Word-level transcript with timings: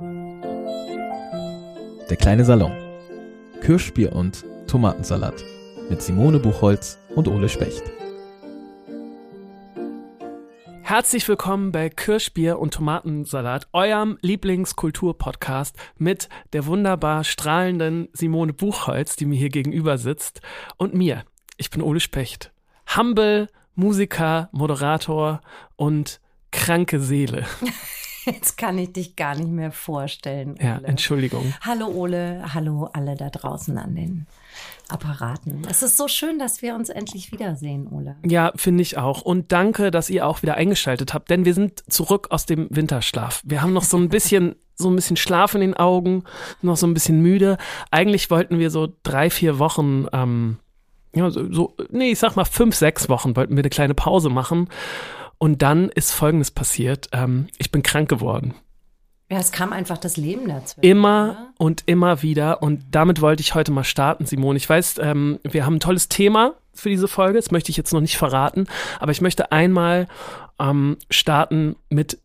Der 0.00 1.66
kleine 2.16 2.44
Salon. 2.44 2.70
Kirschbier 3.62 4.12
und 4.12 4.44
Tomatensalat 4.68 5.44
mit 5.90 6.02
Simone 6.02 6.38
Buchholz 6.38 6.98
und 7.16 7.26
Ole 7.26 7.48
Specht. 7.48 7.82
Herzlich 10.82 11.26
willkommen 11.26 11.72
bei 11.72 11.88
Kirschbier 11.88 12.60
und 12.60 12.74
Tomatensalat, 12.74 13.66
eurem 13.72 14.18
Lieblingskulturpodcast 14.22 15.76
mit 15.96 16.28
der 16.52 16.66
wunderbar 16.66 17.24
strahlenden 17.24 18.08
Simone 18.12 18.52
Buchholz, 18.52 19.16
die 19.16 19.26
mir 19.26 19.36
hier 19.36 19.48
gegenüber 19.48 19.98
sitzt, 19.98 20.42
und 20.76 20.94
mir. 20.94 21.24
Ich 21.56 21.70
bin 21.70 21.82
Ole 21.82 21.98
Specht. 21.98 22.52
Humble, 22.96 23.48
Musiker, 23.74 24.48
Moderator 24.52 25.40
und 25.74 26.20
kranke 26.52 27.00
Seele. 27.00 27.46
Jetzt 28.32 28.58
kann 28.58 28.78
ich 28.78 28.92
dich 28.92 29.16
gar 29.16 29.34
nicht 29.34 29.48
mehr 29.48 29.72
vorstellen. 29.72 30.56
Ole. 30.58 30.64
Ja, 30.64 30.80
Entschuldigung. 30.82 31.54
Hallo 31.62 31.86
Ole, 31.86 32.44
hallo 32.54 32.88
alle 32.92 33.14
da 33.14 33.30
draußen 33.30 33.78
an 33.78 33.94
den 33.94 34.26
Apparaten. 34.88 35.62
Es 35.68 35.82
ist 35.82 35.96
so 35.96 36.08
schön, 36.08 36.38
dass 36.38 36.62
wir 36.62 36.74
uns 36.74 36.88
endlich 36.88 37.32
wiedersehen, 37.32 37.88
Ole. 37.88 38.16
Ja, 38.24 38.52
finde 38.56 38.82
ich 38.82 38.98
auch. 38.98 39.22
Und 39.22 39.52
danke, 39.52 39.90
dass 39.90 40.10
ihr 40.10 40.26
auch 40.26 40.42
wieder 40.42 40.54
eingeschaltet 40.54 41.14
habt, 41.14 41.30
denn 41.30 41.44
wir 41.44 41.54
sind 41.54 41.82
zurück 41.90 42.28
aus 42.30 42.46
dem 42.46 42.68
Winterschlaf. 42.70 43.42
Wir 43.44 43.62
haben 43.62 43.72
noch 43.72 43.84
so 43.84 43.96
ein 43.96 44.08
bisschen, 44.10 44.56
so 44.74 44.90
ein 44.90 44.96
bisschen 44.96 45.16
Schlaf 45.16 45.54
in 45.54 45.60
den 45.60 45.74
Augen, 45.74 46.24
noch 46.62 46.76
so 46.76 46.86
ein 46.86 46.94
bisschen 46.94 47.20
müde. 47.20 47.58
Eigentlich 47.90 48.30
wollten 48.30 48.58
wir 48.58 48.70
so 48.70 48.88
drei, 49.02 49.30
vier 49.30 49.58
Wochen, 49.58 50.06
ähm, 50.12 50.58
ja, 51.14 51.30
so, 51.30 51.50
so, 51.52 51.74
nee, 51.90 52.12
ich 52.12 52.18
sag 52.18 52.36
mal 52.36 52.44
fünf, 52.44 52.74
sechs 52.74 53.08
Wochen 53.08 53.34
wollten 53.34 53.56
wir 53.56 53.62
eine 53.62 53.70
kleine 53.70 53.94
Pause 53.94 54.28
machen. 54.28 54.68
Und 55.38 55.62
dann 55.62 55.88
ist 55.88 56.12
Folgendes 56.12 56.50
passiert. 56.50 57.08
Ähm, 57.12 57.48
ich 57.58 57.70
bin 57.70 57.82
krank 57.82 58.08
geworden. 58.08 58.54
Ja, 59.30 59.38
es 59.38 59.52
kam 59.52 59.72
einfach 59.72 59.98
das 59.98 60.16
Leben 60.16 60.48
dazwischen. 60.48 60.88
Immer 60.88 61.30
oder? 61.30 61.66
und 61.66 61.82
immer 61.86 62.22
wieder. 62.22 62.62
Und 62.62 62.84
damit 62.90 63.20
wollte 63.20 63.42
ich 63.42 63.54
heute 63.54 63.70
mal 63.72 63.84
starten, 63.84 64.24
Simone. 64.24 64.56
Ich 64.56 64.68
weiß, 64.68 64.96
ähm, 65.02 65.38
wir 65.44 65.66
haben 65.66 65.76
ein 65.76 65.80
tolles 65.80 66.08
Thema 66.08 66.54
für 66.72 66.88
diese 66.88 67.08
Folge. 67.08 67.38
Das 67.38 67.50
möchte 67.50 67.70
ich 67.70 67.76
jetzt 67.76 67.92
noch 67.92 68.00
nicht 68.00 68.16
verraten. 68.16 68.66
Aber 69.00 69.12
ich 69.12 69.20
möchte 69.20 69.52
einmal 69.52 70.08
ähm, 70.58 70.96
starten 71.10 71.76
mit 71.90 72.18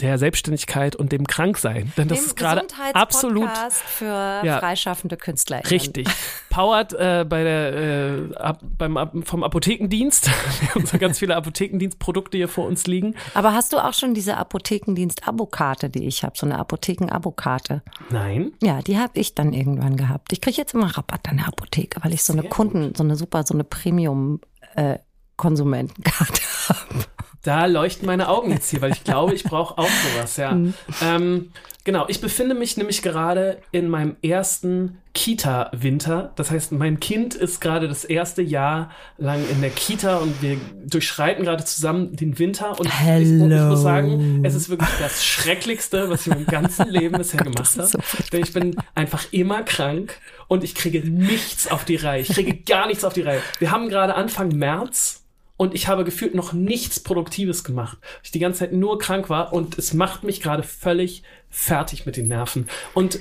der 0.00 0.18
Selbstständigkeit 0.18 0.96
und 0.96 1.12
dem 1.12 1.26
Kranksein. 1.26 1.92
Denn 1.96 2.08
das 2.08 2.18
Dem 2.20 2.26
ist 2.26 2.36
gerade 2.36 2.66
absolut 2.94 3.50
für 3.86 4.40
Ja. 4.44 4.58
freischaffende 4.58 5.16
Künstler. 5.16 5.62
Richtig. 5.70 6.08
Powered 6.48 6.92
äh, 6.94 7.24
bei 7.28 7.42
der, 7.44 7.74
äh, 7.74 8.34
ab, 8.36 8.60
beim, 8.78 8.96
ab, 8.96 9.12
vom 9.24 9.42
Apothekendienst. 9.44 10.26
Wir 10.60 10.74
haben 10.74 10.86
so 10.86 10.98
ganz 10.98 11.18
viele 11.18 11.36
Apothekendienstprodukte 11.36 12.36
hier 12.38 12.48
vor 12.48 12.66
uns 12.66 12.86
liegen. 12.86 13.14
Aber 13.34 13.52
hast 13.52 13.72
du 13.72 13.78
auch 13.78 13.94
schon 13.94 14.14
diese 14.14 14.36
Apothekendienst-Abokarte, 14.36 15.90
die 15.90 16.06
ich 16.06 16.24
habe, 16.24 16.36
so 16.36 16.46
eine 16.46 16.58
Apotheken-Abokarte? 16.58 17.82
Nein. 18.10 18.52
Ja, 18.62 18.80
die 18.82 18.98
habe 18.98 19.18
ich 19.20 19.34
dann 19.34 19.52
irgendwann 19.52 19.96
gehabt. 19.96 20.32
Ich 20.32 20.40
kriege 20.40 20.56
jetzt 20.56 20.74
immer 20.74 20.96
Rabatt 20.96 21.28
an 21.28 21.36
der 21.38 21.48
Apotheke, 21.48 22.00
weil 22.02 22.14
ich 22.14 22.22
so 22.24 22.32
eine 22.32 22.42
Sehr 22.42 22.50
Kunden, 22.50 22.94
so 22.96 23.02
eine 23.04 23.16
super, 23.16 23.42
so 23.44 23.54
eine 23.54 23.64
Premium-Konsumentenkarte 23.64 26.42
habe. 26.68 27.04
Da 27.42 27.66
leuchten 27.66 28.06
meine 28.06 28.28
Augen 28.28 28.50
jetzt 28.50 28.70
hier, 28.70 28.82
weil 28.82 28.92
ich 28.92 29.02
glaube, 29.04 29.34
ich 29.34 29.44
brauche 29.44 29.78
auch 29.78 29.88
sowas, 29.88 30.36
ja. 30.36 30.58
Ähm, 31.02 31.52
genau, 31.84 32.04
ich 32.08 32.20
befinde 32.20 32.54
mich 32.54 32.76
nämlich 32.76 33.00
gerade 33.00 33.58
in 33.72 33.88
meinem 33.88 34.16
ersten 34.22 34.98
Kita-Winter. 35.14 36.32
Das 36.36 36.50
heißt, 36.50 36.72
mein 36.72 37.00
Kind 37.00 37.34
ist 37.34 37.60
gerade 37.60 37.88
das 37.88 38.04
erste 38.04 38.42
Jahr 38.42 38.90
lang 39.16 39.40
in 39.50 39.60
der 39.60 39.70
Kita 39.70 40.18
und 40.18 40.40
wir 40.42 40.58
durchschreiten 40.86 41.44
gerade 41.44 41.64
zusammen 41.64 42.14
den 42.14 42.38
Winter. 42.38 42.78
Und 42.78 42.86
ich, 42.86 43.22
ich 43.22 43.60
muss 43.62 43.82
sagen, 43.82 44.44
es 44.44 44.54
ist 44.54 44.68
wirklich 44.68 44.90
das 45.00 45.24
Schrecklichste, 45.24 46.10
was 46.10 46.22
ich 46.22 46.26
in 46.28 46.34
meinem 46.34 46.46
ganzen 46.46 46.88
Leben 46.90 47.16
bisher 47.16 47.40
gemacht 47.44 47.76
habe. 47.76 47.86
so. 47.86 47.98
Denn 48.32 48.42
ich 48.42 48.52
bin 48.52 48.76
einfach 48.94 49.24
immer 49.32 49.62
krank 49.62 50.20
und 50.46 50.62
ich 50.62 50.74
kriege 50.74 51.00
nichts 51.08 51.70
auf 51.70 51.84
die 51.84 51.96
Reihe. 51.96 52.20
Ich 52.20 52.28
kriege 52.28 52.54
gar 52.66 52.86
nichts 52.86 53.02
auf 53.02 53.14
die 53.14 53.22
Reihe. 53.22 53.40
Wir 53.58 53.70
haben 53.70 53.88
gerade 53.88 54.14
Anfang 54.14 54.50
März 54.50 55.19
und 55.60 55.74
ich 55.74 55.88
habe 55.88 56.04
gefühlt 56.04 56.34
noch 56.34 56.54
nichts 56.54 57.00
Produktives 57.00 57.64
gemacht. 57.64 57.98
Ich 58.22 58.30
die 58.30 58.38
ganze 58.38 58.60
Zeit 58.60 58.72
nur 58.72 58.98
krank 58.98 59.28
war 59.28 59.52
und 59.52 59.76
es 59.76 59.92
macht 59.92 60.24
mich 60.24 60.40
gerade 60.40 60.62
völlig 60.62 61.22
fertig 61.50 62.06
mit 62.06 62.16
den 62.16 62.28
Nerven. 62.28 62.66
Und 62.94 63.20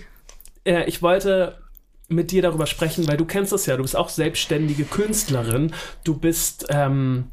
äh, 0.64 0.86
ich 0.86 1.02
wollte 1.02 1.58
mit 2.08 2.32
dir 2.32 2.42
darüber 2.42 2.66
sprechen, 2.66 3.10
weil 3.10 3.18
du 3.18 3.26
kennst 3.26 3.52
das 3.52 3.66
ja, 3.66 3.76
du 3.76 3.82
bist 3.82 3.98
auch 3.98 4.08
selbstständige 4.08 4.86
Künstlerin, 4.86 5.74
du 6.06 6.18
bist, 6.18 6.68
ähm, 6.70 7.26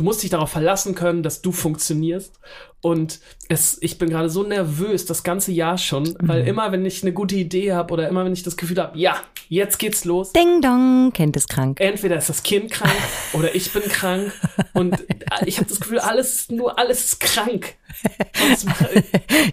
du 0.00 0.04
musst 0.04 0.22
dich 0.22 0.30
darauf 0.30 0.50
verlassen 0.50 0.94
können, 0.94 1.22
dass 1.22 1.42
du 1.42 1.52
funktionierst. 1.52 2.40
Und 2.80 3.20
es, 3.50 3.76
ich 3.82 3.98
bin 3.98 4.08
gerade 4.08 4.30
so 4.30 4.42
nervös, 4.42 5.04
das 5.04 5.22
ganze 5.22 5.52
Jahr 5.52 5.76
schon, 5.76 6.16
weil 6.20 6.46
immer, 6.46 6.72
wenn 6.72 6.86
ich 6.86 7.02
eine 7.02 7.12
gute 7.12 7.36
Idee 7.36 7.74
habe 7.74 7.92
oder 7.92 8.08
immer, 8.08 8.24
wenn 8.24 8.32
ich 8.32 8.42
das 8.42 8.56
Gefühl 8.56 8.78
habe, 8.78 8.98
ja, 8.98 9.16
jetzt 9.50 9.78
geht's 9.78 10.06
los, 10.06 10.32
Ding 10.32 10.62
dong, 10.62 11.12
Kind 11.12 11.36
ist 11.36 11.50
krank. 11.50 11.78
entweder 11.80 12.16
ist 12.16 12.30
das 12.30 12.42
Kind 12.42 12.70
krank 12.70 12.96
oder 13.34 13.54
ich 13.54 13.70
bin 13.74 13.82
krank 13.82 14.32
und 14.72 15.04
ich 15.44 15.58
habe 15.58 15.68
das 15.68 15.78
Gefühl, 15.78 15.98
alles 15.98 16.48
nur 16.48 16.78
alles 16.78 17.04
ist 17.04 17.20
krank. 17.20 17.76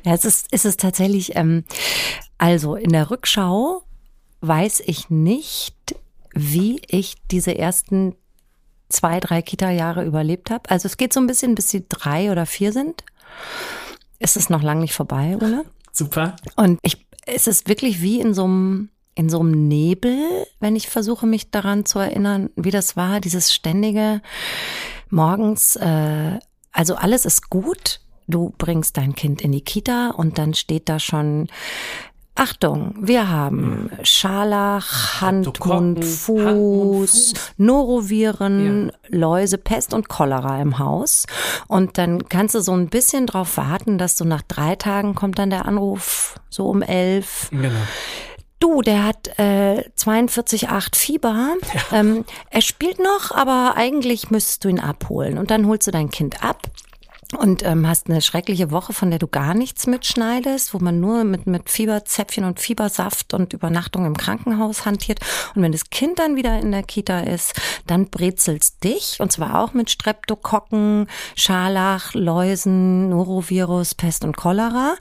Ja, 0.06 0.14
es 0.14 0.24
ist, 0.24 0.48
es 0.52 0.64
ist 0.64 0.80
tatsächlich, 0.80 1.36
ähm, 1.36 1.66
also 2.38 2.76
in 2.76 2.94
der 2.94 3.12
Rückschau 3.12 3.84
weiß 4.40 4.82
ich 4.86 5.10
nicht, 5.10 5.76
wie 6.34 6.80
ich 6.88 7.16
diese 7.30 7.58
ersten 7.58 8.16
zwei, 8.90 9.20
drei 9.20 9.42
Kita-Jahre 9.42 10.06
überlebt 10.06 10.50
habe. 10.50 10.70
Also 10.70 10.88
es 10.88 10.98
geht 10.98 11.14
so 11.14 11.20
ein 11.20 11.28
bisschen, 11.28 11.56
bis 11.56 11.70
sie 11.70 11.86
drei 11.88 12.32
oder 12.32 12.46
vier 12.46 12.72
sind. 12.72 13.04
Es 14.20 14.36
ist 14.36 14.50
noch 14.50 14.64
lang 14.64 14.80
nicht 14.80 14.94
vorbei, 14.94 15.36
oder? 15.36 15.64
Super. 15.92 16.36
Und 16.56 16.80
ich, 16.84 17.06
es 17.26 17.48
ist 17.48 17.68
wirklich 17.68 18.02
wie 18.02 18.20
in 18.20 18.34
so 18.34 18.46
einem, 18.46 18.90
in 19.16 19.30
so 19.30 19.40
einem 19.40 19.68
Nebel, 19.68 20.46
wenn 20.60 20.76
ich 20.76 20.90
versuche, 20.90 21.26
mich 21.26 21.52
daran 21.52 21.86
zu 21.86 22.00
erinnern, 22.00 22.50
wie 22.56 22.72
das 22.72 22.96
war, 22.96 23.20
dieses 23.20 23.54
ständige 23.54 24.22
morgens, 25.10 25.76
äh, 25.76 26.40
also 26.72 26.96
alles 26.96 27.26
ist 27.26 27.50
gut. 27.50 28.02
Du 28.28 28.54
bringst 28.58 28.98
dein 28.98 29.16
Kind 29.16 29.42
in 29.42 29.54
die 29.54 29.64
Kita 29.64 30.10
und 30.10 30.38
dann 30.38 30.54
steht 30.54 30.90
da 30.90 31.00
schon 31.00 31.48
Achtung, 32.40 32.94
wir 33.00 33.30
haben 33.30 33.90
Scharlach, 34.04 35.22
Hand, 35.22 35.66
Mund, 35.66 36.06
Fuß. 36.06 37.34
Noroviren, 37.58 38.92
Läuse, 39.08 39.58
Pest 39.58 39.92
und 39.96 40.08
Cholera 40.08 40.62
im 40.62 40.78
Haus. 40.78 41.26
Und 41.68 41.98
dann 41.98 42.30
kannst 42.30 42.54
du 42.54 42.62
so 42.62 42.74
ein 42.74 42.90
bisschen 42.90 43.26
drauf 43.26 43.58
warten, 43.58 43.98
dass 43.98 44.18
so 44.18 44.24
nach 44.24 44.44
drei 44.44 44.76
Tagen 44.76 45.16
kommt 45.16 45.40
dann 45.40 45.50
der 45.50 45.66
Anruf, 45.66 46.36
so 46.50 46.68
um 46.68 46.84
elf. 46.84 47.50
Genau. 47.50 47.70
Du, 48.60 48.84
der 48.84 49.04
hat 49.04 49.40
äh, 49.40 49.84
42,8 49.98 50.96
Fieber. 50.96 51.56
Ähm, 51.92 52.24
er 52.52 52.62
spielt 52.62 53.00
noch, 53.00 53.32
aber 53.32 53.74
eigentlich 53.78 54.30
müsstest 54.30 54.64
du 54.64 54.70
ihn 54.70 54.80
abholen. 54.80 55.40
Und 55.40 55.50
dann 55.50 55.68
holst 55.68 55.88
du 55.88 55.92
dein 55.92 56.10
Kind 56.10 56.44
ab 56.44 56.68
und 57.36 57.64
ähm, 57.64 57.88
hast 57.88 58.10
eine 58.10 58.22
schreckliche 58.22 58.72
Woche, 58.72 58.94
von 58.94 59.10
der 59.10 59.20
du 59.20 59.28
gar 59.28 59.54
nichts 59.54 59.86
mitschneidest, 59.88 60.74
wo 60.74 60.80
man 60.80 61.00
nur 61.00 61.24
mit, 61.24 61.46
mit 61.48 61.70
Fieberzäpfchen 61.70 62.44
und 62.46 62.60
Fiebersaft 62.60 63.34
und 63.34 63.54
Übernachtung 63.54 64.06
im 64.06 64.16
Krankenhaus 64.16 64.86
hantiert. 64.86 65.20
Und 65.56 65.62
wenn 65.62 65.72
das 65.72 65.90
Kind 65.90 66.20
dann 66.20 66.36
wieder 66.36 66.60
in 66.60 66.72
der 66.72 66.84
Kita 66.84 67.20
ist, 67.22 67.54
dann 67.86 68.10
brezelst 68.10 68.84
dich, 68.84 69.18
und 69.20 69.32
zwar 69.32 69.60
auch 69.62 69.74
mit 69.74 69.90
Streptokokken, 69.90 71.08
Scharlach, 71.36 72.14
Läusen, 72.14 73.10
Norovirus, 73.10 73.96
Pest 73.96 74.24
und 74.24 74.38
Cholera. 74.38 74.96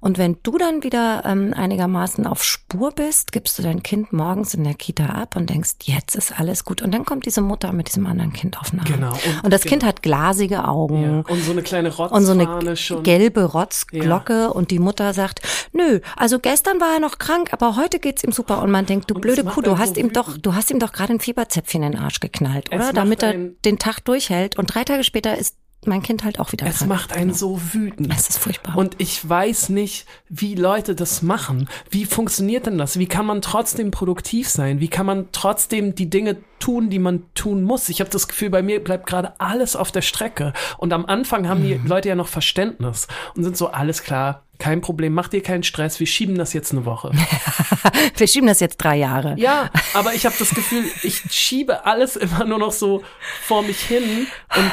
Und 0.00 0.18
wenn 0.18 0.36
du 0.42 0.58
dann 0.58 0.82
wieder 0.82 1.24
ähm, 1.24 1.52
einigermaßen 1.54 2.26
auf 2.26 2.42
Spur 2.44 2.92
bist, 2.92 3.32
gibst 3.32 3.58
du 3.58 3.62
dein 3.62 3.82
Kind 3.82 4.12
morgens 4.12 4.54
in 4.54 4.64
der 4.64 4.74
Kita 4.74 5.06
ab 5.06 5.36
und 5.36 5.50
denkst, 5.50 5.72
jetzt 5.82 6.14
ist 6.16 6.38
alles 6.38 6.64
gut. 6.64 6.82
Und 6.82 6.92
dann 6.92 7.04
kommt 7.04 7.26
diese 7.26 7.40
Mutter 7.40 7.72
mit 7.72 7.88
diesem 7.88 8.06
anderen 8.06 8.32
Kind 8.32 8.58
auf 8.58 8.70
den 8.70 8.80
Arm. 8.80 8.86
Genau. 8.86 9.12
Und- 9.12 9.44
Und, 9.44 9.52
das 9.52 9.62
genau. 9.62 9.70
Kind 9.70 9.84
hat 9.84 10.02
glasige 10.02 10.66
Augen 10.66 11.02
Ja. 11.02 11.32
Und 11.32 11.42
so 11.44 11.52
eine 11.52 11.62
kleine 11.66 11.88
und 11.88 12.24
so 12.24 12.32
Rotzfahne 12.32 12.58
eine 12.60 12.76
schon. 12.76 13.02
gelbe 13.02 13.44
Rotzglocke 13.44 14.52
und 14.52 14.70
die 14.70 14.78
Mutter 14.78 15.12
sagt, 15.12 15.40
nö, 15.72 16.00
also 16.16 16.38
gestern 16.38 16.80
war 16.80 16.94
er 16.94 17.00
noch 17.00 17.18
krank, 17.18 17.52
aber 17.52 17.76
heute 17.76 17.98
geht's 17.98 18.24
ihm 18.24 18.32
super 18.32 18.62
und 18.62 18.70
man 18.70 18.86
denkt, 18.86 19.10
du 19.10 19.14
Und 19.14 19.20
blöde 19.20 19.44
Kuh, 19.44 19.60
du 19.60 19.78
hast 19.78 19.96
so 19.96 20.00
ihm 20.00 20.12
doch, 20.12 20.36
du 20.38 20.54
hast 20.54 20.70
ihm 20.70 20.78
doch 20.78 20.92
gerade 20.92 21.12
ein 21.14 21.20
Fieberzäpfchen 21.20 21.82
in 21.82 21.92
den 21.92 22.00
Arsch 22.00 22.20
geknallt, 22.20 22.72
oder? 22.72 22.92
Damit 22.92 23.22
er 23.22 23.34
den 23.34 23.78
Tag 23.78 24.00
durchhält 24.04 24.58
und 24.58 24.74
drei 24.74 24.84
Tage 24.84 25.04
später 25.04 25.36
ist 25.36 25.56
mein 25.86 26.02
Kind 26.02 26.24
halt 26.24 26.38
auch 26.40 26.52
wieder 26.52 26.66
Es 26.66 26.78
krank. 26.78 26.88
macht 26.88 27.12
einen 27.12 27.32
so 27.34 27.60
wütend. 27.72 28.12
Es 28.12 28.28
ist 28.28 28.38
furchtbar. 28.38 28.76
Und 28.76 28.94
ich 28.98 29.26
weiß 29.28 29.68
nicht, 29.70 30.06
wie 30.28 30.54
Leute 30.54 30.94
das 30.94 31.22
machen. 31.22 31.68
Wie 31.90 32.04
funktioniert 32.04 32.66
denn 32.66 32.78
das? 32.78 32.98
Wie 32.98 33.06
kann 33.06 33.26
man 33.26 33.42
trotzdem 33.42 33.90
produktiv 33.90 34.48
sein? 34.48 34.80
Wie 34.80 34.88
kann 34.88 35.06
man 35.06 35.28
trotzdem 35.32 35.94
die 35.94 36.10
Dinge 36.10 36.36
tun, 36.58 36.90
die 36.90 36.98
man 36.98 37.24
tun 37.34 37.62
muss? 37.62 37.88
Ich 37.88 38.00
habe 38.00 38.10
das 38.10 38.28
Gefühl, 38.28 38.50
bei 38.50 38.62
mir 38.62 38.82
bleibt 38.82 39.06
gerade 39.06 39.38
alles 39.40 39.76
auf 39.76 39.92
der 39.92 40.02
Strecke. 40.02 40.52
Und 40.78 40.92
am 40.92 41.06
Anfang 41.06 41.48
haben 41.48 41.62
die 41.62 41.80
Leute 41.84 42.08
ja 42.08 42.14
noch 42.14 42.28
Verständnis 42.28 43.06
und 43.34 43.44
sind 43.44 43.56
so, 43.56 43.68
alles 43.68 44.02
klar, 44.02 44.42
kein 44.58 44.80
Problem, 44.80 45.12
mach 45.12 45.28
dir 45.28 45.42
keinen 45.42 45.64
Stress, 45.64 46.00
wir 46.00 46.06
schieben 46.06 46.36
das 46.38 46.54
jetzt 46.54 46.72
eine 46.72 46.86
Woche. 46.86 47.12
Wir 48.16 48.26
schieben 48.26 48.46
das 48.48 48.60
jetzt 48.60 48.78
drei 48.78 48.96
Jahre. 48.96 49.34
Ja, 49.38 49.70
aber 49.94 50.14
ich 50.14 50.24
habe 50.26 50.34
das 50.38 50.50
Gefühl, 50.50 50.84
ich 51.02 51.22
schiebe 51.30 51.84
alles 51.86 52.16
immer 52.16 52.44
nur 52.44 52.58
noch 52.58 52.72
so 52.72 53.02
vor 53.42 53.62
mich 53.62 53.80
hin 53.80 54.26
und 54.56 54.72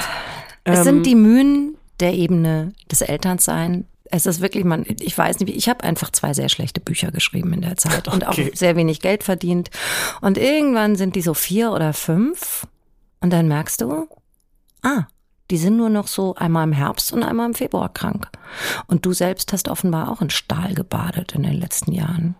Es 0.63 0.79
ähm, 0.79 0.83
sind 0.83 1.05
die 1.05 1.15
Mühen 1.15 1.77
der 1.99 2.13
Ebene 2.13 2.73
des 2.91 3.01
Elternsein, 3.01 3.85
Es 4.15 4.25
ist 4.27 4.41
wirklich, 4.41 4.63
man, 4.63 4.85
ich 4.87 5.17
weiß 5.17 5.39
nicht, 5.39 5.49
wie- 5.51 5.57
ich 5.57 5.69
habe 5.69 5.83
einfach 5.83 6.11
zwei 6.11 6.33
sehr 6.33 6.47
schlechte 6.49 6.79
Bücher 6.79 7.11
geschrieben 7.11 7.51
in 7.53 7.61
der 7.61 7.77
Zeit 7.77 8.07
und 8.07 8.25
auch 8.27 8.33
Okay. 8.33 8.51
sehr 8.53 8.75
wenig 8.75 8.99
Geld 9.01 9.23
verdient. 9.23 9.71
Und 10.21 10.37
irgendwann 10.37 10.95
sind 10.95 11.15
die 11.15 11.21
so 11.21 11.33
vier 11.33 11.71
oder 11.71 11.93
fünf 11.93 12.67
und 13.21 13.31
dann 13.33 13.47
merkst 13.47 13.81
du, 13.81 14.07
ah, 14.83 15.07
die 15.51 15.57
sind 15.57 15.75
nur 15.75 15.89
noch 15.89 16.07
so 16.07 16.35
einmal 16.35 16.63
im 16.63 16.71
Herbst 16.71 17.11
und 17.11 17.21
einmal 17.21 17.47
im 17.47 17.53
Februar 17.53 17.89
krank. 17.89 18.29
Und 18.87 19.05
du 19.05 19.13
selbst 19.13 19.51
hast 19.51 19.67
offenbar 19.67 20.09
auch 20.09 20.21
in 20.21 20.29
Stahl 20.29 20.73
gebadet 20.73 21.33
in 21.33 21.43
den 21.43 21.59
letzten 21.59 21.91
Jahren. 21.91 22.35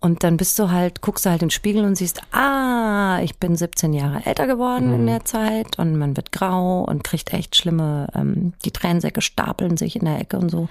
Und 0.00 0.24
dann 0.24 0.36
bist 0.36 0.58
du 0.58 0.70
halt, 0.70 1.02
guckst 1.02 1.26
du 1.26 1.30
halt 1.30 1.42
in 1.42 1.48
den 1.48 1.52
Spiegel 1.52 1.84
und 1.84 1.96
siehst, 1.96 2.22
ah, 2.32 3.20
ich 3.22 3.36
bin 3.36 3.54
17 3.54 3.92
Jahre 3.92 4.24
älter 4.24 4.46
geworden 4.46 4.94
in 4.94 5.06
der 5.06 5.24
Zeit 5.24 5.78
und 5.78 5.96
man 5.96 6.16
wird 6.16 6.32
grau 6.32 6.84
und 6.84 7.04
kriegt 7.04 7.32
echt 7.32 7.54
schlimme, 7.54 8.08
ähm, 8.14 8.54
die 8.64 8.70
Tränensäcke 8.70 9.20
stapeln 9.20 9.76
sich 9.76 9.96
in 9.96 10.06
der 10.06 10.18
Ecke 10.18 10.38
und 10.38 10.48
so. 10.48 10.68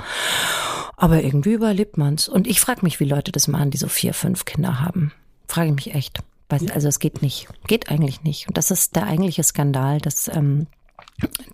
Aber 0.96 1.22
irgendwie 1.22 1.54
überlebt 1.54 1.98
man's. 1.98 2.28
Und 2.28 2.48
ich 2.48 2.60
frage 2.60 2.82
mich, 2.82 3.00
wie 3.00 3.06
Leute 3.06 3.32
das 3.32 3.48
machen, 3.48 3.70
die 3.70 3.78
so 3.78 3.88
vier, 3.88 4.16
fünf 4.16 4.46
Kinder 4.46 4.82
haben. 4.82 5.12
Frage 5.48 5.70
ich 5.70 5.76
mich 5.76 5.94
echt. 5.94 6.20
Also 6.50 6.88
es 6.88 7.00
geht 7.00 7.22
nicht. 7.22 7.48
Geht 7.68 7.92
eigentlich 7.92 8.24
nicht. 8.24 8.48
Und 8.48 8.58
das 8.58 8.72
ist 8.72 8.96
der 8.96 9.06
eigentliche 9.06 9.44
Skandal, 9.44 10.00
dass 10.00 10.28
ähm, 10.30 10.68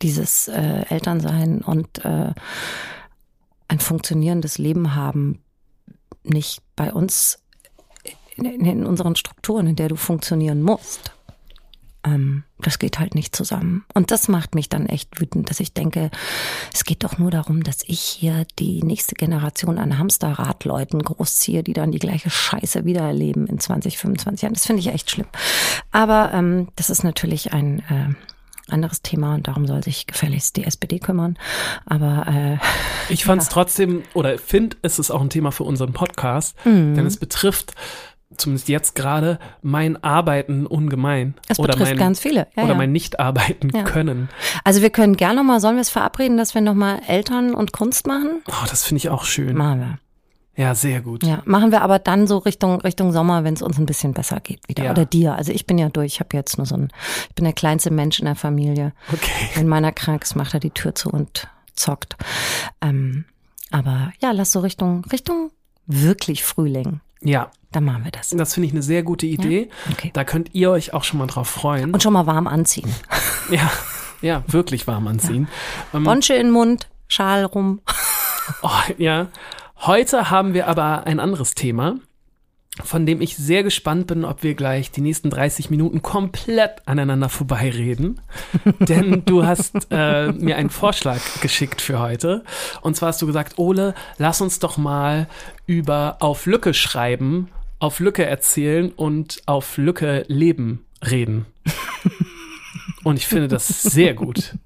dieses 0.01 0.48
äh, 0.48 0.86
Elternsein 0.89 1.62
und 1.62 2.04
äh, 2.06 2.33
ein 3.68 3.80
funktionierendes 3.80 4.57
Leben 4.57 4.95
haben 4.95 5.42
nicht 6.24 6.62
bei 6.75 6.94
uns 6.94 7.39
in, 8.36 8.45
in 8.45 8.86
unseren 8.86 9.15
Strukturen, 9.15 9.68
in 9.68 9.75
der 9.75 9.89
du 9.89 9.95
funktionieren 9.95 10.62
musst. 10.62 11.12
Ähm, 12.06 12.44
das 12.60 12.80
geht 12.80 13.00
halt 13.00 13.15
nicht 13.15 13.36
zusammen. 13.36 13.86
Und 13.94 14.12
das 14.12 14.27
macht 14.27 14.56
mich 14.56 14.69
dann 14.69 14.86
echt 14.88 15.19
wütend, 15.19 15.50
dass 15.50 15.60
ich 15.60 15.74
denke, 15.74 16.12
es 16.74 16.83
geht 16.83 17.04
doch 17.04 17.18
nur 17.18 17.31
darum, 17.31 17.63
dass 17.63 17.83
ich 17.86 18.01
hier 18.01 18.45
die 18.60 18.83
nächste 18.83 19.15
Generation 19.15 19.77
an 19.77 19.98
Hamsterradleuten 19.98 21.01
großziehe, 21.01 21.63
die 21.63 21.74
dann 21.74 21.92
die 21.92 22.00
gleiche 22.00 22.30
Scheiße 22.30 22.86
wieder 22.86 23.01
erleben 23.01 23.48
in 23.48 23.60
20, 23.60 23.98
25 23.98 24.42
Jahren. 24.42 24.54
Das 24.54 24.65
finde 24.65 24.81
ich 24.81 24.88
echt 24.88 25.12
schlimm. 25.12 25.27
Aber 25.92 26.33
ähm, 26.33 26.68
das 26.75 26.89
ist 26.89 27.04
natürlich 27.04 27.54
ein 27.54 27.80
äh, 27.80 28.33
anderes 28.69 29.01
Thema 29.01 29.36
und 29.36 29.48
darum 29.48 29.68
soll 29.68 29.83
sich 29.83 30.07
gefälligst 30.07 30.56
die 30.56 30.63
SPD 30.63 31.00
kümmern. 31.00 31.38
Aber 31.86 32.25
äh, 32.27 33.13
Ich 33.13 33.25
fand 33.25 33.42
es 33.42 33.50
trotzdem, 33.50 34.04
oder 34.13 34.38
finde, 34.38 34.77
es 34.81 35.00
ist 35.00 35.12
auch 35.12 35.21
ein 35.21 35.30
Thema 35.30 35.51
für 35.51 35.63
unseren 35.63 35.94
Podcast, 35.94 36.56
Mhm. 36.65 36.95
denn 36.95 37.06
es 37.06 37.18
betrifft, 37.18 37.74
zumindest 38.36 38.68
jetzt 38.69 38.95
gerade, 38.95 39.38
mein 39.62 40.01
Arbeiten 40.04 40.65
ungemein. 40.65 41.36
es 41.50 41.60
oder 41.60 41.74
betrifft 41.74 41.92
mein, 41.92 41.98
ganz 42.00 42.19
viele. 42.19 42.48
Ja, 42.56 42.63
oder 42.63 42.71
ja. 42.71 42.77
mein 42.77 42.92
Nicht-Arbeiten 42.92 43.69
Ja. 43.75 43.83
können. 43.83 44.30
Also 44.63 44.81
wir 44.81 44.89
können 44.89 45.18
gerne 45.18 45.36
noch 45.36 45.44
mal, 45.44 45.60
sollen 45.60 45.75
wir 45.75 45.81
es 45.81 45.89
verabreden, 45.92 46.38
dass 46.38 46.56
wir 46.56 46.62
noch 46.62 46.74
mal 46.74 47.00
Eltern 47.07 47.54
und 47.54 47.74
Kunst 47.74 48.07
machen? 48.07 48.42
Oh, 48.48 48.65
das 48.69 48.83
finde 48.86 48.98
ich 49.00 49.10
auch 49.10 49.25
schön. 49.25 49.56
Machen 49.56 49.80
wir. 49.81 50.00
Ja, 50.56 50.76
sehr 50.76 51.02
gut. 51.02 51.24
Ja, 51.24 51.42
machen 51.46 51.72
wir 51.72 51.82
aber 51.82 51.98
dann 51.98 52.28
so 52.28 52.38
Richtung 52.38 52.80
Richtung 52.82 53.12
Sommer, 53.12 53.44
wenn 53.44 53.56
es 53.56 53.62
uns 53.62 53.80
ein 53.80 53.88
bisschen 53.88 54.14
besser 54.14 54.40
geht 54.40 54.68
wieder. 54.68 54.84
Ja. 54.84 54.92
Oder 54.92 55.06
dir. 55.06 55.34
Also 55.36 55.52
ich 55.52 55.66
bin 55.66 55.78
ja 55.80 55.90
durch. 55.90 56.14
Ich 56.14 56.20
habe 56.20 56.38
jetzt 56.38 56.58
nur 56.58 56.68
so 56.68 56.76
ein, 56.76 56.90
ich 57.30 57.36
bin 57.36 57.46
der 57.46 57.54
kleinste 57.54 57.92
Mensch 57.92 58.20
in 58.20 58.26
der 58.26 58.36
Familie. 58.36 58.94
Okay. 59.12 59.50
Wenn 59.56 59.68
meiner 59.68 59.92
krank 59.92 60.24
ist, 60.24 60.36
macht 60.36 60.54
er 60.54 60.60
die 60.60 60.70
Tür 60.70 60.94
zu 60.94 61.10
und 61.10 61.48
zockt. 61.76 62.16
Ähm, 62.82 63.26
aber 63.72 64.12
ja, 64.22 64.32
lass 64.32 64.52
so 64.52 64.60
Richtung 64.60 65.04
Richtung 65.12 65.50
wirklich 65.88 66.44
Frühling. 66.44 67.02
Ja, 67.22 67.50
Dann 67.72 67.86
machen 67.86 68.04
wir 68.04 68.12
das. 68.12 68.30
das 68.30 68.54
finde 68.54 68.68
ich 68.68 68.74
eine 68.74 68.84
sehr 68.84 69.02
gute 69.02 69.26
Idee. 69.26 69.70
Okay. 69.92 70.12
Da 70.14 70.24
könnt 70.24 70.54
ihr 70.54 70.70
euch 70.72 70.94
auch 70.94 71.04
schon 71.04 71.20
mal 71.20 71.28
drauf 71.28 71.48
freuen. 71.50 71.92
Und 71.92 72.04
schon 72.04 72.14
mal 72.14 72.28
warm 72.28 72.48
anziehen. 72.48 72.94
ja, 73.50 73.72
ja, 74.22 74.44
wirklich 74.48 74.86
warm 74.88 75.08
anziehen. 75.08 75.48
Ähm, 75.94 76.04
Bonsche 76.04 76.34
in 76.34 76.48
den 76.48 76.52
Mund, 76.52 76.90
Schal 77.08 77.46
rum. 77.46 77.82
Oh, 78.62 78.70
ja. 78.98 79.28
Heute 79.86 80.30
haben 80.30 80.54
wir 80.54 80.68
aber 80.70 81.08
ein 81.08 81.20
anderes 81.20 81.56
Thema, 81.56 81.98
von 82.86 83.06
dem 83.06 83.20
ich 83.20 83.36
sehr 83.36 83.64
gespannt 83.64 84.08
bin, 84.08 84.24
ob 84.24 84.42
wir 84.42 84.54
gleich 84.54 84.92
die 84.92 85.02
nächsten 85.02 85.30
30 85.30 85.70
Minuten 85.72 86.02
komplett 86.02 86.88
aneinander 86.88 87.28
vorbeireden. 87.28 88.22
Denn 88.80 89.26
du 89.26 89.46
hast 89.46 89.88
äh, 89.92 90.32
mir 90.32 90.56
einen 90.56 90.70
Vorschlag 90.70 91.20
geschickt 91.42 91.82
für 91.82 92.00
heute. 92.00 92.46
Und 92.80 92.96
zwar 92.96 93.10
hast 93.10 93.22
du 93.22 93.28
gesagt, 93.28 93.60
Ole, 93.60 93.94
lass 94.18 94.40
uns 94.40 94.60
doch 94.60 94.78
mal 94.78 95.28
über 95.66 96.16
auf 96.22 96.46
Lücke 96.46 96.74
schreiben, 96.74 97.50
auf 97.80 98.00
Lücke 98.00 98.26
erzählen 98.26 98.90
und 98.90 99.42
auf 99.48 99.76
Lücke 99.76 100.24
leben 100.30 100.86
reden. 101.06 101.46
Und 103.04 103.18
ich 103.18 103.28
finde 103.28 103.50
das 103.50 103.68
sehr 103.68 104.14
gut. 104.14 104.58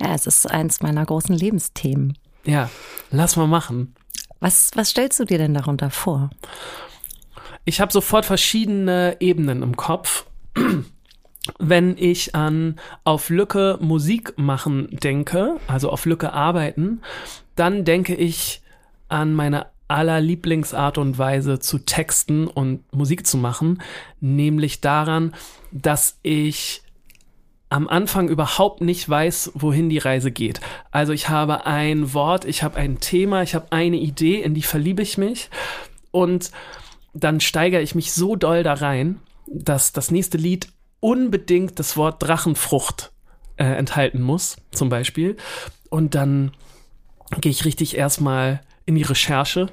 Ja, 0.00 0.12
es 0.12 0.26
ist 0.26 0.50
eins 0.50 0.80
meiner 0.80 1.06
großen 1.06 1.36
Lebensthemen. 1.36 2.18
Ja, 2.44 2.70
lass 3.12 3.36
mal 3.36 3.46
machen. 3.46 3.94
Was, 4.40 4.70
was 4.74 4.90
stellst 4.90 5.18
du 5.20 5.24
dir 5.24 5.38
denn 5.38 5.54
darunter 5.54 5.90
vor? 5.90 6.30
Ich 7.64 7.80
habe 7.80 7.92
sofort 7.92 8.24
verschiedene 8.24 9.16
Ebenen 9.20 9.62
im 9.62 9.76
Kopf. 9.76 10.26
Wenn 11.58 11.96
ich 11.96 12.34
an 12.34 12.76
auf 13.04 13.30
Lücke 13.30 13.78
Musik 13.80 14.38
machen 14.38 14.88
denke, 14.90 15.56
also 15.66 15.90
auf 15.90 16.04
Lücke 16.04 16.32
arbeiten, 16.32 17.00
dann 17.56 17.84
denke 17.84 18.14
ich 18.14 18.62
an 19.08 19.34
meine 19.34 19.66
allerlieblingsart 19.88 20.98
und 20.98 21.16
Weise 21.16 21.58
zu 21.58 21.78
texten 21.78 22.46
und 22.46 22.92
Musik 22.94 23.26
zu 23.26 23.38
machen, 23.38 23.82
nämlich 24.20 24.82
daran, 24.82 25.34
dass 25.72 26.18
ich 26.22 26.82
am 27.70 27.88
Anfang 27.88 28.28
überhaupt 28.28 28.80
nicht 28.80 29.08
weiß, 29.08 29.52
wohin 29.54 29.88
die 29.88 29.98
Reise 29.98 30.30
geht. 30.30 30.60
Also 30.90 31.12
ich 31.12 31.28
habe 31.28 31.66
ein 31.66 32.14
Wort, 32.14 32.44
ich 32.44 32.62
habe 32.62 32.76
ein 32.76 33.00
Thema, 33.00 33.42
ich 33.42 33.54
habe 33.54 33.72
eine 33.72 33.96
Idee, 33.96 34.40
in 34.40 34.54
die 34.54 34.62
verliebe 34.62 35.02
ich 35.02 35.18
mich 35.18 35.50
und 36.10 36.50
dann 37.12 37.40
steigere 37.40 37.82
ich 37.82 37.94
mich 37.94 38.12
so 38.12 38.36
doll 38.36 38.62
da 38.62 38.74
rein, 38.74 39.20
dass 39.46 39.92
das 39.92 40.10
nächste 40.10 40.38
Lied 40.38 40.68
unbedingt 41.00 41.78
das 41.78 41.96
Wort 41.96 42.22
Drachenfrucht 42.22 43.12
äh, 43.56 43.64
enthalten 43.64 44.22
muss, 44.22 44.56
zum 44.72 44.88
Beispiel. 44.88 45.36
Und 45.90 46.14
dann 46.14 46.52
gehe 47.40 47.52
ich 47.52 47.64
richtig 47.64 47.96
erstmal 47.96 48.60
in 48.86 48.94
die 48.94 49.02
Recherche 49.02 49.68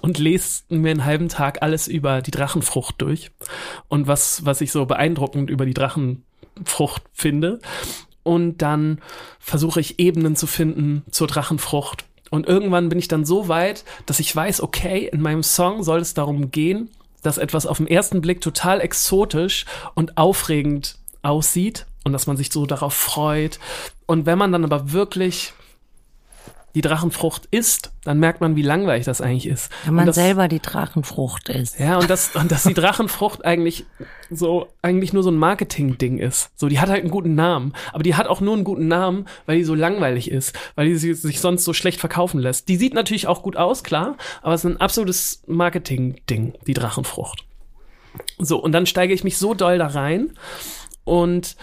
und 0.00 0.18
lese 0.18 0.62
mir 0.68 0.90
einen 0.90 1.04
halben 1.04 1.28
Tag 1.28 1.62
alles 1.62 1.86
über 1.86 2.22
die 2.22 2.30
Drachenfrucht 2.30 2.96
durch 2.98 3.30
und 3.88 4.06
was, 4.06 4.44
was 4.44 4.60
ich 4.60 4.72
so 4.72 4.86
beeindruckend 4.86 5.50
über 5.50 5.66
die 5.66 5.74
Drachenfrucht 5.74 6.26
finde. 7.12 7.60
Und 8.22 8.58
dann 8.58 9.00
versuche 9.38 9.80
ich 9.80 9.98
Ebenen 9.98 10.34
zu 10.36 10.46
finden 10.46 11.04
zur 11.10 11.28
Drachenfrucht. 11.28 12.04
Und 12.30 12.46
irgendwann 12.46 12.88
bin 12.88 12.98
ich 12.98 13.08
dann 13.08 13.24
so 13.24 13.48
weit, 13.48 13.84
dass 14.06 14.18
ich 14.18 14.34
weiß, 14.34 14.60
okay, 14.60 15.08
in 15.12 15.20
meinem 15.20 15.42
Song 15.42 15.82
soll 15.84 16.00
es 16.00 16.14
darum 16.14 16.50
gehen, 16.50 16.90
dass 17.22 17.38
etwas 17.38 17.66
auf 17.66 17.76
den 17.78 17.86
ersten 17.86 18.20
Blick 18.20 18.40
total 18.40 18.80
exotisch 18.80 19.64
und 19.94 20.18
aufregend 20.18 20.98
aussieht 21.22 21.86
und 22.04 22.12
dass 22.12 22.26
man 22.26 22.36
sich 22.36 22.50
so 22.50 22.66
darauf 22.66 22.94
freut. 22.94 23.58
Und 24.06 24.26
wenn 24.26 24.38
man 24.38 24.52
dann 24.52 24.64
aber 24.64 24.92
wirklich 24.92 25.52
die 26.76 26.82
Drachenfrucht 26.82 27.46
isst, 27.52 27.90
dann 28.04 28.20
merkt 28.20 28.42
man, 28.42 28.54
wie 28.54 28.60
langweilig 28.60 29.06
das 29.06 29.22
eigentlich 29.22 29.46
ist. 29.46 29.72
Wenn 29.86 29.94
man 29.94 30.04
das, 30.04 30.16
selber 30.16 30.46
die 30.46 30.60
Drachenfrucht 30.60 31.48
ist. 31.48 31.80
Ja, 31.80 31.96
und 31.96 32.10
das, 32.10 32.36
und 32.36 32.52
dass 32.52 32.64
die 32.64 32.74
Drachenfrucht 32.74 33.46
eigentlich 33.46 33.86
so, 34.28 34.68
eigentlich 34.82 35.14
nur 35.14 35.22
so 35.22 35.30
ein 35.30 35.38
Marketing-Ding 35.38 36.18
ist. 36.18 36.50
So, 36.54 36.68
die 36.68 36.78
hat 36.78 36.90
halt 36.90 37.00
einen 37.00 37.10
guten 37.10 37.34
Namen. 37.34 37.72
Aber 37.94 38.02
die 38.02 38.14
hat 38.14 38.26
auch 38.26 38.42
nur 38.42 38.52
einen 38.52 38.64
guten 38.64 38.88
Namen, 38.88 39.26
weil 39.46 39.56
die 39.56 39.64
so 39.64 39.74
langweilig 39.74 40.30
ist. 40.30 40.54
Weil 40.74 40.88
die 40.88 40.96
sich 40.96 41.40
sonst 41.40 41.64
so 41.64 41.72
schlecht 41.72 41.98
verkaufen 41.98 42.40
lässt. 42.40 42.68
Die 42.68 42.76
sieht 42.76 42.92
natürlich 42.92 43.26
auch 43.26 43.42
gut 43.42 43.56
aus, 43.56 43.82
klar. 43.82 44.18
Aber 44.42 44.52
es 44.52 44.62
ist 44.62 44.70
ein 44.70 44.78
absolutes 44.78 45.44
Marketing-Ding, 45.46 46.58
die 46.66 46.74
Drachenfrucht. 46.74 47.46
So, 48.38 48.58
und 48.58 48.72
dann 48.72 48.84
steige 48.84 49.14
ich 49.14 49.24
mich 49.24 49.38
so 49.38 49.54
doll 49.54 49.78
da 49.78 49.86
rein. 49.86 50.34
Und 51.04 51.56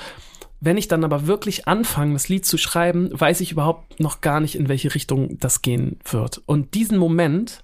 wenn 0.66 0.78
ich 0.78 0.88
dann 0.88 1.04
aber 1.04 1.28
wirklich 1.28 1.68
anfange, 1.68 2.14
das 2.14 2.30
Lied 2.30 2.46
zu 2.46 2.58
schreiben, 2.58 3.10
weiß 3.12 3.42
ich 3.42 3.52
überhaupt 3.52 4.00
noch 4.00 4.22
gar 4.22 4.40
nicht, 4.40 4.56
in 4.56 4.70
welche 4.70 4.96
Richtung 4.96 5.38
das 5.40 5.62
gehen 5.62 6.00
wird. 6.10 6.42
Und 6.46 6.74
diesen 6.74 6.98
Moment, 6.98 7.64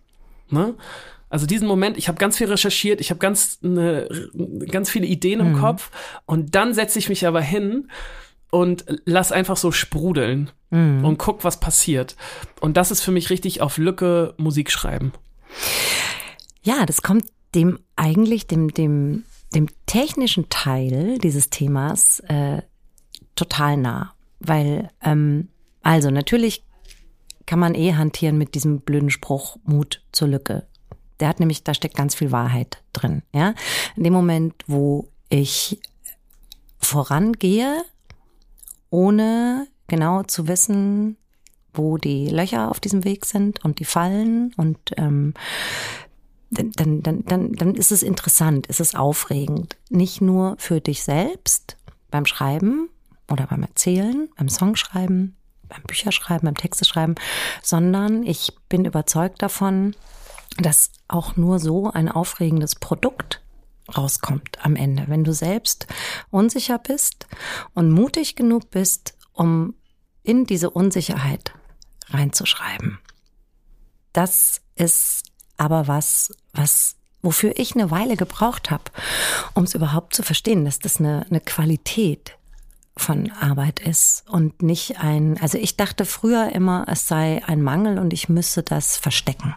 ne, 0.49 0.75
also 1.29 1.45
diesen 1.45 1.67
Moment, 1.67 1.97
ich 1.97 2.09
habe 2.09 2.17
ganz 2.17 2.37
viel 2.37 2.47
recherchiert, 2.47 2.99
ich 2.99 3.09
habe 3.09 3.19
ganz, 3.19 3.59
ne, 3.61 4.09
ganz 4.69 4.89
viele 4.89 5.05
Ideen 5.05 5.39
im 5.39 5.53
Kopf 5.53 5.91
und 6.25 6.55
dann 6.55 6.73
setze 6.73 6.99
ich 6.99 7.07
mich 7.07 7.25
aber 7.25 7.39
hin 7.39 7.89
und 8.51 8.83
lass 9.05 9.31
einfach 9.31 9.55
so 9.55 9.71
sprudeln 9.71 10.51
und 11.05 11.17
guck, 11.17 11.43
was 11.43 11.59
passiert. 11.59 12.15
Und 12.59 12.77
das 12.77 12.91
ist 12.91 13.01
für 13.01 13.11
mich 13.11 13.29
richtig 13.29 13.61
auf 13.61 13.77
Lücke 13.77 14.33
Musik 14.37 14.71
schreiben. 14.71 15.13
Ja, 16.63 16.85
das 16.85 17.01
kommt 17.01 17.25
dem 17.55 17.79
eigentlich, 17.95 18.47
dem, 18.47 18.73
dem, 18.73 19.23
dem 19.55 19.67
technischen 19.85 20.49
Teil 20.49 21.17
dieses 21.19 21.49
Themas 21.49 22.19
äh, 22.27 22.61
total 23.35 23.77
nah. 23.77 24.13
Weil, 24.39 24.89
ähm, 25.03 25.49
also 25.81 26.09
natürlich 26.11 26.63
kann 27.45 27.59
man 27.59 27.75
eh 27.75 27.95
hantieren 27.95 28.37
mit 28.37 28.55
diesem 28.55 28.81
blöden 28.81 29.09
Spruch 29.09 29.57
Mut 29.63 30.03
zur 30.11 30.27
Lücke. 30.27 30.67
Der 31.19 31.27
hat 31.27 31.39
nämlich, 31.39 31.63
da 31.63 31.73
steckt 31.73 31.95
ganz 31.95 32.15
viel 32.15 32.31
Wahrheit 32.31 32.81
drin. 32.93 33.23
Ja, 33.33 33.53
in 33.95 34.03
dem 34.03 34.13
Moment, 34.13 34.53
wo 34.67 35.09
ich 35.29 35.79
vorangehe, 36.79 37.83
ohne 38.89 39.67
genau 39.87 40.23
zu 40.23 40.47
wissen, 40.47 41.17
wo 41.73 41.97
die 41.97 42.29
Löcher 42.29 42.69
auf 42.69 42.79
diesem 42.79 43.03
Weg 43.03 43.25
sind 43.25 43.63
und 43.63 43.79
die 43.79 43.85
Fallen 43.85 44.53
und 44.57 44.77
ähm, 44.97 45.33
dann, 46.51 47.01
dann, 47.03 47.23
dann, 47.25 47.53
dann, 47.53 47.75
ist 47.75 47.91
es 47.91 48.01
interessant, 48.01 48.65
ist 48.67 48.79
es 48.79 48.95
aufregend. 48.95 49.77
Nicht 49.89 50.19
nur 50.19 50.55
für 50.57 50.81
dich 50.81 51.03
selbst 51.03 51.77
beim 52.09 52.25
Schreiben 52.25 52.89
oder 53.29 53.47
beim 53.47 53.63
Erzählen, 53.63 54.29
beim 54.37 54.49
Songschreiben, 54.49 55.35
beim 55.67 55.83
Bücherschreiben, 55.83 56.45
beim 56.45 56.57
Texteschreiben, 56.57 57.15
sondern 57.61 58.23
ich 58.23 58.53
bin 58.69 58.85
überzeugt 58.85 59.41
davon, 59.41 59.95
dass 60.57 60.91
auch 61.07 61.37
nur 61.37 61.59
so 61.59 61.91
ein 61.91 62.09
aufregendes 62.09 62.75
Produkt 62.75 63.41
rauskommt 63.95 64.63
am 64.63 64.75
Ende. 64.75 65.05
Wenn 65.07 65.23
du 65.23 65.33
selbst 65.33 65.87
unsicher 66.29 66.77
bist 66.77 67.27
und 67.73 67.91
mutig 67.91 68.35
genug 68.35 68.69
bist, 68.71 69.15
um 69.33 69.75
in 70.23 70.45
diese 70.45 70.69
Unsicherheit 70.69 71.53
reinzuschreiben. 72.09 72.99
Das 74.13 74.61
ist 74.75 75.31
aber 75.57 75.87
was, 75.87 76.31
was 76.53 76.95
wofür 77.21 77.57
ich 77.57 77.75
eine 77.75 77.91
Weile 77.91 78.15
gebraucht 78.15 78.71
habe, 78.71 78.83
um 79.53 79.63
es 79.63 79.75
überhaupt 79.75 80.15
zu 80.15 80.23
verstehen, 80.23 80.65
dass 80.65 80.79
das 80.79 80.99
eine, 80.99 81.25
eine 81.29 81.41
Qualität 81.41 82.37
von 82.99 83.31
Arbeit 83.31 83.79
ist 83.79 84.23
und 84.29 84.61
nicht 84.61 84.99
ein, 84.99 85.39
also 85.41 85.57
ich 85.57 85.77
dachte 85.77 86.05
früher 86.05 86.51
immer, 86.53 86.85
es 86.87 87.07
sei 87.07 87.41
ein 87.45 87.61
Mangel 87.61 87.97
und 87.97 88.13
ich 88.13 88.29
müsse 88.29 88.63
das 88.63 88.97
verstecken. 88.97 89.55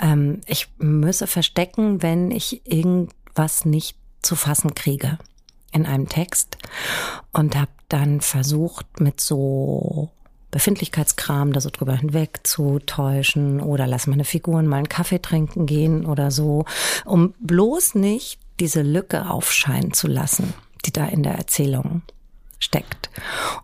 Ähm, 0.00 0.40
ich 0.46 0.68
müsse 0.78 1.26
verstecken, 1.26 2.02
wenn 2.02 2.30
ich 2.30 2.66
irgendwas 2.66 3.64
nicht 3.64 3.96
zu 4.22 4.36
fassen 4.36 4.74
kriege 4.74 5.18
in 5.72 5.86
einem 5.86 6.08
Text 6.08 6.58
und 7.32 7.56
habe 7.56 7.70
dann 7.88 8.20
versucht 8.20 9.00
mit 9.00 9.20
so 9.20 10.10
Befindlichkeitskram 10.50 11.52
da 11.52 11.60
so 11.60 11.70
drüber 11.70 11.96
hinweg 11.96 12.40
zu 12.44 12.78
täuschen 12.80 13.60
oder 13.60 13.86
lass 13.86 14.06
meine 14.06 14.24
Figuren 14.24 14.66
mal 14.66 14.76
einen 14.76 14.88
Kaffee 14.88 15.20
trinken 15.20 15.66
gehen 15.66 16.06
oder 16.06 16.30
so, 16.30 16.66
um 17.04 17.34
bloß 17.40 17.94
nicht 17.94 18.38
diese 18.60 18.82
Lücke 18.82 19.30
aufscheinen 19.30 19.94
zu 19.94 20.08
lassen, 20.08 20.52
die 20.84 20.92
da 20.92 21.06
in 21.06 21.22
der 21.22 21.34
Erzählung 21.34 22.02
steckt. 22.62 23.10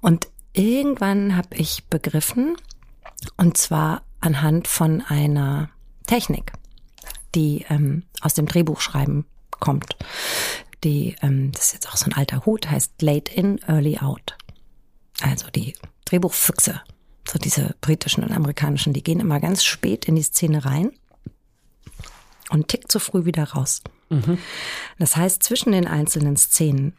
Und 0.01 0.29
irgendwann 0.53 1.37
habe 1.37 1.55
ich 1.57 1.85
begriffen, 1.87 2.57
und 3.37 3.57
zwar 3.57 4.03
anhand 4.21 4.69
von 4.69 5.03
einer 5.03 5.71
Technik, 6.07 6.53
die 7.35 7.65
ähm, 7.69 8.05
aus 8.21 8.35
dem 8.35 8.47
Drehbuchschreiben 8.47 9.25
kommt. 9.51 9.97
Die, 10.85 11.17
ähm, 11.23 11.53
das 11.53 11.67
ist 11.67 11.73
jetzt 11.75 11.89
auch 11.89 11.97
so 11.97 12.07
ein 12.07 12.15
alter 12.15 12.47
Hut, 12.47 12.71
heißt 12.71 13.03
Late 13.03 13.33
In, 13.33 13.59
Early 13.67 13.99
Out. 13.99 14.37
Also 15.21 15.49
die 15.51 15.75
Drehbuchfüchse, 16.05 16.81
so 17.27 17.39
diese 17.39 17.75
britischen 17.81 18.23
und 18.25 18.33
amerikanischen, 18.33 18.93
die 18.93 19.03
gehen 19.03 19.21
immer 19.21 19.41
ganz 19.41 19.65
spät 19.65 20.05
in 20.07 20.15
die 20.15 20.23
Szene 20.23 20.65
rein 20.65 20.93
und 22.51 22.69
tick 22.69 22.91
zu 22.91 22.99
früh 22.99 23.25
wieder 23.25 23.45
raus. 23.45 23.83
Mhm. 24.09 24.39
Das 24.99 25.17
heißt, 25.17 25.43
zwischen 25.43 25.73
den 25.73 25.87
einzelnen 25.87 26.37
Szenen 26.37 26.95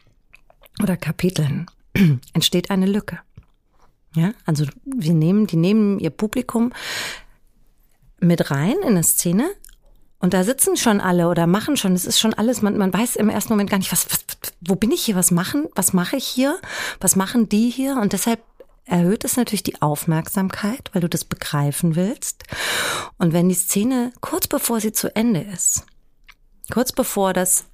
oder 0.82 0.96
Kapiteln 0.96 1.66
entsteht 2.32 2.70
eine 2.70 2.86
Lücke. 2.86 3.20
Ja, 4.14 4.32
also 4.44 4.64
wir 4.84 5.14
nehmen, 5.14 5.46
die 5.46 5.56
nehmen 5.56 5.98
ihr 6.00 6.10
Publikum 6.10 6.72
mit 8.20 8.50
rein 8.50 8.76
in 8.82 8.88
eine 8.88 9.04
Szene 9.04 9.48
und 10.18 10.34
da 10.34 10.44
sitzen 10.44 10.76
schon 10.76 11.00
alle 11.00 11.28
oder 11.28 11.46
machen 11.46 11.76
schon, 11.76 11.94
es 11.94 12.04
ist 12.04 12.18
schon 12.20 12.34
alles, 12.34 12.60
man, 12.60 12.76
man 12.76 12.92
weiß 12.92 13.16
im 13.16 13.30
ersten 13.30 13.52
Moment 13.52 13.70
gar 13.70 13.78
nicht, 13.78 13.92
was, 13.92 14.06
was, 14.10 14.20
wo 14.60 14.74
bin 14.74 14.90
ich 14.90 15.02
hier, 15.02 15.14
was 15.14 15.30
machen, 15.30 15.66
was 15.74 15.92
mache 15.92 16.16
ich 16.16 16.26
hier, 16.26 16.58
was 17.00 17.16
machen 17.16 17.48
die 17.48 17.70
hier 17.70 17.96
und 17.96 18.12
deshalb 18.12 18.40
erhöht 18.84 19.24
es 19.24 19.36
natürlich 19.36 19.62
die 19.62 19.80
Aufmerksamkeit, 19.80 20.90
weil 20.92 21.00
du 21.00 21.08
das 21.08 21.24
begreifen 21.24 21.94
willst. 21.94 22.42
Und 23.18 23.32
wenn 23.32 23.48
die 23.48 23.54
Szene 23.54 24.12
kurz 24.20 24.48
bevor 24.48 24.80
sie 24.80 24.92
zu 24.92 25.14
Ende 25.14 25.40
ist, 25.40 25.86
kurz 26.72 26.92
bevor 26.92 27.32
das 27.32 27.66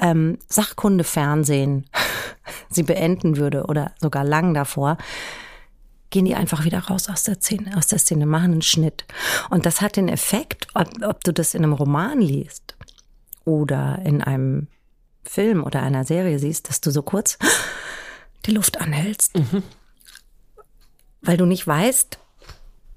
ähm, 0.00 0.38
Sachkundefernsehen 0.48 1.86
sie 2.70 2.82
beenden 2.82 3.36
würde 3.36 3.64
oder 3.66 3.92
sogar 4.00 4.24
lang 4.24 4.54
davor, 4.54 4.98
gehen 6.10 6.24
die 6.24 6.34
einfach 6.34 6.64
wieder 6.64 6.80
raus 6.80 7.08
aus 7.08 7.22
der 7.22 7.40
Szene, 7.40 7.76
aus 7.76 7.86
der 7.86 7.98
Szene, 7.98 8.26
machen 8.26 8.52
einen 8.52 8.62
Schnitt. 8.62 9.04
Und 9.50 9.64
das 9.66 9.80
hat 9.80 9.96
den 9.96 10.08
Effekt, 10.08 10.66
ob, 10.74 10.88
ob 11.02 11.22
du 11.22 11.32
das 11.32 11.54
in 11.54 11.62
einem 11.62 11.72
Roman 11.72 12.20
liest 12.20 12.76
oder 13.44 14.00
in 14.04 14.22
einem 14.22 14.66
Film 15.24 15.62
oder 15.62 15.82
einer 15.82 16.04
Serie 16.04 16.38
siehst, 16.38 16.68
dass 16.68 16.80
du 16.80 16.90
so 16.90 17.02
kurz 17.02 17.38
die 18.46 18.52
Luft 18.52 18.80
anhältst. 18.80 19.38
Mhm 19.38 19.62
weil 21.22 21.36
du 21.36 21.46
nicht 21.46 21.66
weißt, 21.66 22.18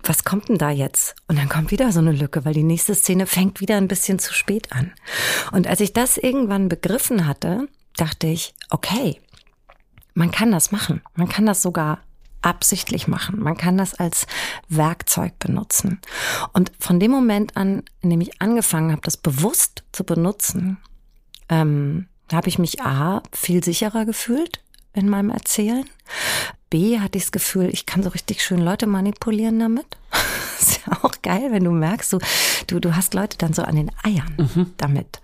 was 0.03 0.23
kommt 0.23 0.49
denn 0.49 0.57
da 0.57 0.69
jetzt? 0.69 1.15
Und 1.27 1.37
dann 1.37 1.49
kommt 1.49 1.71
wieder 1.71 1.91
so 1.91 1.99
eine 1.99 2.11
Lücke, 2.11 2.45
weil 2.45 2.53
die 2.53 2.63
nächste 2.63 2.95
Szene 2.95 3.25
fängt 3.25 3.61
wieder 3.61 3.77
ein 3.77 3.87
bisschen 3.87 4.19
zu 4.19 4.33
spät 4.33 4.71
an. 4.71 4.91
Und 5.51 5.67
als 5.67 5.79
ich 5.79 5.93
das 5.93 6.17
irgendwann 6.17 6.69
begriffen 6.69 7.25
hatte, 7.25 7.67
dachte 7.95 8.27
ich, 8.27 8.53
okay, 8.69 9.21
man 10.13 10.31
kann 10.31 10.51
das 10.51 10.71
machen. 10.71 11.01
Man 11.15 11.29
kann 11.29 11.45
das 11.45 11.61
sogar 11.61 11.99
absichtlich 12.41 13.07
machen. 13.07 13.39
Man 13.39 13.57
kann 13.57 13.77
das 13.77 13.93
als 13.93 14.27
Werkzeug 14.67 15.39
benutzen. 15.39 15.99
Und 16.51 16.71
von 16.79 16.99
dem 16.99 17.11
Moment 17.11 17.55
an, 17.57 17.83
in 18.01 18.09
dem 18.09 18.21
ich 18.21 18.41
angefangen 18.41 18.91
habe, 18.91 19.01
das 19.01 19.17
bewusst 19.17 19.83
zu 19.91 20.03
benutzen, 20.03 20.77
ähm, 21.49 22.07
habe 22.31 22.49
ich 22.49 22.59
mich 22.59 22.81
A, 22.81 23.23
viel 23.31 23.63
sicherer 23.63 24.05
gefühlt 24.05 24.61
in 24.93 25.09
meinem 25.09 25.29
Erzählen. 25.29 25.85
B 26.73 26.99
hatte 26.99 27.19
ich 27.19 27.25
das 27.25 27.31
Gefühl, 27.31 27.69
ich 27.71 27.85
kann 27.85 28.01
so 28.01 28.09
richtig 28.09 28.41
schön 28.41 28.57
Leute 28.57 28.87
manipulieren 28.87 29.59
damit. 29.59 29.85
ist 30.59 30.79
ja 30.87 30.97
auch 31.03 31.13
geil, 31.21 31.49
wenn 31.51 31.63
du 31.63 31.69
merkst, 31.69 32.13
du, 32.13 32.17
du, 32.65 32.79
du 32.79 32.95
hast 32.95 33.13
Leute 33.13 33.37
dann 33.37 33.53
so 33.53 33.61
an 33.61 33.75
den 33.75 33.91
Eiern 34.01 34.35
mhm. 34.39 34.73
damit. 34.77 35.21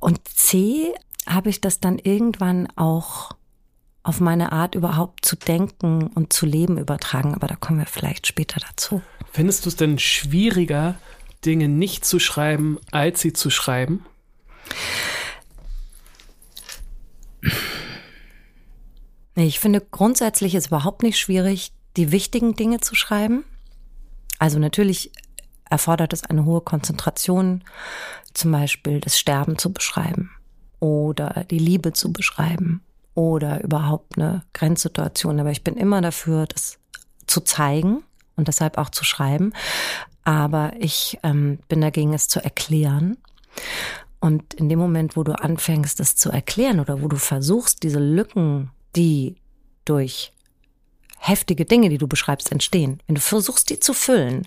Und 0.00 0.18
C 0.26 0.92
habe 1.24 1.50
ich 1.50 1.60
das 1.60 1.78
dann 1.78 2.00
irgendwann 2.00 2.66
auch 2.74 3.30
auf 4.02 4.18
meine 4.18 4.50
Art 4.50 4.74
überhaupt 4.74 5.24
zu 5.24 5.36
denken 5.36 6.08
und 6.16 6.32
zu 6.32 6.46
leben 6.46 6.78
übertragen, 6.78 7.32
aber 7.32 7.46
da 7.46 7.54
kommen 7.54 7.78
wir 7.78 7.86
vielleicht 7.86 8.26
später 8.26 8.58
dazu. 8.58 9.02
Findest 9.30 9.64
du 9.64 9.68
es 9.68 9.76
denn 9.76 10.00
schwieriger, 10.00 10.96
Dinge 11.44 11.68
nicht 11.68 12.04
zu 12.04 12.18
schreiben, 12.18 12.80
als 12.90 13.20
sie 13.20 13.32
zu 13.32 13.50
schreiben? 13.50 14.04
Ich 19.34 19.60
finde 19.60 19.80
grundsätzlich 19.80 20.54
ist 20.54 20.66
überhaupt 20.66 21.02
nicht 21.02 21.18
schwierig, 21.18 21.72
die 21.96 22.12
wichtigen 22.12 22.54
Dinge 22.54 22.80
zu 22.80 22.94
schreiben. 22.94 23.44
Also 24.38 24.58
natürlich 24.58 25.12
erfordert 25.70 26.12
es 26.12 26.24
eine 26.24 26.44
hohe 26.44 26.60
Konzentration, 26.60 27.64
zum 28.34 28.52
Beispiel 28.52 29.00
das 29.00 29.18
Sterben 29.18 29.56
zu 29.56 29.72
beschreiben 29.72 30.30
oder 30.80 31.44
die 31.50 31.58
Liebe 31.58 31.92
zu 31.92 32.12
beschreiben 32.12 32.82
oder 33.14 33.62
überhaupt 33.62 34.18
eine 34.18 34.42
Grenzsituation. 34.52 35.40
Aber 35.40 35.50
ich 35.50 35.64
bin 35.64 35.76
immer 35.76 36.00
dafür, 36.00 36.46
das 36.46 36.78
zu 37.26 37.40
zeigen 37.40 38.02
und 38.36 38.48
deshalb 38.48 38.78
auch 38.78 38.90
zu 38.90 39.04
schreiben. 39.04 39.52
Aber 40.24 40.72
ich 40.78 41.18
ähm, 41.22 41.58
bin 41.68 41.80
dagegen, 41.80 42.12
es 42.12 42.28
zu 42.28 42.42
erklären. 42.42 43.16
Und 44.20 44.54
in 44.54 44.68
dem 44.68 44.78
Moment, 44.78 45.16
wo 45.16 45.24
du 45.24 45.32
anfängst, 45.32 46.00
es 46.00 46.16
zu 46.16 46.30
erklären 46.30 46.80
oder 46.80 47.02
wo 47.02 47.08
du 47.08 47.16
versuchst, 47.16 47.82
diese 47.82 47.98
Lücken 47.98 48.70
die 48.96 49.36
durch 49.84 50.32
heftige 51.18 51.64
Dinge, 51.64 51.88
die 51.88 51.98
du 51.98 52.08
beschreibst, 52.08 52.50
entstehen. 52.50 53.00
Wenn 53.06 53.14
du 53.14 53.20
versuchst, 53.20 53.70
die 53.70 53.78
zu 53.78 53.94
füllen, 53.94 54.46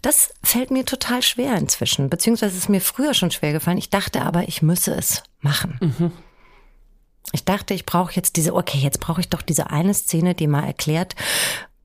das 0.00 0.30
fällt 0.42 0.70
mir 0.70 0.86
total 0.86 1.22
schwer 1.22 1.54
inzwischen, 1.56 2.08
beziehungsweise 2.08 2.56
ist 2.56 2.70
mir 2.70 2.80
früher 2.80 3.12
schon 3.12 3.30
schwer 3.30 3.52
gefallen. 3.52 3.78
Ich 3.78 3.90
dachte 3.90 4.22
aber, 4.22 4.48
ich 4.48 4.62
müsse 4.62 4.94
es 4.94 5.22
machen. 5.40 5.78
Mhm. 5.80 6.12
Ich 7.32 7.44
dachte, 7.44 7.74
ich 7.74 7.84
brauche 7.84 8.14
jetzt 8.14 8.36
diese, 8.36 8.54
okay, 8.54 8.78
jetzt 8.78 9.00
brauche 9.00 9.20
ich 9.20 9.28
doch 9.28 9.42
diese 9.42 9.70
eine 9.70 9.92
Szene, 9.92 10.34
die 10.34 10.46
mal 10.46 10.64
erklärt, 10.64 11.14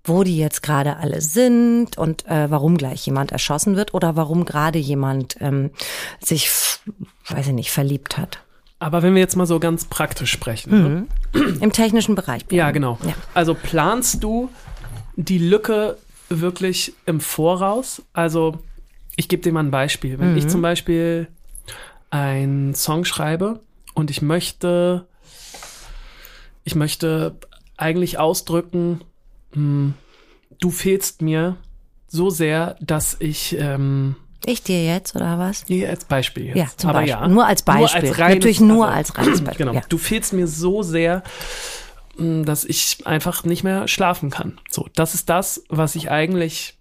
wo 0.03 0.23
die 0.23 0.37
jetzt 0.37 0.63
gerade 0.63 0.97
alle 0.97 1.21
sind 1.21 1.97
und 1.97 2.25
äh, 2.27 2.49
warum 2.49 2.77
gleich 2.77 3.05
jemand 3.05 3.31
erschossen 3.31 3.75
wird 3.75 3.93
oder 3.93 4.15
warum 4.15 4.45
gerade 4.45 4.79
jemand 4.79 5.37
ähm, 5.41 5.71
sich, 6.21 6.49
weiß 7.27 7.47
ich 7.47 7.53
nicht, 7.53 7.71
verliebt 7.71 8.17
hat. 8.17 8.39
Aber 8.79 9.03
wenn 9.03 9.13
wir 9.13 9.19
jetzt 9.19 9.35
mal 9.35 9.45
so 9.45 9.59
ganz 9.59 9.85
praktisch 9.85 10.31
sprechen. 10.31 10.71
Ne? 10.71 11.07
Mhm. 11.33 11.41
Ne? 11.41 11.57
Im 11.61 11.71
technischen 11.71 12.15
Bereich. 12.15 12.43
Ja, 12.49 12.71
genau. 12.71 12.97
Ja. 13.03 13.13
Also 13.33 13.53
planst 13.53 14.23
du 14.23 14.49
die 15.15 15.37
Lücke 15.37 15.97
wirklich 16.29 16.93
im 17.05 17.19
Voraus? 17.19 18.01
Also 18.13 18.59
ich 19.17 19.27
gebe 19.27 19.43
dir 19.43 19.51
mal 19.51 19.63
ein 19.63 19.71
Beispiel. 19.71 20.17
Wenn 20.17 20.31
mhm. 20.31 20.37
ich 20.37 20.47
zum 20.47 20.61
Beispiel 20.61 21.27
einen 22.09 22.73
Song 22.73 23.03
schreibe 23.03 23.59
und 23.93 24.09
ich 24.09 24.21
möchte, 24.21 25.07
ich 26.63 26.75
möchte 26.75 27.35
eigentlich 27.75 28.17
ausdrücken, 28.17 29.01
mh, 29.53 29.55
hm, 29.55 29.93
du 30.59 30.71
fehlst 30.71 31.21
mir 31.21 31.57
so 32.07 32.29
sehr, 32.29 32.75
dass 32.81 33.17
ich 33.19 33.55
ähm, 33.59 34.15
ich 34.45 34.63
dir 34.63 34.83
jetzt 34.85 35.15
oder 35.15 35.37
was? 35.37 35.65
Ja, 35.67 35.89
als 35.89 36.05
Beispiel 36.05 36.45
jetzt. 36.47 36.57
Ja, 36.57 36.67
zum 36.77 36.89
Aber 36.89 36.99
Beispiel. 36.99 37.21
Ja, 37.21 37.27
nur 37.27 37.45
als 37.45 37.61
Beispiel. 37.63 38.01
Nur 38.01 38.09
als 38.09 38.19
reines, 38.19 38.35
Natürlich 38.35 38.59
nur 38.61 38.87
also, 38.87 38.97
als 38.97 39.17
reines 39.17 39.41
Beispiel. 39.43 39.65
Genau. 39.65 39.73
Ja. 39.73 39.81
Du 39.89 39.97
fehlst 39.97 40.33
mir 40.33 40.47
so 40.47 40.83
sehr, 40.83 41.23
mh, 42.17 42.45
dass 42.45 42.63
ich 42.63 43.05
einfach 43.05 43.43
nicht 43.43 43.63
mehr 43.63 43.87
schlafen 43.87 44.29
kann. 44.29 44.59
So, 44.69 44.87
das 44.95 45.13
ist 45.15 45.29
das, 45.29 45.63
was 45.69 45.95
ich 45.95 46.09
eigentlich, 46.11 46.77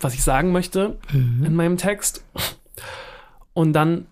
was 0.00 0.14
ich 0.14 0.22
sagen 0.22 0.52
möchte 0.52 0.98
in 1.12 1.54
meinem 1.54 1.76
Text. 1.78 2.22
Und 3.54 3.72
dann 3.72 4.06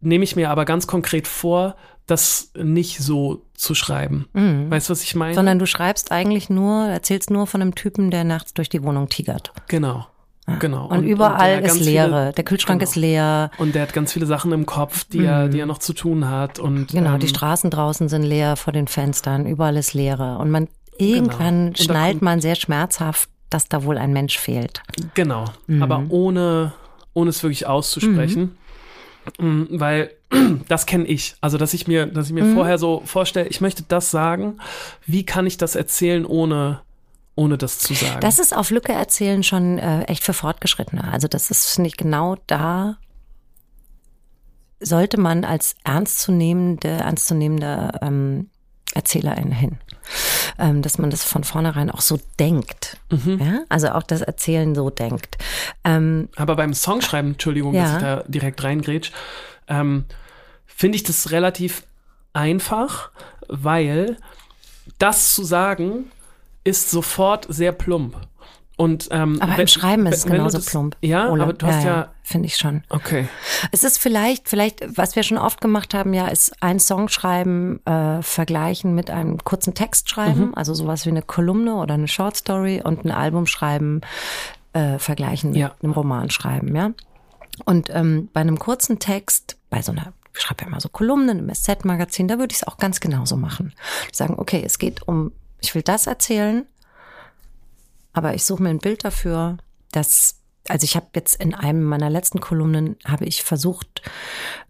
nehme 0.00 0.24
ich 0.24 0.36
mir 0.36 0.50
aber 0.50 0.64
ganz 0.64 0.86
konkret 0.86 1.26
vor, 1.28 1.76
das 2.06 2.50
nicht 2.56 2.98
so 2.98 3.42
zu 3.54 3.74
schreiben. 3.74 4.28
Weißt 4.32 4.88
du, 4.88 4.92
was 4.92 5.02
ich 5.02 5.14
meine? 5.14 5.34
Sondern 5.34 5.58
du 5.58 5.66
schreibst 5.66 6.10
eigentlich 6.10 6.50
nur, 6.50 6.86
erzählst 6.86 7.30
nur 7.30 7.46
von 7.46 7.60
einem 7.62 7.74
Typen, 7.74 8.10
der 8.10 8.24
nachts 8.24 8.54
durch 8.54 8.68
die 8.68 8.82
Wohnung 8.82 9.08
tigert. 9.08 9.52
genau. 9.68 10.06
Genau. 10.58 10.86
Und, 10.86 11.04
überall 11.04 11.60
der 11.60 11.70
ist 11.72 11.80
Leere. 11.80 12.06
viele- 12.08 12.32
der 12.32 12.44
Kühlschrank 12.44 12.80
genau. 12.80 12.88
ist 12.90 12.96
leer. 12.96 13.50
Und 13.58 13.74
der 13.74 13.82
hat 13.82 13.92
ganz 13.92 14.12
viele 14.12 14.26
Sachen 14.26 14.52
im 14.52 14.66
Kopf, 14.66 15.04
die, 15.04 15.24
er, 15.24 15.48
die 15.48 15.60
er 15.60 15.66
noch 15.66 15.78
zu 15.78 15.92
tun 15.92 16.28
hat. 16.28 16.58
Und, 16.58 16.88
Genau, 16.88 17.14
ähm, 17.14 17.20
die 17.20 17.28
Straßen 17.28 17.70
draußen 17.70 18.08
sind 18.08 18.22
leer 18.22 18.56
vor 18.56 18.72
den 18.72 18.86
Fenstern, 18.88 19.46
überall 19.46 19.76
ist 19.76 19.94
Leere. 19.94 20.38
Und 20.38 20.50
man 20.50 20.68
irgendwann 20.98 21.56
Genau. 21.56 21.66
Und 21.68 21.78
schnallt 21.78 22.22
man 22.22 22.40
sehr 22.40 22.54
schmerzhaft, 22.56 23.28
dass 23.50 23.68
da 23.68 23.84
wohl 23.84 23.98
ein 23.98 24.12
Mensch 24.12 24.38
fehlt. 24.38 24.82
Genau, 25.14 25.44
Mhm. 25.66 25.82
aber 25.82 26.04
ohne, 26.08 26.72
ohne 27.14 27.30
es 27.30 27.42
wirklich 27.42 27.66
auszusprechen. 27.66 28.56
Mm, 29.38 29.62
Weil 29.70 30.10
das 30.68 30.86
kenne 30.86 31.04
ich. 31.06 31.34
Also, 31.40 31.58
dass 31.58 31.74
ich 31.74 31.86
mir, 31.86 32.06
dass 32.06 32.26
ich 32.28 32.32
Mhm. 32.34 32.48
mir 32.48 32.54
vorher 32.54 32.78
so 32.78 33.02
vorstelle, 33.04 33.48
ich 33.48 33.60
möchte 33.60 33.82
das 33.86 34.10
sagen. 34.10 34.58
Wie 35.06 35.24
kann 35.24 35.46
ich 35.46 35.56
das 35.58 35.74
erzählen, 35.76 36.24
ohne, 36.26 36.80
ohne 37.38 37.56
das 37.56 37.78
zu 37.78 37.94
sagen? 37.94 38.20
Das 38.20 38.38
ist 38.40 38.54
auf 38.54 38.70
Lücke 38.70 38.92
erzählen 38.92 39.42
schon 39.44 39.78
äh, 39.78 40.02
echt 40.04 40.24
für 40.24 40.32
Fortgeschrittene. 40.34 41.10
Also 41.12 41.28
das 41.28 41.50
ist, 41.50 41.66
finde 41.68 41.88
ich, 41.88 41.96
genau 41.96 42.36
da 42.48 42.98
sollte 44.80 45.20
man 45.20 45.44
als 45.44 45.76
ernstzunehmende, 45.84 46.88
ernstzunehmender 46.88 48.00
ähm, 48.02 48.50
Erzählerin 48.94 49.52
hin. 49.52 49.78
Ähm, 50.58 50.82
dass 50.82 50.98
man 50.98 51.10
das 51.10 51.22
von 51.22 51.44
vornherein 51.44 51.90
auch 51.90 52.00
so 52.00 52.18
denkt. 52.40 52.96
Mhm. 53.10 53.38
Ja? 53.40 53.60
Also 53.68 53.90
auch 53.90 54.02
das 54.02 54.22
Erzählen 54.22 54.74
so 54.74 54.90
denkt. 54.90 55.36
Ähm, 55.84 56.30
Aber 56.34 56.56
beim 56.56 56.74
Songschreiben, 56.74 57.32
Entschuldigung, 57.32 57.74
Ja. 57.74 57.82
dass 57.84 57.92
ich 57.92 58.00
da 58.00 58.22
direkt 58.26 58.64
reingrätsch, 58.64 59.12
ähm, 59.68 60.06
finde 60.66 60.96
ich 60.96 61.02
das 61.04 61.30
relativ 61.30 61.84
einfach, 62.32 63.10
weil 63.48 64.16
das 64.98 65.34
zu 65.34 65.44
sagen 65.44 66.10
ist 66.68 66.90
sofort 66.90 67.46
sehr 67.48 67.72
plump. 67.72 68.16
Und, 68.76 69.08
ähm, 69.10 69.38
aber 69.42 69.52
wenn- 69.54 69.60
im 69.62 69.66
Schreiben 69.66 70.06
ist 70.06 70.18
es 70.18 70.24
genauso 70.26 70.58
das- 70.58 70.66
plump. 70.66 70.96
Ja, 71.00 71.30
Ole. 71.30 71.42
aber 71.42 71.52
du 71.52 71.66
hast 71.66 71.82
ja, 71.84 72.10
finde 72.22 72.46
ich 72.46 72.56
schon. 72.56 72.84
okay. 72.90 73.26
Es 73.72 73.82
ist 73.82 73.98
vielleicht, 73.98 74.48
vielleicht, 74.48 74.96
was 74.96 75.16
wir 75.16 75.24
schon 75.24 75.36
oft 75.38 75.60
gemacht 75.60 75.94
haben, 75.94 76.14
ja, 76.14 76.28
ist 76.28 76.52
ein 76.62 76.78
Song 76.78 77.08
schreiben, 77.08 77.84
äh, 77.86 78.22
vergleichen 78.22 78.94
mit 78.94 79.10
einem 79.10 79.42
kurzen 79.42 79.74
Text 79.74 80.08
schreiben, 80.08 80.54
also 80.54 80.74
sowas 80.74 81.06
wie 81.06 81.10
eine 81.10 81.22
Kolumne 81.22 81.74
oder 81.74 81.94
eine 81.94 82.06
Short 82.06 82.36
Story 82.36 82.80
und 82.84 83.04
ein 83.04 83.10
Album 83.10 83.46
schreiben, 83.46 84.00
äh, 84.74 85.00
vergleichen 85.00 85.54
Ja. 85.54 85.68
mit 85.70 85.82
einem 85.82 85.92
Roman 85.94 86.30
schreiben, 86.30 86.76
ja. 86.76 86.92
Und 87.64 87.90
ähm, 87.92 88.28
bei 88.32 88.42
einem 88.42 88.60
kurzen 88.60 89.00
Text, 89.00 89.56
bei 89.70 89.82
so 89.82 89.90
einer, 89.90 90.12
ich 90.36 90.40
schreibe 90.40 90.60
ja 90.62 90.68
immer 90.68 90.80
so 90.80 90.88
Kolumnen 90.88 91.40
im 91.40 91.52
SZ-Magazin, 91.52 92.28
da 92.28 92.38
würde 92.38 92.52
ich 92.52 92.58
es 92.62 92.68
auch 92.68 92.76
ganz 92.76 93.00
genauso 93.00 93.36
machen. 93.36 93.72
Sagen, 94.12 94.34
okay, 94.38 94.62
es 94.64 94.78
geht 94.78 95.08
um, 95.08 95.32
ich 95.60 95.74
will 95.74 95.82
das 95.82 96.06
erzählen, 96.06 96.66
aber 98.12 98.34
ich 98.34 98.44
suche 98.44 98.62
mir 98.62 98.70
ein 98.70 98.78
Bild 98.78 99.04
dafür, 99.04 99.58
dass, 99.92 100.40
also 100.68 100.84
ich 100.84 100.96
habe 100.96 101.06
jetzt 101.14 101.40
in 101.42 101.54
einem 101.54 101.84
meiner 101.84 102.10
letzten 102.10 102.40
Kolumnen, 102.40 102.96
habe 103.04 103.24
ich 103.24 103.42
versucht, 103.42 104.02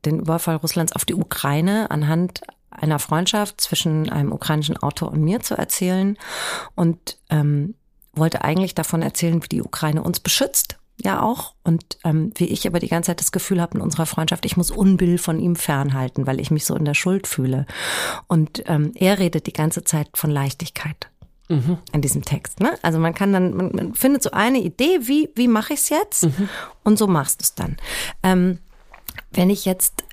den 0.05 0.21
Überfall 0.21 0.57
Russlands 0.57 0.93
auf 0.93 1.05
die 1.05 1.15
Ukraine 1.15 1.91
anhand 1.91 2.43
einer 2.71 2.99
Freundschaft 2.99 3.61
zwischen 3.61 4.11
einem 4.11 4.33
ukrainischen 4.33 4.77
Autor 4.77 5.11
und 5.11 5.23
mir 5.23 5.41
zu 5.41 5.57
erzählen 5.57 6.17
und 6.75 7.19
ähm, 7.31 7.75
wollte 8.13 8.45
eigentlich 8.45 8.75
davon 8.75 9.03
erzählen, 9.03 9.43
wie 9.43 9.49
die 9.49 9.63
Ukraine 9.63 10.03
uns 10.03 10.21
beschützt. 10.21 10.79
Ja, 11.01 11.23
auch. 11.23 11.55
Und 11.63 11.99
ähm, 12.05 12.33
wie 12.35 12.47
ich 12.47 12.67
aber 12.67 12.81
die 12.81 12.89
ganze 12.89 13.09
Zeit 13.09 13.21
das 13.21 13.33
Gefühl 13.33 13.61
habe 13.61 13.79
in 13.79 13.83
unserer 13.83 14.07
Freundschaft, 14.07 14.45
ich 14.45 14.57
muss 14.57 14.71
Unbill 14.71 15.19
von 15.19 15.39
ihm 15.39 15.55
fernhalten, 15.55 16.27
weil 16.27 16.41
ich 16.41 16.51
mich 16.51 16.65
so 16.65 16.75
in 16.75 16.85
der 16.85 16.95
Schuld 16.95 17.27
fühle. 17.27 17.67
Und 18.27 18.65
ähm, 18.67 18.93
er 18.95 19.19
redet 19.19 19.47
die 19.47 19.53
ganze 19.53 19.85
Zeit 19.85 20.09
von 20.15 20.31
Leichtigkeit 20.31 21.09
in 21.93 22.03
diesem 22.03 22.23
Text. 22.23 22.61
Ne? 22.61 22.75
Also 22.83 22.99
man 22.99 23.15
kann 23.15 23.33
dann, 23.33 23.55
man, 23.55 23.71
man 23.73 23.95
findet 23.95 24.23
so 24.23 24.31
eine 24.33 24.59
Idee, 24.59 24.99
wie, 25.03 25.31
wie 25.35 25.49
mache 25.49 25.73
ich 25.73 25.81
es 25.81 25.89
jetzt? 25.89 26.29
Und 26.85 26.99
so 26.99 27.07
machst 27.07 27.41
du 27.41 27.45
es 27.45 27.55
dann. 27.55 27.79
Ähm, 28.23 28.59
wenn 29.31 29.51
ich 29.51 29.65
jetzt 29.65 30.05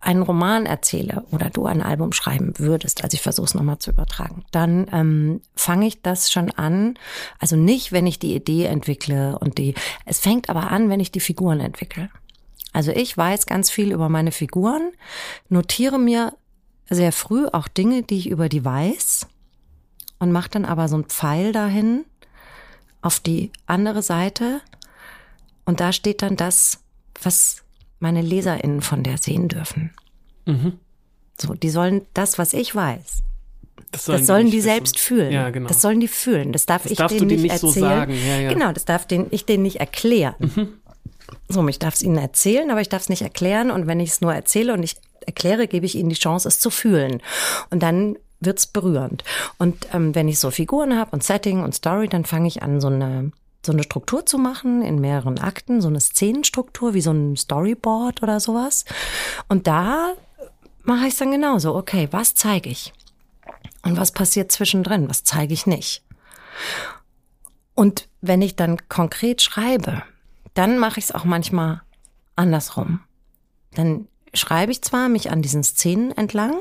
einen 0.00 0.22
Roman 0.22 0.66
erzähle 0.66 1.24
oder 1.32 1.50
du 1.50 1.66
ein 1.66 1.82
Album 1.82 2.12
schreiben 2.12 2.54
würdest, 2.58 3.02
also 3.04 3.14
ich 3.14 3.20
versuche 3.20 3.46
es 3.46 3.54
nochmal 3.54 3.78
zu 3.78 3.90
übertragen, 3.90 4.44
dann 4.52 4.86
ähm, 4.92 5.40
fange 5.54 5.86
ich 5.86 6.02
das 6.02 6.30
schon 6.30 6.50
an. 6.52 6.98
Also 7.38 7.56
nicht, 7.56 7.92
wenn 7.92 8.06
ich 8.06 8.18
die 8.18 8.34
Idee 8.34 8.64
entwickle 8.64 9.38
und 9.38 9.58
die, 9.58 9.74
es 10.06 10.20
fängt 10.20 10.48
aber 10.48 10.70
an, 10.70 10.88
wenn 10.88 11.00
ich 11.00 11.12
die 11.12 11.20
Figuren 11.20 11.60
entwickle. 11.60 12.10
Also 12.72 12.92
ich 12.92 13.16
weiß 13.16 13.46
ganz 13.46 13.70
viel 13.70 13.92
über 13.92 14.08
meine 14.08 14.32
Figuren, 14.32 14.92
notiere 15.48 15.98
mir 15.98 16.34
sehr 16.88 17.12
früh 17.12 17.46
auch 17.46 17.68
Dinge, 17.68 18.02
die 18.02 18.18
ich 18.18 18.30
über 18.30 18.48
die 18.48 18.64
weiß 18.64 19.26
und 20.18 20.32
mache 20.32 20.50
dann 20.50 20.64
aber 20.64 20.88
so 20.88 20.94
einen 20.96 21.04
Pfeil 21.04 21.52
dahin 21.52 22.04
auf 23.02 23.20
die 23.20 23.52
andere 23.66 24.02
Seite 24.02 24.60
und 25.64 25.80
da 25.80 25.92
steht 25.92 26.22
dann 26.22 26.36
das, 26.36 26.80
was 27.22 27.62
meine 28.00 28.22
LeserInnen 28.22 28.80
von 28.82 29.02
der 29.02 29.18
sehen 29.18 29.48
dürfen. 29.48 29.90
Mhm. 30.46 30.74
So, 31.40 31.54
die 31.54 31.70
sollen 31.70 32.02
das, 32.14 32.38
was 32.38 32.52
ich 32.52 32.74
weiß, 32.74 33.22
Das 33.92 34.04
das 34.06 34.26
sollen 34.26 34.46
die 34.46 34.58
wissen. 34.58 34.62
selbst 34.68 34.98
fühlen. 34.98 35.32
Ja, 35.32 35.50
genau. 35.50 35.68
Das 35.68 35.80
sollen 35.80 36.00
die 36.00 36.08
fühlen. 36.08 36.52
Das 36.52 36.66
darf 36.66 36.82
Das 36.82 36.92
ich 36.92 36.98
denen 36.98 37.26
nicht 37.28 37.42
nicht 37.42 37.58
so 37.58 37.68
erzählen. 37.68 37.84
sagen. 37.88 38.14
Ja, 38.14 38.38
ja. 38.40 38.52
Genau, 38.52 38.72
das 38.72 38.84
darf 38.84 39.06
den, 39.06 39.26
ich 39.30 39.44
denen 39.46 39.62
nicht 39.62 39.80
erklären. 39.80 40.34
So, 41.48 41.66
ich 41.68 41.78
darf 41.78 41.94
es 41.94 42.02
ihnen 42.02 42.16
erzählen, 42.16 42.70
aber 42.70 42.80
ich 42.80 42.88
darf 42.88 43.02
es 43.02 43.08
nicht 43.08 43.22
erklären. 43.22 43.70
Und 43.70 43.86
wenn 43.86 44.00
ich 44.00 44.10
es 44.10 44.20
nur 44.20 44.34
erzähle 44.34 44.72
und 44.72 44.82
ich 44.82 44.96
erkläre, 45.26 45.68
gebe 45.68 45.84
ich 45.86 45.94
ihnen 45.94 46.08
die 46.08 46.16
Chance, 46.16 46.48
es 46.48 46.58
zu 46.58 46.70
fühlen. 46.70 47.20
Und 47.70 47.82
dann 47.82 48.16
wird's 48.40 48.66
berührend. 48.66 49.24
Und 49.58 49.88
ähm, 49.92 50.14
wenn 50.14 50.26
ich 50.28 50.38
so 50.38 50.50
Figuren 50.50 50.96
habe 50.98 51.10
und 51.12 51.22
Setting 51.22 51.62
und 51.62 51.74
Story, 51.74 52.08
dann 52.08 52.24
fange 52.24 52.48
ich 52.48 52.62
an, 52.62 52.80
so 52.80 52.86
eine 52.88 53.30
so 53.64 53.72
eine 53.72 53.82
Struktur 53.82 54.24
zu 54.24 54.38
machen 54.38 54.82
in 54.82 55.00
mehreren 55.00 55.38
Akten, 55.38 55.80
so 55.80 55.88
eine 55.88 56.00
Szenenstruktur 56.00 56.94
wie 56.94 57.00
so 57.00 57.10
ein 57.10 57.36
Storyboard 57.36 58.22
oder 58.22 58.40
sowas. 58.40 58.84
Und 59.48 59.66
da 59.66 60.14
mache 60.84 61.06
ich 61.06 61.12
es 61.12 61.18
dann 61.18 61.32
genauso. 61.32 61.74
Okay, 61.74 62.08
was 62.10 62.34
zeige 62.34 62.70
ich? 62.70 62.92
Und 63.82 63.96
was 63.96 64.12
passiert 64.12 64.52
zwischendrin? 64.52 65.08
Was 65.08 65.24
zeige 65.24 65.54
ich 65.54 65.66
nicht? 65.66 66.02
Und 67.74 68.08
wenn 68.20 68.42
ich 68.42 68.56
dann 68.56 68.88
konkret 68.88 69.42
schreibe, 69.42 70.02
dann 70.54 70.78
mache 70.78 70.98
ich 70.98 71.06
es 71.06 71.12
auch 71.12 71.24
manchmal 71.24 71.82
andersrum. 72.34 73.00
Dann 73.74 74.08
schreibe 74.34 74.72
ich 74.72 74.82
zwar 74.82 75.08
mich 75.08 75.30
an 75.30 75.42
diesen 75.42 75.62
Szenen 75.62 76.10
entlang, 76.12 76.56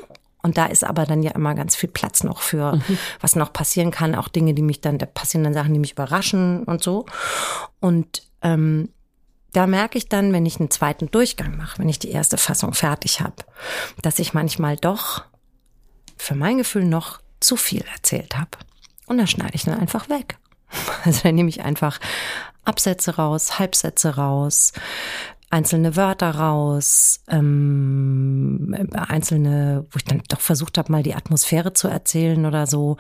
und 0.48 0.58
da 0.58 0.68
ist 0.68 0.86
aber 0.86 1.06
dann 1.06 1.24
ja 1.24 1.32
immer 1.32 1.56
ganz 1.56 1.76
viel 1.76 1.90
Platz 1.90 2.24
noch 2.24 2.40
für, 2.40 2.80
was 3.20 3.36
noch 3.36 3.52
passieren 3.52 3.92
kann, 3.92 4.16
auch 4.16 4.30
Dinge, 4.30 4.54
die 4.54 4.62
mich 4.62 4.80
dann, 4.80 4.98
da 4.98 5.06
passieren 5.06 5.44
dann 5.44 5.54
Sachen, 5.54 5.74
die 5.74 5.80
mich 5.80 5.92
überraschen 5.92 6.64
und 6.64 6.82
so. 6.82 7.06
Und 7.82 8.24
ähm, 8.42 8.88
da 9.52 9.68
merke 9.68 9.98
ich 9.98 10.08
dann, 10.08 10.32
wenn 10.32 10.46
ich 10.46 10.62
einen 10.62 10.72
zweiten 10.72 11.12
Durchgang 11.12 11.58
mache, 11.58 11.80
wenn 11.80 11.90
ich 11.90 12.00
die 12.00 12.12
erste 12.12 12.38
Fassung 12.38 12.74
fertig 12.74 13.20
habe, 13.20 13.36
dass 14.02 14.20
ich 14.20 14.34
manchmal 14.34 14.78
doch 14.78 15.26
für 16.16 16.34
mein 16.34 16.60
Gefühl 16.60 16.86
noch 16.86 17.20
zu 17.42 17.58
viel 17.58 17.84
erzählt 17.94 18.38
habe. 18.38 18.52
Und 19.06 19.18
dann 19.18 19.28
schneide 19.28 19.56
ich 19.56 19.66
dann 19.66 19.78
einfach 19.78 20.08
weg. 20.08 20.38
Also 21.04 21.24
dann 21.24 21.36
nehme 21.36 21.50
ich 21.50 21.62
einfach 21.62 22.00
Absätze 22.64 23.18
raus, 23.18 23.60
Halbsätze 23.60 24.16
raus, 24.16 24.72
einzelne 25.50 25.96
Wörter 25.96 26.32
raus, 26.32 27.22
ähm, 27.30 28.76
einzelne, 28.94 29.86
wo 29.92 29.98
ich 29.98 30.06
dann 30.06 30.22
doch 30.28 30.42
versucht 30.42 30.78
habe, 30.78 30.92
mal 30.92 31.04
die 31.04 31.16
Atmosphäre 31.16 31.74
zu 31.74 31.88
erzählen 31.88 32.46
oder 32.46 32.68
so. 32.68 32.98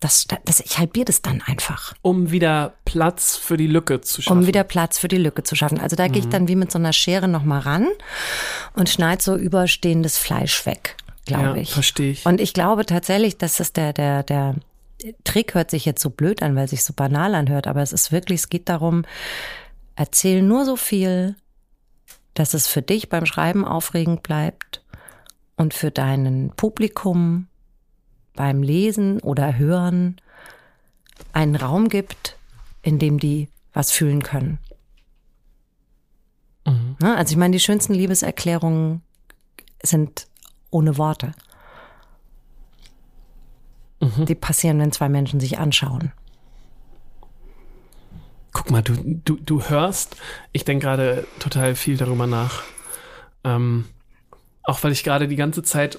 Das, 0.00 0.26
das, 0.44 0.60
ich 0.60 0.78
halbiere 0.78 1.06
das 1.06 1.22
dann 1.22 1.42
einfach, 1.42 1.92
Um 2.02 2.30
wieder 2.30 2.74
Platz 2.84 3.36
für 3.36 3.56
die 3.56 3.66
Lücke 3.66 4.00
zu 4.00 4.22
schaffen. 4.22 4.38
um 4.38 4.46
wieder 4.46 4.62
Platz 4.62 4.98
für 4.98 5.08
die 5.08 5.18
Lücke 5.18 5.42
zu 5.42 5.56
schaffen. 5.56 5.80
Also 5.80 5.96
da 5.96 6.06
gehe 6.06 6.20
ich 6.20 6.28
dann 6.28 6.46
wie 6.46 6.54
mit 6.54 6.70
so 6.70 6.78
einer 6.78 6.92
Schere 6.92 7.26
nochmal 7.26 7.60
ran 7.60 7.88
und 8.74 8.88
schneide 8.88 9.20
so 9.20 9.34
überstehendes 9.34 10.16
Fleisch 10.16 10.66
weg, 10.66 10.94
glaube 11.26 11.48
ja, 11.48 11.56
ich. 11.56 11.72
verstehe 11.72 12.12
ich. 12.12 12.26
Und 12.26 12.40
ich 12.40 12.54
glaube 12.54 12.86
tatsächlich, 12.86 13.38
dass 13.38 13.56
das 13.56 13.72
der, 13.72 13.92
der, 13.92 14.22
der 14.22 14.54
Trick 15.24 15.54
hört 15.54 15.70
sich 15.70 15.84
jetzt 15.84 16.00
so 16.00 16.10
blöd 16.10 16.42
an, 16.42 16.54
weil 16.54 16.66
es 16.66 16.70
sich 16.70 16.84
so 16.84 16.92
banal 16.92 17.34
anhört, 17.34 17.66
aber 17.66 17.82
es 17.82 17.92
ist 17.92 18.12
wirklich, 18.12 18.40
es 18.40 18.48
geht 18.48 18.68
darum, 18.68 19.04
erzähl 19.96 20.42
nur 20.42 20.64
so 20.64 20.76
viel, 20.76 21.34
dass 22.38 22.54
es 22.54 22.66
für 22.66 22.82
dich 22.82 23.08
beim 23.08 23.26
Schreiben 23.26 23.64
aufregend 23.64 24.22
bleibt 24.22 24.84
und 25.56 25.74
für 25.74 25.90
deinen 25.90 26.50
Publikum 26.50 27.48
beim 28.34 28.62
Lesen 28.62 29.18
oder 29.20 29.58
Hören 29.58 30.20
einen 31.32 31.56
Raum 31.56 31.88
gibt, 31.88 32.36
in 32.82 33.00
dem 33.00 33.18
die 33.18 33.48
was 33.72 33.90
fühlen 33.90 34.22
können. 34.22 34.58
Ne? 37.00 37.16
Also 37.16 37.32
ich 37.32 37.36
meine, 37.36 37.52
die 37.52 37.60
schönsten 37.60 37.94
Liebeserklärungen 37.94 39.02
sind 39.82 40.26
ohne 40.70 40.98
Worte. 40.98 41.32
die 44.00 44.34
passieren, 44.36 44.78
wenn 44.78 44.92
zwei 44.92 45.08
Menschen 45.08 45.40
sich 45.40 45.58
anschauen. 45.58 46.12
Guck 48.52 48.70
mal, 48.70 48.82
du, 48.82 48.94
du, 49.24 49.36
du 49.36 49.62
hörst, 49.62 50.16
ich 50.52 50.64
denke 50.64 50.86
gerade 50.86 51.26
total 51.38 51.74
viel 51.74 51.96
darüber 51.96 52.26
nach. 52.26 52.62
Ähm, 53.44 53.84
auch 54.62 54.82
weil 54.82 54.92
ich 54.92 55.04
gerade 55.04 55.28
die 55.28 55.36
ganze 55.36 55.62
Zeit 55.62 55.98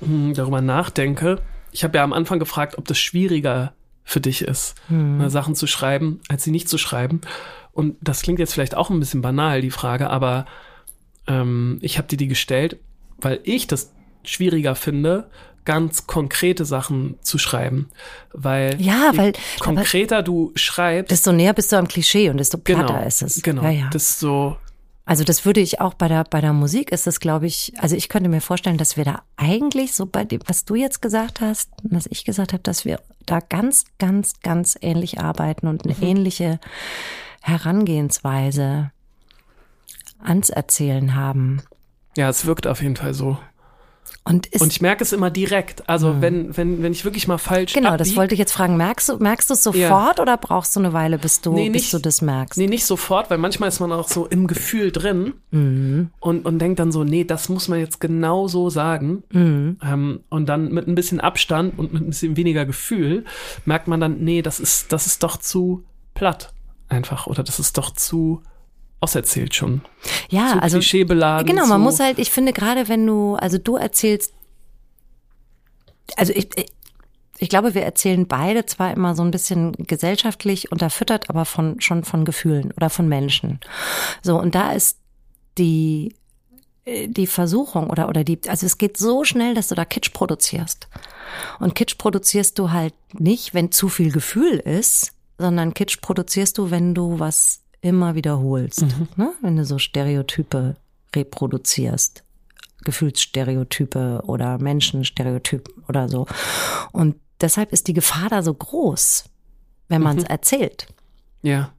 hm, 0.00 0.34
darüber 0.34 0.60
nachdenke. 0.60 1.40
Ich 1.72 1.84
habe 1.84 1.98
ja 1.98 2.04
am 2.04 2.12
Anfang 2.12 2.38
gefragt, 2.38 2.78
ob 2.78 2.86
das 2.86 2.98
schwieriger 2.98 3.72
für 4.04 4.20
dich 4.20 4.42
ist, 4.42 4.74
Hm. 4.88 5.28
Sachen 5.30 5.54
zu 5.54 5.66
schreiben, 5.66 6.20
als 6.28 6.42
sie 6.42 6.50
nicht 6.50 6.68
zu 6.68 6.78
schreiben. 6.78 7.20
Und 7.72 7.96
das 8.00 8.22
klingt 8.22 8.40
jetzt 8.40 8.52
vielleicht 8.52 8.74
auch 8.74 8.90
ein 8.90 8.98
bisschen 8.98 9.22
banal, 9.22 9.60
die 9.60 9.70
Frage, 9.70 10.10
aber 10.10 10.46
ähm, 11.26 11.78
ich 11.80 11.98
habe 11.98 12.08
dir 12.08 12.16
die 12.16 12.26
gestellt, 12.26 12.78
weil 13.20 13.40
ich 13.44 13.66
das 13.66 13.92
schwieriger 14.24 14.74
finde, 14.74 15.30
ganz 15.64 16.06
konkrete 16.06 16.64
Sachen 16.64 17.16
zu 17.22 17.38
schreiben. 17.38 17.88
Weil 18.32 18.80
Ja, 18.80 19.10
je 19.12 19.18
weil- 19.18 19.32
konkreter 19.60 20.22
du 20.22 20.52
schreibst, 20.54 21.10
Desto 21.10 21.32
näher 21.32 21.52
bist 21.52 21.70
du 21.72 21.76
am 21.76 21.86
Klischee 21.88 22.30
und 22.30 22.38
desto 22.38 22.58
platter 22.58 22.86
genau, 22.94 23.06
ist 23.06 23.22
es. 23.22 23.42
Genau, 23.42 23.62
Ja, 23.64 23.70
ja. 23.70 23.90
so, 23.98 24.56
Also 25.04 25.24
das 25.24 25.44
würde 25.44 25.60
ich 25.60 25.80
auch 25.80 25.94
bei 25.94 26.06
der, 26.08 26.24
bei 26.24 26.40
der 26.40 26.52
Musik 26.52 26.92
ist 26.92 27.06
das, 27.06 27.18
glaube 27.20 27.46
ich, 27.46 27.72
also 27.78 27.96
ich 27.96 28.08
könnte 28.08 28.28
mir 28.30 28.40
vorstellen, 28.40 28.78
dass 28.78 28.96
wir 28.96 29.04
da 29.04 29.22
eigentlich 29.36 29.92
so 29.94 30.06
bei 30.06 30.24
dem, 30.24 30.40
was 30.46 30.64
du 30.64 30.76
jetzt 30.76 31.02
gesagt 31.02 31.40
hast, 31.40 31.68
was 31.82 32.06
ich 32.10 32.24
gesagt 32.24 32.52
habe, 32.52 32.62
dass 32.62 32.84
wir 32.84 33.00
da 33.26 33.40
ganz, 33.40 33.84
ganz, 33.98 34.40
ganz 34.42 34.78
ähnlich 34.80 35.20
arbeiten 35.20 35.66
und 35.66 35.84
eine 35.84 35.96
ähnliche 36.00 36.60
Herangehensweise 37.42 38.90
ans 40.22 40.50
Erzählen 40.50 41.14
haben. 41.14 41.62
ja, 42.16 42.28
es 42.28 42.44
wirkt 42.46 42.66
auf 42.66 42.82
jeden 42.82 42.96
Fall 42.96 43.14
so. 43.14 43.38
Und 44.30 44.48
Und 44.60 44.72
ich 44.72 44.80
merke 44.80 45.02
es 45.04 45.12
immer 45.12 45.30
direkt. 45.30 45.88
Also 45.88 46.20
wenn, 46.20 46.56
wenn, 46.56 46.82
wenn 46.82 46.92
ich 46.92 47.04
wirklich 47.04 47.26
mal 47.28 47.38
falsch 47.38 47.72
genau, 47.74 47.96
das 47.96 48.08
abbieg- 48.08 48.16
wollte 48.16 48.34
ich 48.34 48.38
jetzt 48.38 48.52
fragen. 48.52 48.76
Merkst 48.76 49.08
du, 49.08 49.16
merkst 49.18 49.50
du 49.50 49.54
es 49.54 49.62
sofort 49.62 50.20
oder 50.20 50.36
brauchst 50.36 50.74
du 50.76 50.80
eine 50.80 50.92
Weile, 50.92 51.18
bis 51.18 51.40
du, 51.40 51.52
Nee, 51.52 51.68
bis 51.70 51.82
nicht- 51.82 51.94
du 51.94 51.98
das 51.98 52.22
merkst? 52.22 52.58
Nee, 52.58 52.66
nicht 52.68 52.84
sofort, 52.84 53.28
weil 53.30 53.38
manchmal 53.38 53.68
ist 53.68 53.80
man 53.80 53.92
auch 53.92 54.08
so 54.08 54.26
im 54.26 54.46
Gefühl 54.46 54.92
drin 54.92 55.34
Mhm. 55.50 56.10
und, 56.20 56.46
und 56.46 56.58
denkt 56.60 56.78
dann 56.78 56.92
so, 56.92 57.04
nee, 57.04 57.24
das 57.24 57.48
muss 57.48 57.68
man 57.68 57.78
jetzt 57.80 58.00
genau 58.00 58.46
so 58.48 58.70
sagen. 58.70 59.22
Mhm. 59.32 59.78
Ähm, 59.82 60.20
und 60.28 60.46
dann 60.48 60.70
mit 60.72 60.86
ein 60.88 60.94
bisschen 60.94 61.20
Abstand 61.20 61.78
und 61.78 61.92
mit 61.92 62.02
ein 62.02 62.06
bisschen 62.10 62.36
weniger 62.36 62.64
Gefühl 62.64 63.24
merkt 63.64 63.88
man 63.88 64.00
dann, 64.00 64.20
nee, 64.20 64.42
das 64.42 64.60
ist, 64.60 64.92
das 64.92 65.06
ist 65.06 65.22
doch 65.22 65.36
zu 65.36 65.82
platt 66.14 66.52
einfach 66.88 67.26
oder 67.26 67.42
das 67.42 67.58
ist 67.58 67.78
doch 67.78 67.90
zu 67.92 68.42
auserzählt 69.00 69.54
schon. 69.54 69.82
Ja, 70.28 70.52
zu 70.52 70.62
also 70.62 70.78
klischeebeladen. 70.78 71.46
Genau, 71.46 71.66
man 71.66 71.80
muss 71.80 72.00
halt, 72.00 72.18
ich 72.18 72.30
finde 72.30 72.52
gerade, 72.52 72.88
wenn 72.88 73.06
du, 73.06 73.34
also 73.36 73.58
du 73.58 73.76
erzählst, 73.76 74.32
also 76.16 76.32
ich, 76.34 76.48
ich, 76.56 76.66
ich 77.38 77.48
glaube, 77.48 77.74
wir 77.74 77.82
erzählen 77.82 78.26
beide 78.26 78.66
zwar 78.66 78.92
immer 78.92 79.14
so 79.14 79.22
ein 79.22 79.30
bisschen 79.30 79.72
gesellschaftlich 79.72 80.70
unterfüttert, 80.70 81.30
aber 81.30 81.46
von, 81.46 81.80
schon 81.80 82.04
von 82.04 82.26
Gefühlen 82.26 82.72
oder 82.76 82.90
von 82.90 83.08
Menschen. 83.08 83.60
So, 84.22 84.38
und 84.38 84.54
da 84.54 84.72
ist 84.72 84.98
die, 85.56 86.14
äh, 86.84 87.08
die 87.08 87.26
Versuchung 87.26 87.88
oder, 87.88 88.10
oder 88.10 88.24
die, 88.24 88.38
also 88.46 88.66
es 88.66 88.76
geht 88.76 88.98
so 88.98 89.24
schnell, 89.24 89.54
dass 89.54 89.68
du 89.68 89.74
da 89.74 89.86
Kitsch 89.86 90.12
produzierst. 90.12 90.88
Und 91.58 91.74
Kitsch 91.74 91.96
produzierst 91.96 92.58
du 92.58 92.70
halt 92.70 92.94
nicht, 93.14 93.54
wenn 93.54 93.72
zu 93.72 93.88
viel 93.88 94.12
Gefühl 94.12 94.58
ist, 94.58 95.12
sondern 95.38 95.72
Kitsch 95.72 96.02
produzierst 96.02 96.58
du, 96.58 96.70
wenn 96.70 96.94
du 96.94 97.18
was 97.18 97.62
immer 97.80 98.14
wiederholst. 98.14 98.84
Ne? 99.16 99.32
Wenn 99.40 99.56
du 99.56 99.64
so 99.64 99.78
Stereotype 99.78 100.76
reproduzierst. 101.14 102.24
Gefühlsstereotype 102.84 104.22
oder 104.24 104.58
Menschenstereotypen 104.58 105.84
oder 105.88 106.08
so. 106.08 106.26
Und 106.92 107.16
deshalb 107.40 107.72
ist 107.72 107.88
die 107.88 107.92
Gefahr 107.92 108.28
da 108.30 108.42
so 108.42 108.54
groß, 108.54 109.24
wenn 109.88 110.02
man 110.02 110.18
es 110.18 110.24
erzählt. 110.24 110.86
Ja. 111.42 111.72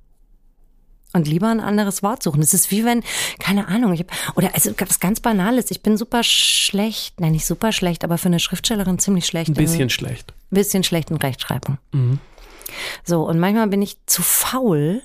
Und 1.14 1.28
lieber 1.28 1.50
ein 1.50 1.60
anderes 1.60 2.04
Wort 2.04 2.24
suchen. 2.24 2.42
Es 2.42 2.54
ist 2.54 2.72
wie 2.72 2.86
wenn, 2.86 3.04
keine 3.40 3.68
Ahnung, 3.68 3.94
ich 3.94 4.02
hab, 4.02 4.38
oder 4.38 4.54
also 4.54 4.72
was 4.78 5.00
ganz 5.00 5.20
Banales, 5.20 5.72
ich 5.72 5.84
bin 5.84 5.98
super 5.98 6.24
schlecht, 6.24 7.20
nein, 7.20 7.34
nicht 7.34 7.46
super 7.46 7.72
schlecht, 7.74 8.04
aber 8.04 8.18
für 8.18 8.28
eine 8.28 8.40
Schriftstellerin 8.40 8.98
ziemlich 8.98 9.26
schlecht. 9.26 9.50
Ein 9.50 9.56
bisschen 9.56 9.82
in, 9.82 9.90
schlecht. 9.90 10.34
bisschen 10.52 10.84
schlecht 10.84 11.12
in 11.12 11.18
Rechtschreibung. 11.18 11.80
Mhm. 11.92 12.20
So, 13.04 13.28
und 13.28 13.40
manchmal 13.40 13.68
bin 13.68 13.82
ich 13.82 13.98
zu 14.06 14.22
faul, 14.22 15.02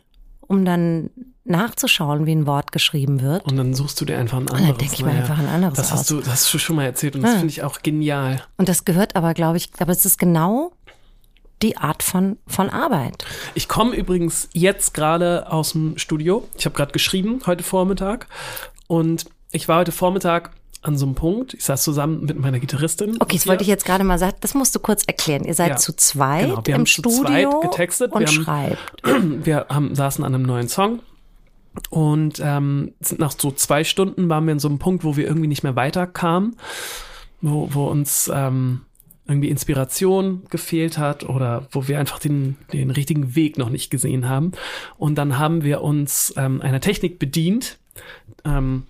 um 0.48 0.64
dann 0.64 1.11
nachzuschauen, 1.44 2.26
wie 2.26 2.32
ein 2.35 2.46
Wort 2.46 2.72
geschrieben 2.72 3.20
wird. 3.20 3.44
Und 3.44 3.56
dann 3.56 3.72
suchst 3.74 4.00
du 4.00 4.04
dir 4.04 4.18
einfach 4.18 4.38
ein 4.38 4.46
dann 4.46 4.56
anderes. 4.56 4.78
denke 4.78 4.94
ich 4.94 5.02
mir 5.02 5.09
Naja, 5.12 5.20
einfach 5.20 5.38
ein 5.38 5.46
anderes 5.48 5.74
Das 5.76 5.92
hast 5.92 6.00
aus. 6.00 6.06
du, 6.09 6.16
das 6.20 6.28
hast 6.28 6.54
du 6.54 6.59
schon 6.59 6.76
mal 6.76 6.85
erzählt 6.85 7.14
und 7.14 7.22
das 7.22 7.32
Ah. 7.35 7.38
finde 7.38 7.50
ich 7.52 7.62
auch 7.62 7.82
genial. 7.82 8.42
Und 8.56 8.68
das 8.68 8.85
gehört 8.85 9.14
aber, 9.16 9.32
glaube 9.35 9.56
ich, 9.59 9.70
aber 9.78 9.92
es 9.92 10.04
ist 10.04 10.18
genau 10.18 10.72
die 11.62 11.76
Art 11.76 12.02
von, 12.02 12.37
von 12.46 12.68
Arbeit. 12.68 13.24
Ich 13.54 13.68
komme 13.68 13.94
übrigens 13.94 14.48
jetzt 14.52 14.92
gerade 14.92 15.50
aus 15.50 15.72
dem 15.72 15.96
Studio. 15.98 16.46
Ich 16.59 16.64
habe 16.66 16.74
gerade 16.76 16.92
geschrieben 16.92 17.40
heute 17.46 17.62
Vormittag 17.62 18.26
und 18.88 19.24
ich 19.52 19.68
war 19.68 19.78
heute 19.78 19.92
Vormittag 19.92 20.50
an 20.82 20.96
so 20.96 21.06
einem 21.06 21.14
Punkt. 21.14 21.54
Ich 21.54 21.64
saß 21.64 21.82
zusammen 21.82 22.24
mit 22.24 22.38
meiner 22.38 22.60
Gitarristin. 22.60 23.16
Okay, 23.20 23.34
das 23.34 23.42
Sophia. 23.42 23.50
wollte 23.50 23.62
ich 23.62 23.68
jetzt 23.68 23.84
gerade 23.84 24.04
mal 24.04 24.18
sagen. 24.18 24.36
Das 24.40 24.54
musst 24.54 24.74
du 24.74 24.78
kurz 24.78 25.04
erklären. 25.04 25.44
Ihr 25.44 25.54
seid 25.54 25.70
Ja, 25.70 25.76
zu 25.76 25.94
zweit 25.96 26.48
genau. 26.48 26.62
Wir 26.64 26.74
im 26.74 26.80
haben 26.80 26.86
zu 26.86 26.92
Studio 26.92 27.22
zweit 27.24 27.60
getextet. 27.62 28.12
und 28.12 28.20
Wir 28.20 28.26
haben- 28.28 28.44
schreibt. 28.44 29.02
wir 29.46 29.66
haben, 29.68 29.94
saßen 29.94 30.24
an 30.24 30.34
einem 30.34 30.44
neuen 30.44 30.68
Song 30.68 31.00
und 31.90 32.40
ähm, 32.42 32.92
nach 33.18 33.32
so 33.38 33.50
zwei 33.50 33.84
Stunden 33.84 34.28
waren 34.28 34.44
wir 34.46 34.52
in 34.52 34.58
so 34.58 34.68
einem 34.68 34.78
Punkt, 34.78 35.04
wo 35.04 35.16
wir 35.16 35.26
irgendwie 35.26 35.48
nicht 35.48 35.62
mehr 35.62 35.76
weiterkamen, 35.76 36.56
wo, 37.42 37.68
wo 37.72 37.86
uns 37.88 38.30
ähm, 38.32 38.82
irgendwie 39.28 39.48
Inspiration 39.50 40.44
gefehlt 40.50 40.98
hat 40.98 41.28
oder 41.28 41.66
wo 41.72 41.88
wir 41.88 41.98
einfach 41.98 42.18
den, 42.18 42.56
den 42.72 42.90
richtigen 42.90 43.34
Weg 43.34 43.58
noch 43.58 43.68
nicht 43.70 43.90
gesehen 43.90 44.28
haben. 44.28 44.52
Und 44.98 45.16
dann 45.16 45.38
haben 45.38 45.64
wir 45.64 45.82
uns 45.82 46.32
ähm, 46.36 46.62
einer 46.62 46.80
Technik 46.80 47.18
bedient, 47.18 47.78
ähm, 48.44 48.84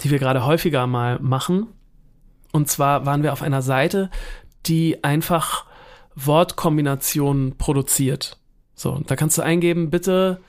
die 0.00 0.10
wir 0.10 0.18
gerade 0.18 0.44
häufiger 0.46 0.86
mal 0.86 1.18
machen. 1.20 1.66
Und 2.52 2.68
zwar 2.68 3.06
waren 3.06 3.22
wir 3.22 3.32
auf 3.32 3.42
einer 3.42 3.62
Seite, 3.62 4.10
die 4.66 5.02
einfach 5.04 5.64
Wortkombinationen 6.14 7.56
produziert. 7.56 8.38
So, 8.74 9.00
da 9.06 9.16
kannst 9.16 9.38
du 9.38 9.42
eingeben, 9.42 9.90
bitte, 9.90 10.40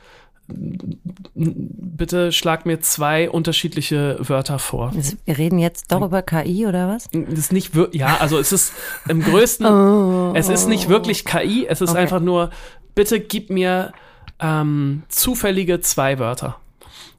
bitte 0.48 2.32
schlag 2.32 2.66
mir 2.66 2.82
zwei 2.82 3.30
unterschiedliche 3.30 4.18
Wörter 4.20 4.60
vor. 4.60 4.92
Also, 4.96 5.16
Wir 5.26 5.38
reden 5.38 5.60
jetzt 5.60 5.92
doch 5.92 6.02
über 6.02 6.22
KI 6.22 6.66
oder 6.68 6.88
was? 6.90 7.10
Das 7.12 7.40
ist 7.40 7.54
nicht 7.54 7.72
ja, 7.94 8.18
also 8.18 8.38
es 8.40 8.52
ist 8.52 8.74
im 9.08 9.22
größten, 9.24 9.66
es 10.36 10.50
ist 10.50 10.68
nicht 10.68 10.90
wirklich 10.90 11.26
KI, 11.26 11.66
es 11.68 11.82
ist 11.82 11.92
Okay. 11.92 12.00
einfach 12.00 12.20
nur, 12.20 12.50
bitte 12.96 13.20
gib 13.20 13.50
mir 13.50 13.94
ähm, 14.40 15.04
zufällige 15.10 15.80
zwei 15.80 16.20
Wörter. 16.20 16.58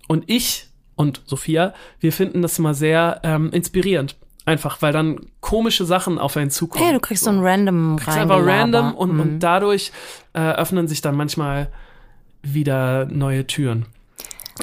Und 0.08 0.24
ich 0.26 0.68
und 0.96 1.22
Sophia, 1.26 1.74
wir 2.00 2.12
finden 2.12 2.42
das 2.42 2.59
immer 2.59 2.74
sehr 2.74 3.20
ähm, 3.24 3.50
inspirierend. 3.50 4.16
Einfach, 4.46 4.83
weil 4.83 4.92
dann 4.92 5.20
komische 5.40 5.87
Sachen 5.87 6.18
auf 6.18 6.37
einen 6.37 6.50
zukommen. 6.50 6.85
Hey, 6.85 6.92
du 6.92 7.00
kriegst 7.00 7.24
so 7.24 7.30
ein 7.30 7.40
random 7.40 7.96
ist 7.96 8.09
einfach 8.09 8.44
random 8.44 8.94
und, 8.94 9.12
Mhm. 9.14 9.20
und 9.20 9.38
dadurch 9.40 9.90
äh, 10.35 10.40
öffnen 10.40 10.87
sich 10.87 11.00
dann 11.00 11.16
manchmal 11.16 11.68
wieder 12.42 13.07
neue 13.07 13.46
Türen. 13.46 13.87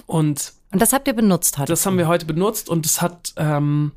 Und 0.05 0.53
Und 0.71 0.81
das 0.81 0.93
habt 0.93 1.07
ihr 1.07 1.13
benutzt 1.15 1.57
heute. 1.57 1.71
das 1.71 1.85
haben 1.85 1.97
wir 1.97 2.07
heute 2.07 2.25
benutzt 2.25 2.69
und 2.69 2.85
es 2.85 3.01
hat, 3.01 3.33
ähm, 3.37 3.91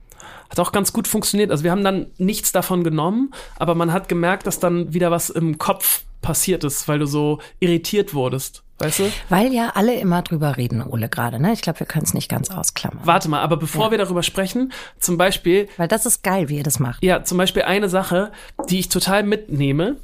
hat 0.48 0.58
auch 0.58 0.72
ganz 0.72 0.92
gut 0.92 1.06
funktioniert. 1.06 1.50
Also 1.50 1.64
wir 1.64 1.70
haben 1.70 1.84
dann 1.84 2.06
nichts 2.16 2.50
davon 2.52 2.82
genommen, 2.82 3.32
aber 3.56 3.74
man 3.74 3.92
hat 3.92 4.08
gemerkt, 4.08 4.46
dass 4.46 4.58
dann 4.60 4.94
wieder 4.94 5.10
was 5.10 5.28
im 5.30 5.58
Kopf 5.58 6.02
passiert 6.24 6.64
ist, 6.64 6.88
weil 6.88 6.98
du 6.98 7.06
so 7.06 7.38
irritiert 7.60 8.14
wurdest. 8.14 8.62
Weißt 8.78 8.98
du? 8.98 9.12
Weil 9.28 9.52
ja 9.52 9.70
alle 9.76 9.94
immer 9.94 10.22
drüber 10.22 10.56
reden, 10.56 10.82
Ole, 10.82 11.08
gerade. 11.08 11.38
Ne? 11.40 11.52
Ich 11.52 11.62
glaube, 11.62 11.78
wir 11.78 11.86
können 11.86 12.04
es 12.04 12.14
nicht 12.14 12.28
ganz 12.28 12.50
ausklammern. 12.50 13.06
Warte 13.06 13.28
mal, 13.28 13.40
aber 13.40 13.56
bevor 13.56 13.92
wir 13.92 13.98
darüber 13.98 14.24
sprechen, 14.24 14.72
zum 14.98 15.16
Beispiel, 15.16 15.68
Weil 15.76 15.86
das 15.86 16.06
ist 16.06 16.24
geil, 16.24 16.48
wie 16.48 16.56
ihr 16.56 16.64
das 16.64 16.80
macht. 16.80 17.02
ja, 17.04 17.22
zum 17.22 17.38
Beispiel 17.38 17.62
eine 17.62 17.88
Sache, 17.88 18.32
die 18.68 18.80
ich 18.80 18.88
total 18.88 19.22
mitnehme. 19.22 19.96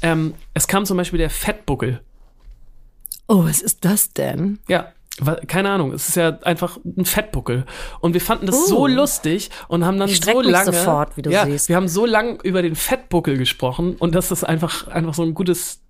Ähm, 0.00 0.34
es 0.54 0.66
kam 0.68 0.86
zum 0.86 0.96
Beispiel 0.96 1.18
der 1.18 1.28
Fettbuckel. 1.30 2.00
Oh, 3.28 3.44
was 3.44 3.60
ist 3.60 3.84
das 3.84 4.12
denn? 4.12 4.58
Ja, 4.68 4.92
keine 5.46 5.70
Ahnung, 5.70 5.92
es 5.92 6.08
ist 6.08 6.16
ja 6.16 6.38
einfach 6.42 6.78
ein 6.84 7.04
Fettbuckel. 7.04 7.64
Und 8.00 8.14
wir 8.14 8.20
fanden 8.20 8.46
das 8.46 8.66
so 8.68 8.80
Uh. 8.82 8.86
lustig 8.88 9.50
und 9.68 9.84
haben 9.84 9.98
dann 9.98 10.08
so 10.08 10.40
lange. 10.40 10.72
sofort, 10.72 11.16
wie 11.16 11.22
du 11.22 11.30
ja, 11.30 11.46
siehst. 11.46 11.68
Wir 11.68 11.76
haben 11.76 11.88
so 11.88 12.04
lange 12.04 12.38
über 12.42 12.62
den 12.62 12.74
Fettbuckel 12.74 13.38
gesprochen 13.38 13.94
und 13.98 14.14
das 14.14 14.30
ist 14.32 14.42
einfach, 14.44 14.88
einfach 14.88 15.14
so 15.14 15.22
ein 15.22 15.34
gutes, 15.34 15.80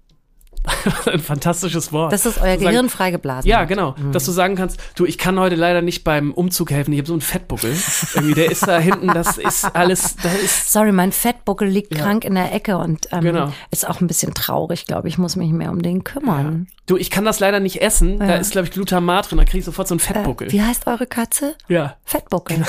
ein 1.11 1.21
fantastisches 1.21 1.93
Wort. 1.93 2.13
Das 2.13 2.25
ist 2.25 2.41
euer 2.41 2.57
Gehirn 2.57 2.89
freigeblasen. 2.89 3.49
Ja, 3.51 3.65
genau. 3.65 3.95
Dass 4.13 4.25
du 4.25 4.33
sagen 4.33 4.57
kannst, 4.57 4.79
du, 4.97 5.05
ich 5.05 5.19
kann 5.19 5.39
heute 5.39 5.57
leider 5.57 5.83
nicht 5.83 6.05
beim 6.05 6.33
Umzug 6.33 6.71
helfen, 6.71 6.93
ich 6.93 6.99
habe 7.01 7.07
so 7.09 7.13
einen 7.15 7.21
Fettbuckel. 7.21 7.75
Irgendwie, 8.15 8.35
der 8.35 8.51
ist 8.51 8.67
da 8.67 8.79
hinten, 8.79 9.09
das 9.09 9.37
ist 9.37 9.65
alles, 9.75 10.17
da 10.23 10.31
ist. 10.33 10.73
Sorry, 10.73 10.93
mein 10.93 11.13
Fettbuckel 11.13 11.69
liegt 11.69 11.95
Ja. 11.97 12.05
krank 12.05 12.25
in 12.25 12.35
der 12.35 12.55
Ecke 12.55 12.79
und 12.79 13.09
ähm, 13.13 13.21
Genau. 13.23 13.53
ist 13.71 13.87
auch 13.89 14.01
ein 14.01 14.07
bisschen 14.07 14.33
traurig, 14.33 14.87
glaube 14.87 15.09
ich. 15.09 15.15
Ich 15.15 15.19
muss 15.19 15.37
mich 15.37 15.51
mehr 15.51 15.71
um 15.71 15.83
den 15.83 16.03
kümmern. 16.05 16.67
Du, 16.87 16.99
ich 16.99 17.09
kann 17.11 17.25
das 17.25 17.41
leider 17.41 17.61
nicht 17.61 17.81
essen. 17.81 18.19
Da 18.19 18.27
Ja. 18.27 18.35
ist, 18.37 18.51
glaube 18.53 18.67
ich, 18.69 18.73
Glutamat 18.75 19.31
drin. 19.31 19.39
Da 19.39 19.45
kriege 19.45 19.59
ich 19.59 19.65
sofort 19.65 19.89
so 19.89 19.95
einen 19.95 20.01
Fettbuckel. 20.01 20.49
Äh, 20.49 20.53
wie 20.53 20.61
heißt 20.63 20.87
eure 20.87 21.07
Katze? 21.07 21.55
ja. 21.69 21.97
Fettbuckel. 22.05 22.63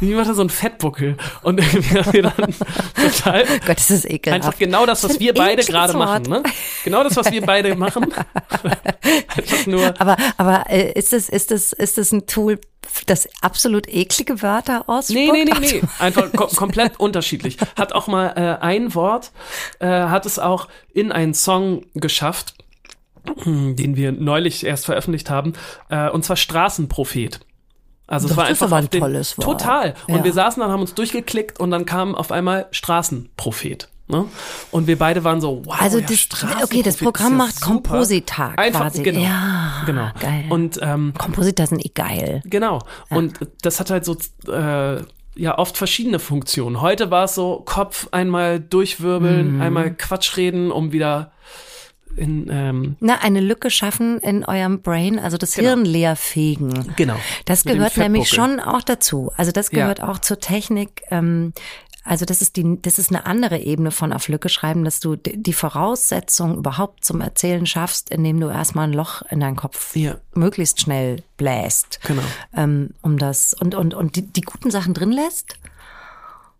Ich 0.00 0.10
mache 0.10 0.34
so 0.34 0.42
einen 0.42 0.50
Fettbuckel. 0.50 1.16
Und 1.42 1.58
irgendwie 1.58 1.98
haben 1.98 2.12
wir 2.12 2.22
dann 2.24 2.54
total 2.94 3.44
Gott, 3.66 3.76
das 3.78 3.90
ist 3.90 4.04
ekelhaft. 4.08 4.44
einfach 4.44 4.58
genau 4.58 4.84
das, 4.86 5.02
was 5.02 5.18
wir 5.18 5.32
beide 5.34 5.64
gerade 5.64 5.94
machen. 5.94 6.24
Ne? 6.24 6.42
Genau 6.84 7.02
das, 7.02 7.16
was 7.16 7.32
wir 7.32 7.40
beide 7.44 7.74
machen. 7.74 8.12
einfach 9.36 9.66
nur. 9.66 9.94
Aber, 9.98 10.16
aber 10.36 10.64
äh, 10.68 10.92
ist 10.92 11.12
es, 11.12 11.28
ist 11.28 11.50
es, 11.50 11.72
ist 11.72 11.98
es 11.98 12.12
ein 12.12 12.26
Tool, 12.26 12.60
das 13.06 13.28
absolut 13.42 13.88
eklige 13.88 14.42
Wörter 14.42 14.88
ausspuckt? 14.88 15.18
Nee, 15.18 15.30
nee, 15.32 15.44
nee, 15.44 15.58
nee. 15.58 15.82
Einfach 15.98 16.30
kom 16.32 16.48
komplett 16.56 17.00
unterschiedlich. 17.00 17.56
Hat 17.76 17.92
auch 17.92 18.06
mal 18.08 18.28
äh, 18.36 18.62
ein 18.64 18.94
Wort, 18.94 19.32
äh, 19.80 19.86
hat 19.86 20.26
es 20.26 20.38
auch 20.38 20.68
in 20.92 21.12
einen 21.12 21.34
Song 21.34 21.86
geschafft, 21.94 22.54
den 23.46 23.96
wir 23.96 24.12
neulich 24.12 24.64
erst 24.64 24.86
veröffentlicht 24.86 25.30
haben, 25.30 25.52
äh, 25.88 26.08
und 26.10 26.24
zwar 26.24 26.36
Straßenprophet. 26.36 27.40
Also 28.06 28.24
es 28.26 28.30
Das 28.30 28.36
war 28.38 28.46
einfach 28.46 28.72
ein 28.72 28.88
den, 28.88 29.00
tolles 29.00 29.36
Wort. 29.36 29.44
Total. 29.60 29.94
Und 30.06 30.16
Ja. 30.18 30.24
wir 30.24 30.32
saßen 30.32 30.60
dann, 30.62 30.70
haben 30.70 30.80
uns 30.80 30.94
durchgeklickt 30.94 31.60
und 31.60 31.70
dann 31.70 31.84
kam 31.84 32.14
auf 32.14 32.32
einmal 32.32 32.66
Straßenprophet. 32.70 33.88
Ne? 34.10 34.24
Und 34.70 34.86
wir 34.86 34.98
beide 34.98 35.22
waren 35.24 35.42
so, 35.42 35.60
wow, 35.66 35.78
Also 35.78 35.98
ja, 35.98 36.06
das- 36.08 36.28
okay, 36.64 36.82
das 36.82 36.96
Programm 36.96 37.32
ja 37.32 37.36
macht 37.36 37.56
super. 37.56 37.66
Komposita 37.66 38.52
Einfach, 38.56 38.80
quasi. 38.80 39.02
Genau, 39.02 39.20
Ja, 39.20 39.82
genau. 39.84 40.08
geil. 40.18 40.44
Und 40.48 40.78
ähm, 40.82 41.12
Komposita 41.18 41.66
sind 41.66 41.84
eh 41.84 41.90
geil. 41.94 42.40
Genau. 42.46 42.78
Und 43.10 43.38
das 43.60 43.78
hat 43.80 43.90
halt 43.90 44.06
so 44.06 44.16
äh, 44.50 45.02
ja 45.36 45.58
oft 45.58 45.76
verschiedene 45.76 46.18
Funktionen. 46.20 46.80
Heute 46.80 47.10
war 47.10 47.24
es 47.24 47.34
so 47.34 47.60
Kopf 47.66 48.08
einmal 48.10 48.58
durchwirbeln, 48.60 49.56
Mhm. 49.56 49.60
einmal 49.60 49.94
Quatsch 49.94 50.38
reden, 50.38 50.70
um 50.72 50.92
wieder 50.92 51.32
in 52.18 52.48
ähm, 52.50 52.96
Na, 53.00 53.18
eine 53.22 53.40
Lücke 53.40 53.70
schaffen 53.70 54.18
in 54.18 54.44
eurem 54.44 54.82
Brain, 54.82 55.18
also 55.18 55.36
das 55.38 55.54
Hirn 55.54 55.84
leer 55.84 56.16
fegen. 56.16 56.92
genau. 56.96 57.16
Das 57.46 57.64
Mit 57.64 57.74
gehört 57.74 57.96
nämlich 57.96 58.28
schon 58.28 58.60
auch 58.60 58.82
dazu. 58.82 59.32
Also 59.36 59.52
das 59.52 59.70
Ja. 59.72 59.80
gehört 59.82 60.02
auch 60.02 60.18
zur 60.18 60.38
Technik. 60.40 61.02
Ähm, 61.10 61.52
also 62.04 62.24
das 62.24 62.40
ist 62.40 62.56
die, 62.56 62.78
das 62.80 62.98
ist 62.98 63.10
eine 63.10 63.26
andere 63.26 63.58
Ebene 63.58 63.90
von 63.90 64.14
auf 64.14 64.28
Lücke 64.28 64.48
schreiben, 64.48 64.82
dass 64.84 64.98
du 64.98 65.16
die 65.16 65.52
Voraussetzung 65.52 66.56
überhaupt 66.56 67.04
zum 67.04 67.20
Erzählen 67.20 67.66
schaffst, 67.66 68.08
indem 68.08 68.40
du 68.40 68.48
erstmal 68.48 68.88
ein 68.88 68.94
Loch 68.94 69.20
in 69.30 69.40
deinen 69.40 69.56
Kopf 69.56 69.94
Ja. 69.94 70.16
möglichst 70.34 70.80
schnell 70.80 71.22
bläst. 71.36 72.00
Genau. 72.06 72.22
Ähm, 72.56 72.90
um 73.02 73.18
das 73.18 73.52
und 73.52 73.74
und 73.74 73.92
und 73.94 74.16
die, 74.16 74.22
die 74.22 74.40
guten 74.40 74.70
Sachen 74.70 74.94
drin 74.94 75.12
lässt 75.12 75.54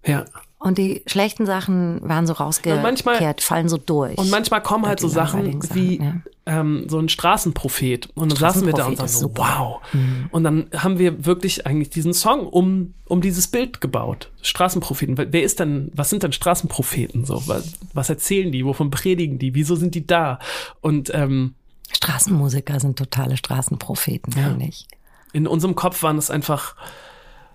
Ja. 0.05 0.27
Und 0.61 0.77
die 0.77 1.03
schlechten 1.07 1.47
Sachen 1.47 2.01
werden 2.07 2.27
so 2.27 2.33
rausgekehrt, 2.33 2.83
manchmal- 2.83 3.35
fallen 3.39 3.69
so 3.69 3.77
durch. 3.77 4.19
Und 4.19 4.29
manchmal 4.31 4.61
kommen 4.61 4.87
halt 4.87 4.99
so 4.99 5.07
Sachen 5.07 5.63
wie 5.73 5.99
Sachen, 5.99 6.25
ähm, 6.47 6.87
so 6.89 6.99
ein 6.99 7.09
Straßenprophet. 7.09 8.09
Und 8.15 8.33
dann 8.33 8.39
saßen 8.39 8.67
wir 8.67 8.73
da 8.73 8.87
und 8.87 9.01
ist 9.01 9.15
so, 9.15 9.29
super. 9.29 9.81
Mhm. 9.93 10.25
wow. 10.25 10.29
Und 10.33 10.43
dann 10.45 10.67
haben 10.77 10.99
wir 10.99 11.27
wirklich 11.27 11.65
eigentlich 11.65 11.91
diesen 11.91 12.13
Song 12.13 12.49
um, 12.49 12.95
um 13.07 13.21
dieses 13.21 13.47
Bild 13.47 13.81
gebaut. 13.81 14.33
Straßenpropheten. 14.43 15.17
Wer 15.17 15.43
ist 15.43 15.61
denn, 15.61 15.93
was 15.95 16.11
sind 16.11 16.25
denn 16.25 16.33
Straßenpropheten 16.33 17.25
so? 17.25 17.41
Was, 17.47 17.75
was 17.95 18.09
erzählen 18.11 18.51
die? 18.51 18.65
Wovon 18.65 18.91
predigen 18.91 19.39
die? 19.39 19.55
Wieso 19.55 19.77
sind 19.77 19.95
die 19.95 20.09
da? 20.09 20.41
Und 20.81 21.15
ähm, 21.15 21.55
Straßenmusiker 21.93 22.81
sind 22.81 22.99
totale 22.99 23.37
Straßenpropheten, 23.37 24.33
finde 24.33 24.67
ich. 24.67 24.89
in 25.33 25.47
unserem 25.47 25.77
Kopf 25.77 26.03
waren 26.03 26.19
es 26.19 26.31
einfach, 26.31 26.75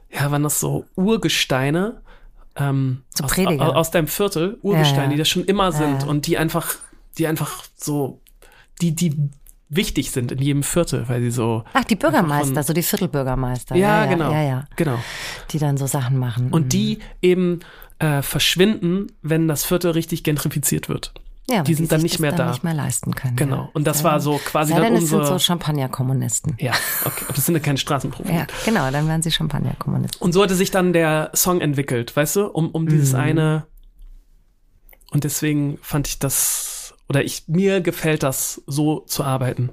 ja, 0.09 0.31
waren 0.31 0.43
das 0.43 0.59
so 0.61 0.85
Urgesteine 0.95 2.01
ähm, 2.55 3.03
So 3.15 3.23
aus, 3.25 3.31
Prediger. 3.33 3.75
aus, 3.75 3.91
deinem 3.91 4.07
Viertel, 4.07 4.57
Urgesteine, 4.61 4.97
Ja, 4.97 5.03
ja. 5.03 5.09
die 5.09 5.17
das 5.17 5.29
schon 5.29 5.45
immer 5.45 5.71
sind 5.71 6.03
Ja. 6.03 6.07
und 6.07 6.27
die 6.27 6.37
einfach, 6.37 6.75
die 7.17 7.27
einfach 7.27 7.63
so, 7.75 8.21
die, 8.81 8.93
die 8.95 9.17
wichtig 9.69 10.11
sind 10.11 10.31
in 10.31 10.39
jedem 10.39 10.61
Viertel, 10.63 11.07
weil 11.09 11.21
sie 11.21 11.31
so, 11.31 11.63
Ach, 11.73 11.83
die 11.83 11.95
Bürgermeister, 11.95 12.53
von- 12.55 12.63
so 12.63 12.73
die 12.73 12.83
Viertelbürgermeister. 12.83 13.75
ja, 13.75 14.05
genau, 14.05 14.31
Ja, 14.31 14.41
ja. 14.43 14.67
genau. 14.75 14.99
Die 15.51 15.57
dann 15.57 15.77
so 15.77 15.87
Sachen 15.87 16.17
machen. 16.17 16.51
Und 16.51 16.73
die 16.73 16.99
eben 17.21 17.59
äh, 17.99 18.21
verschwinden, 18.21 19.07
wenn 19.21 19.47
das 19.47 19.63
Viertel 19.63 19.91
richtig 19.91 20.23
gentrifiziert 20.23 20.89
wird. 20.89 21.13
Ja, 21.49 21.61
die 21.63 21.73
sind 21.73 21.91
dann 21.91 21.99
sich 21.99 22.03
nicht 22.03 22.13
das 22.15 22.21
mehr 22.21 22.31
dann 22.31 22.45
da. 22.47 22.51
nicht 22.51 22.63
mehr 22.63 22.73
leisten 22.73 23.13
können. 23.15 23.35
Genau. 23.35 23.55
Ja. 23.63 23.69
Und 23.73 23.85
das 23.85 23.99
Sei 23.99 24.03
war 24.05 24.19
so 24.19 24.39
quasi 24.43 24.71
sei 24.73 24.79
dann 24.79 24.93
denn, 24.93 25.03
es 25.03 25.09
sind 25.09 25.19
unsere. 25.19 25.39
so 25.39 25.45
Champagnerkommunisten. 25.45 26.55
ja, 26.59 26.71
okay. 27.05 27.25
Aber 27.25 27.33
das 27.33 27.45
sind 27.45 27.55
ja 27.55 27.59
keine 27.61 27.77
Straßenpropheten. 27.77 28.35
Ja, 28.37 28.47
genau, 28.65 28.89
dann 28.91 29.07
werden 29.07 29.21
sie 29.21 29.31
Champagnerkommunisten. 29.31 30.21
Und 30.21 30.31
so 30.33 30.41
hatte 30.43 30.55
sich 30.55 30.71
dann 30.71 30.93
der 30.93 31.31
Song 31.35 31.59
entwickelt, 31.61 32.15
weißt 32.15 32.37
du, 32.37 32.45
um, 32.47 32.69
um 32.71 32.83
Mhm. 32.85 32.89
dieses 32.89 33.13
eine. 33.13 33.65
Und 35.11 35.25
deswegen 35.25 35.77
fand 35.81 36.07
ich 36.07 36.19
das, 36.19 36.72
oder 37.09 37.23
ich, 37.23 37.43
mir 37.47 37.81
gefällt 37.81 38.23
das, 38.23 38.61
so 38.65 39.01
zu 39.01 39.23
arbeiten. 39.23 39.69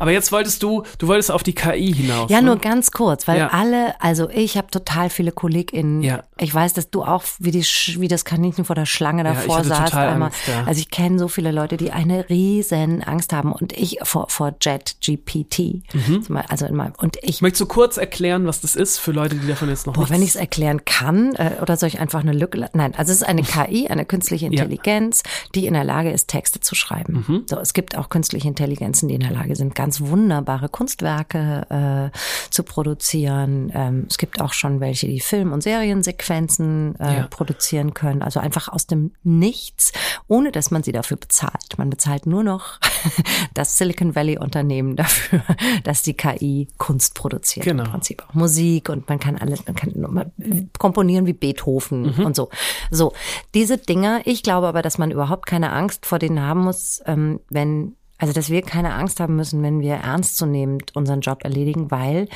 Aber 0.00 0.12
jetzt 0.12 0.30
wolltest 0.30 0.62
du, 0.62 0.84
du 0.98 1.08
wolltest 1.08 1.32
auf 1.32 1.42
die 1.42 1.54
KI 1.54 1.92
hinaus. 1.92 2.30
Ja, 2.30 2.40
ne? 2.40 2.46
nur 2.46 2.58
ganz 2.58 2.92
kurz, 2.92 3.26
weil 3.26 3.38
Ja. 3.38 3.48
alle, 3.48 4.00
also 4.00 4.30
ich 4.30 4.56
habe 4.56 4.68
total 4.70 5.10
viele 5.10 5.32
KollegInnen. 5.32 6.02
Ja. 6.04 6.22
Ich 6.38 6.54
weiß, 6.54 6.72
dass 6.74 6.88
du 6.90 7.02
auch 7.02 7.24
wie, 7.40 7.50
die, 7.50 7.64
wie 7.98 8.06
das 8.06 8.24
Kaninchen 8.24 8.64
vor 8.64 8.76
der 8.76 8.86
Schlange 8.86 9.24
davor 9.24 9.58
hatte 9.58 9.68
saßt. 9.68 9.94
einmal. 9.94 10.28
Angst, 10.28 10.38
ja. 10.46 10.62
Also 10.66 10.78
ich 10.80 10.90
kenne 10.92 11.18
so 11.18 11.26
viele 11.26 11.50
Leute, 11.50 11.76
die 11.76 11.90
eine 11.90 12.28
riesen 12.30 13.02
Angst 13.02 13.32
haben 13.32 13.50
und 13.52 13.72
ich 13.72 13.98
vor, 14.04 14.26
vor 14.28 14.54
Jet 14.60 14.96
GPT. 15.04 15.82
Zum 15.90 16.22
Beispiel, 16.28 16.36
Also 16.48 16.66
in 16.66 16.76
meinem, 16.76 16.92
und 16.98 17.16
ich 17.22 17.42
Möchtest 17.42 17.62
du 17.62 17.66
kurz 17.66 17.96
erklären, 17.96 18.46
was 18.46 18.60
das 18.60 18.76
ist 18.76 18.98
für 18.98 19.10
Leute, 19.10 19.34
die 19.34 19.48
davon 19.48 19.68
jetzt 19.68 19.88
noch 19.88 19.94
Boah, 19.94 20.08
wenn 20.10 20.22
ich 20.22 20.30
es 20.30 20.36
erklären 20.36 20.84
kann, 20.84 21.34
äh, 21.34 21.56
oder 21.60 21.76
soll 21.76 21.88
ich 21.88 21.98
einfach 21.98 22.20
eine 22.20 22.32
Lücke? 22.32 22.70
Nein, 22.72 22.94
also 22.96 23.10
es 23.10 23.22
ist 23.22 23.26
eine 23.26 23.42
KI, 23.42 23.88
eine 23.88 24.04
künstliche 24.04 24.46
Ja. 24.46 24.52
Intelligenz, 24.52 25.24
die 25.56 25.66
in 25.66 25.74
der 25.74 25.82
Lage 25.84 26.12
ist, 26.12 26.28
Texte 26.28 26.60
zu 26.60 26.67
schreiben. 26.74 27.24
Mhm. 27.26 27.42
So, 27.48 27.58
es 27.58 27.72
gibt 27.72 27.96
auch 27.96 28.08
künstliche 28.08 28.48
Intelligenzen, 28.48 29.08
die 29.08 29.14
in 29.14 29.20
der 29.20 29.30
Lage 29.32 29.54
sind, 29.56 29.74
ganz 29.74 30.00
wunderbare 30.00 30.68
Kunstwerke 30.68 32.10
äh, 32.12 32.18
zu 32.50 32.62
produzieren. 32.62 33.70
Ähm, 33.74 34.06
es 34.08 34.18
gibt 34.18 34.40
auch 34.40 34.52
schon 34.52 34.80
welche, 34.80 35.06
die 35.06 35.20
Film- 35.20 35.52
und 35.52 35.62
Seriensequenzen 35.62 36.94
äh, 37.00 37.16
Ja. 37.18 37.26
produzieren 37.28 37.94
können. 37.94 38.22
Also 38.22 38.40
einfach 38.40 38.68
aus 38.68 38.86
dem 38.86 39.12
Nichts, 39.22 39.92
ohne 40.26 40.52
dass 40.52 40.70
man 40.70 40.82
sie 40.82 40.92
dafür 40.92 41.16
bezahlt. 41.16 41.76
Man 41.76 41.90
bezahlt 41.90 42.26
nur 42.26 42.42
noch 42.42 42.78
das 43.54 43.78
Silicon 43.78 44.14
Valley 44.14 44.38
Unternehmen 44.38 44.96
dafür, 44.96 45.42
dass 45.84 46.02
die 46.02 46.14
KI 46.14 46.68
Kunst 46.78 47.14
produziert. 47.14 47.64
Genau. 47.64 47.84
Im 47.84 47.90
Prinzip 47.90 48.24
auch 48.28 48.34
Musik 48.34 48.88
und 48.88 49.08
man 49.08 49.18
kann 49.18 49.36
alles, 49.36 49.64
man 49.66 49.74
kann 49.74 49.92
nochmal 49.94 50.30
komponieren 50.78 51.26
wie 51.26 51.32
Beethoven 51.32 51.98
Mhm. 51.98 52.26
und 52.26 52.36
so. 52.36 52.48
So, 52.90 53.12
diese 53.54 53.76
Dinger, 53.78 54.20
ich 54.24 54.42
glaube 54.42 54.66
aber, 54.68 54.82
dass 54.82 54.98
man 54.98 55.10
überhaupt 55.10 55.46
keine 55.46 55.72
Angst 55.72 56.06
vor 56.06 56.18
denen 56.18 56.40
haben 56.40 56.57
muss, 56.58 57.02
ähm, 57.06 57.40
wenn, 57.50 57.96
also 58.18 58.32
dass 58.32 58.50
wir 58.50 58.62
keine 58.62 58.94
Angst 58.94 59.20
haben 59.20 59.36
müssen, 59.36 59.62
wenn 59.62 59.80
wir 59.80 59.94
ernstzunehmend 59.94 60.94
unseren 60.96 61.20
Job 61.20 61.44
erledigen, 61.44 61.90
weil 61.90 62.28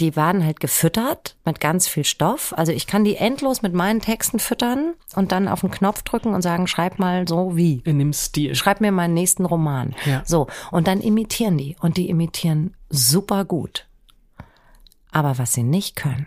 die 0.00 0.16
werden 0.16 0.44
halt 0.44 0.58
gefüttert 0.58 1.36
mit 1.44 1.60
ganz 1.60 1.86
viel 1.86 2.04
Stoff. 2.04 2.54
Also 2.56 2.72
ich 2.72 2.86
kann 2.86 3.04
die 3.04 3.16
endlos 3.16 3.62
mit 3.62 3.74
meinen 3.74 4.00
Texten 4.00 4.38
füttern 4.38 4.94
und 5.14 5.32
dann 5.32 5.48
auf 5.48 5.60
den 5.60 5.70
Knopf 5.70 6.02
drücken 6.02 6.34
und 6.34 6.42
sagen, 6.42 6.66
schreib 6.66 6.98
mal 6.98 7.28
so 7.28 7.56
wie 7.56 7.82
in 7.84 7.98
dem 7.98 8.12
Stil. 8.12 8.54
schreib 8.54 8.80
mir 8.80 8.90
meinen 8.90 9.14
nächsten 9.14 9.44
Roman. 9.44 9.94
Ja. 10.04 10.22
So, 10.24 10.48
und 10.70 10.86
dann 10.86 11.00
imitieren 11.00 11.58
die. 11.58 11.76
Und 11.80 11.98
die 11.98 12.08
imitieren 12.08 12.74
super 12.88 13.44
gut. 13.44 13.86
Aber 15.10 15.38
was 15.38 15.52
sie 15.52 15.62
nicht 15.62 15.94
können, 15.94 16.26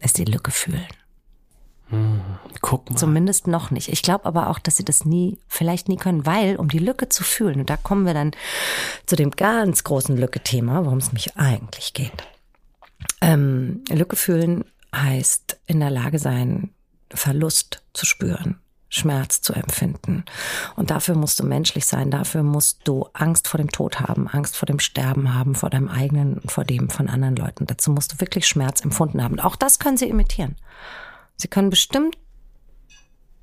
ist 0.00 0.18
die 0.18 0.24
Lücke 0.24 0.50
fühlen. 0.50 0.86
Guck 2.60 2.90
mal. 2.90 2.96
Zumindest 2.96 3.46
noch 3.46 3.70
nicht. 3.70 3.88
Ich 3.88 4.02
glaube 4.02 4.26
aber 4.26 4.48
auch, 4.48 4.58
dass 4.58 4.76
sie 4.76 4.84
das 4.84 5.04
nie, 5.04 5.38
vielleicht 5.48 5.88
nie 5.88 5.96
können, 5.96 6.26
weil, 6.26 6.56
um 6.56 6.68
die 6.68 6.78
Lücke 6.78 7.08
zu 7.08 7.24
fühlen, 7.24 7.60
und 7.60 7.70
da 7.70 7.76
kommen 7.76 8.06
wir 8.06 8.14
dann 8.14 8.32
zu 9.06 9.16
dem 9.16 9.30
ganz 9.30 9.84
großen 9.84 10.16
Lücke-Thema, 10.16 10.84
worum 10.84 10.98
es 10.98 11.12
mich 11.12 11.36
eigentlich 11.36 11.94
geht. 11.94 12.24
Ähm, 13.20 13.82
Lücke 13.88 14.16
fühlen 14.16 14.64
heißt 14.94 15.58
in 15.66 15.80
der 15.80 15.90
Lage 15.90 16.18
sein, 16.18 16.70
Verlust 17.12 17.82
zu 17.92 18.06
spüren, 18.06 18.60
Schmerz 18.88 19.40
zu 19.40 19.52
empfinden. 19.52 20.24
Und 20.76 20.90
dafür 20.90 21.16
musst 21.16 21.40
du 21.40 21.44
menschlich 21.44 21.86
sein, 21.86 22.10
dafür 22.10 22.42
musst 22.42 22.86
du 22.86 23.08
Angst 23.12 23.48
vor 23.48 23.58
dem 23.58 23.70
Tod 23.70 24.00
haben, 24.00 24.28
Angst 24.28 24.56
vor 24.56 24.66
dem 24.66 24.78
Sterben 24.78 25.34
haben, 25.34 25.54
vor 25.54 25.70
deinem 25.70 25.88
eigenen 25.88 26.38
und 26.38 26.52
vor 26.52 26.64
dem 26.64 26.90
von 26.90 27.08
anderen 27.08 27.36
Leuten. 27.36 27.66
Dazu 27.66 27.90
musst 27.90 28.12
du 28.12 28.20
wirklich 28.20 28.46
Schmerz 28.46 28.80
empfunden 28.80 29.22
haben. 29.22 29.40
Auch 29.40 29.56
das 29.56 29.78
können 29.78 29.96
sie 29.96 30.08
imitieren. 30.08 30.56
Sie 31.40 31.48
können 31.48 31.70
bestimmt 31.70 32.16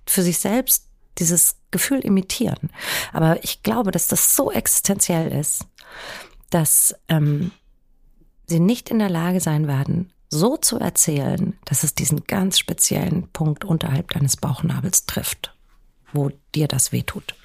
für 0.05 0.21
sich 0.21 0.39
selbst 0.39 0.87
dieses 1.17 1.57
Gefühl 1.71 1.99
imitieren. 1.99 2.69
Aber 3.11 3.43
ich 3.43 3.63
glaube, 3.63 3.91
dass 3.91 4.07
das 4.07 4.35
so 4.35 4.51
existenziell 4.51 5.31
ist, 5.31 5.65
dass 6.49 6.95
ähm, 7.09 7.51
sie 8.45 8.59
nicht 8.59 8.89
in 8.89 8.99
der 8.99 9.09
Lage 9.09 9.41
sein 9.41 9.67
werden, 9.67 10.13
so 10.29 10.57
zu 10.57 10.77
erzählen, 10.77 11.57
dass 11.65 11.83
es 11.83 11.95
diesen 11.95 12.25
ganz 12.25 12.59
speziellen 12.59 13.29
Punkt 13.29 13.65
unterhalb 13.65 14.11
deines 14.11 14.37
Bauchnabels 14.37 15.05
trifft, 15.05 15.55
wo 16.13 16.31
dir 16.53 16.67
das 16.67 16.91
wehtut. 16.91 17.35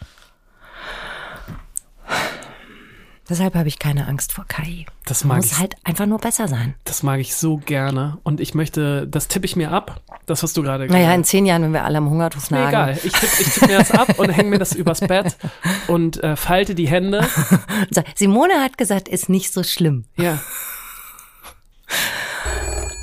Deshalb 3.33 3.55
habe 3.55 3.67
ich 3.67 3.79
keine 3.79 4.09
Angst 4.09 4.35
vor 4.35 4.45
KI. 4.47 4.85
Das 5.07 5.25
mag 5.25 5.39
Muss 5.39 5.53
ich. 5.53 5.59
halt 5.59 5.75
einfach 5.85 6.05
nur 6.05 6.19
besser 6.19 6.49
sein. 6.49 6.75
Das 6.85 7.03
mag 7.03 7.19
ich 7.19 7.35
so 7.35 7.57
gerne. 7.57 8.19
Und 8.25 8.41
ich 8.41 8.53
möchte, 8.53 9.09
das 9.09 9.27
tippe 9.27 9.47
ich 9.47 9.57
mir 9.57 9.71
ab. 9.71 10.03
Das, 10.27 10.43
was 10.43 10.53
du 10.53 10.63
gerade 10.63 10.87
Naja, 10.87 11.15
in 11.15 11.25
zehn 11.25 11.47
Jahren, 11.47 11.63
wenn 11.63 11.73
wir 11.73 11.83
alle 11.85 11.97
am 11.97 12.11
Hungertuch 12.11 12.51
nagen. 12.51 12.69
egal. 12.69 12.99
Ich 13.03 13.11
tippe 13.15 13.33
ich 13.41 13.55
tipp 13.55 13.69
mir 13.69 13.79
das 13.79 13.91
ab 13.91 14.19
und 14.19 14.29
hänge 14.29 14.51
mir 14.51 14.59
das 14.59 14.75
übers 14.75 15.01
Bett 15.01 15.39
und 15.87 16.23
äh, 16.23 16.37
falte 16.37 16.75
die 16.75 16.87
Hände. 16.87 17.27
Simone 18.17 18.53
hat 18.61 18.77
gesagt, 18.77 19.09
ist 19.09 19.31
nicht 19.31 19.51
so 19.51 19.63
schlimm. 19.63 20.05
Ja. 20.19 20.39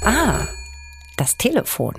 Ah, 0.03 0.45
das 1.17 1.37
Telefon. 1.37 1.95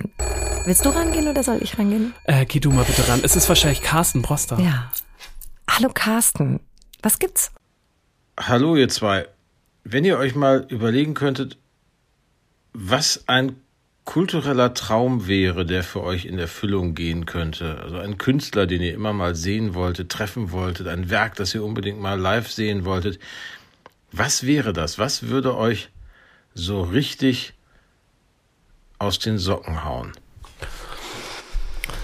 Willst 0.63 0.85
du 0.85 0.89
rangehen 0.89 1.27
oder 1.27 1.43
soll 1.43 1.59
ich 1.61 1.77
rangehen? 1.77 2.13
Äh, 2.23 2.45
geh 2.45 2.61
du 2.61 2.71
mal 2.71 2.85
bitte 2.85 3.09
ran. 3.09 3.19
Es 3.23 3.35
ist 3.35 3.49
wahrscheinlich 3.49 3.81
Carsten 3.81 4.21
Broster. 4.21 4.57
Ja. 4.57 4.89
Hallo 5.69 5.89
Carsten. 5.93 6.61
Was 7.03 7.19
gibt's? 7.19 7.51
Hallo 8.39 8.75
ihr 8.75 8.89
zwei. 8.89 9.27
Wenn 9.83 10.05
ihr 10.05 10.17
euch 10.17 10.35
mal 10.35 10.65
überlegen 10.69 11.13
könntet, 11.13 11.57
was 12.73 13.23
ein 13.27 13.55
kultureller 14.05 14.73
Traum 14.73 15.27
wäre, 15.27 15.65
der 15.65 15.83
für 15.83 16.01
euch 16.01 16.25
in 16.25 16.39
Erfüllung 16.39 16.95
gehen 16.95 17.25
könnte. 17.25 17.79
Also 17.81 17.97
ein 17.97 18.17
Künstler, 18.17 18.65
den 18.65 18.81
ihr 18.81 18.93
immer 18.93 19.13
mal 19.13 19.35
sehen 19.35 19.73
wolltet, 19.73 20.09
treffen 20.11 20.51
wolltet, 20.51 20.87
ein 20.87 21.09
Werk, 21.09 21.35
das 21.35 21.53
ihr 21.53 21.63
unbedingt 21.63 21.99
mal 21.99 22.19
live 22.19 22.51
sehen 22.51 22.83
wolltet. 22.83 23.19
Was 24.11 24.45
wäre 24.45 24.73
das? 24.73 24.97
Was 24.97 25.23
würde 25.29 25.55
euch 25.55 25.89
so 26.53 26.81
richtig 26.81 27.53
aus 28.97 29.19
den 29.19 29.37
Socken 29.37 29.85
hauen? 29.85 30.11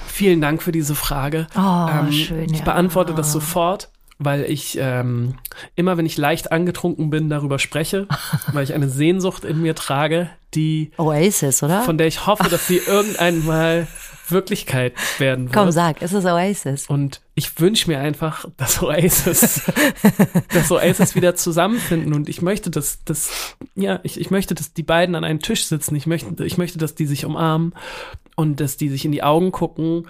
Vielen 0.08 0.42
Dank 0.42 0.64
für 0.64 0.72
diese 0.72 0.96
Frage. 0.96 1.48
Oh, 1.56 2.12
schön, 2.12 2.52
Ich 2.52 2.60
ja. 2.60 2.66
beantworte 2.66 3.14
das 3.14 3.32
sofort, 3.32 3.90
weil 4.20 4.44
ich 4.46 4.78
ähm, 4.80 5.36
immer, 5.76 5.98
wenn 5.98 6.06
ich 6.06 6.18
leicht 6.18 6.52
angetrunken 6.52 7.10
bin, 7.10 7.30
darüber 7.30 7.60
spreche, 7.60 8.08
weil 8.52 8.64
ich 8.64 8.74
eine 8.74 8.90
Sehnsucht 8.90 9.46
in 9.46 9.62
mir 9.62 9.76
trage, 9.76 10.30
die 10.54 10.92
Oasis, 10.98 11.62
oder? 11.62 11.84
von 11.84 11.98
der 11.98 12.08
ich 12.08 12.26
hoffe, 12.26 12.50
dass 12.50 12.68
sie 12.68 12.78
irgendwann 12.88 13.46
mal 13.46 13.88
Wirklichkeit 14.30 14.94
werden 15.20 15.46
wird. 15.46 15.56
Komm, 15.56 15.72
sag, 15.72 16.02
es 16.02 16.14
ist 16.14 16.26
Oasis. 16.26 16.88
Und 16.88 17.22
ich 17.36 17.60
wünsche 17.60 17.90
mir 17.90 18.00
einfach, 18.00 18.46
dass 18.58 18.82
Oasis, 18.82 19.72
dass 20.54 20.72
Oasis 20.72 21.16
wieder 21.16 21.36
zusammenfinden. 21.36 22.14
Und 22.14 22.30
ich 22.30 22.42
möchte, 22.42 22.70
dass, 22.70 23.04
dass, 23.04 23.56
ja, 23.76 24.00
ich, 24.04 24.20
ich 24.20 24.32
möchte, 24.32 24.56
dass 24.56 24.74
die 24.74 24.84
beiden 24.84 25.16
an 25.16 25.24
einem 25.24 25.40
Tisch 25.40 25.66
sitzen. 25.66 25.96
Ich 25.96 26.08
möchte, 26.08 26.44
ich 26.44 26.58
möchte, 26.58 26.78
dass 26.78 26.96
die 26.96 27.06
sich 27.06 27.26
umarmen 27.26 27.74
und 28.36 28.60
dass 28.60 28.78
die 28.78 28.90
sich 28.90 29.06
in 29.06 29.12
die 29.12 29.24
Augen 29.24 29.52
gucken 29.52 30.08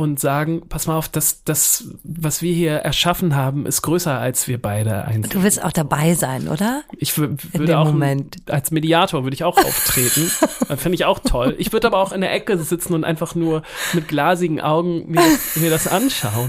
und 0.00 0.18
sagen, 0.18 0.62
pass 0.66 0.86
mal 0.86 0.96
auf, 0.96 1.10
das, 1.10 1.44
das, 1.44 1.90
was 2.04 2.40
wir 2.40 2.54
hier 2.54 2.76
erschaffen 2.76 3.36
haben, 3.36 3.66
ist 3.66 3.82
größer 3.82 4.18
als 4.18 4.48
wir 4.48 4.60
beide 4.60 5.04
einzeln. 5.04 5.30
Du 5.30 5.42
willst 5.42 5.62
auch 5.62 5.72
dabei 5.72 6.14
sein, 6.14 6.48
oder? 6.48 6.84
Ich 6.96 7.18
würde 7.18 7.78
auch 7.78 7.92
Moment. 7.92 8.38
als 8.48 8.70
Mediator 8.70 9.24
würde 9.24 9.34
ich 9.34 9.44
auch 9.44 9.58
auftreten. 9.58 10.30
Das 10.68 10.80
finde 10.82 10.94
ich 10.94 11.04
auch 11.04 11.18
toll. 11.18 11.54
Ich 11.58 11.74
würde 11.74 11.88
aber 11.88 11.98
auch 11.98 12.12
in 12.12 12.22
der 12.22 12.32
Ecke 12.32 12.56
sitzen 12.56 12.94
und 12.94 13.04
einfach 13.04 13.34
nur 13.34 13.62
mit 13.92 14.08
glasigen 14.08 14.62
Augen 14.62 15.04
mir 15.10 15.20
das, 15.20 15.56
mir 15.56 15.68
das 15.68 15.86
anschauen. 15.86 16.48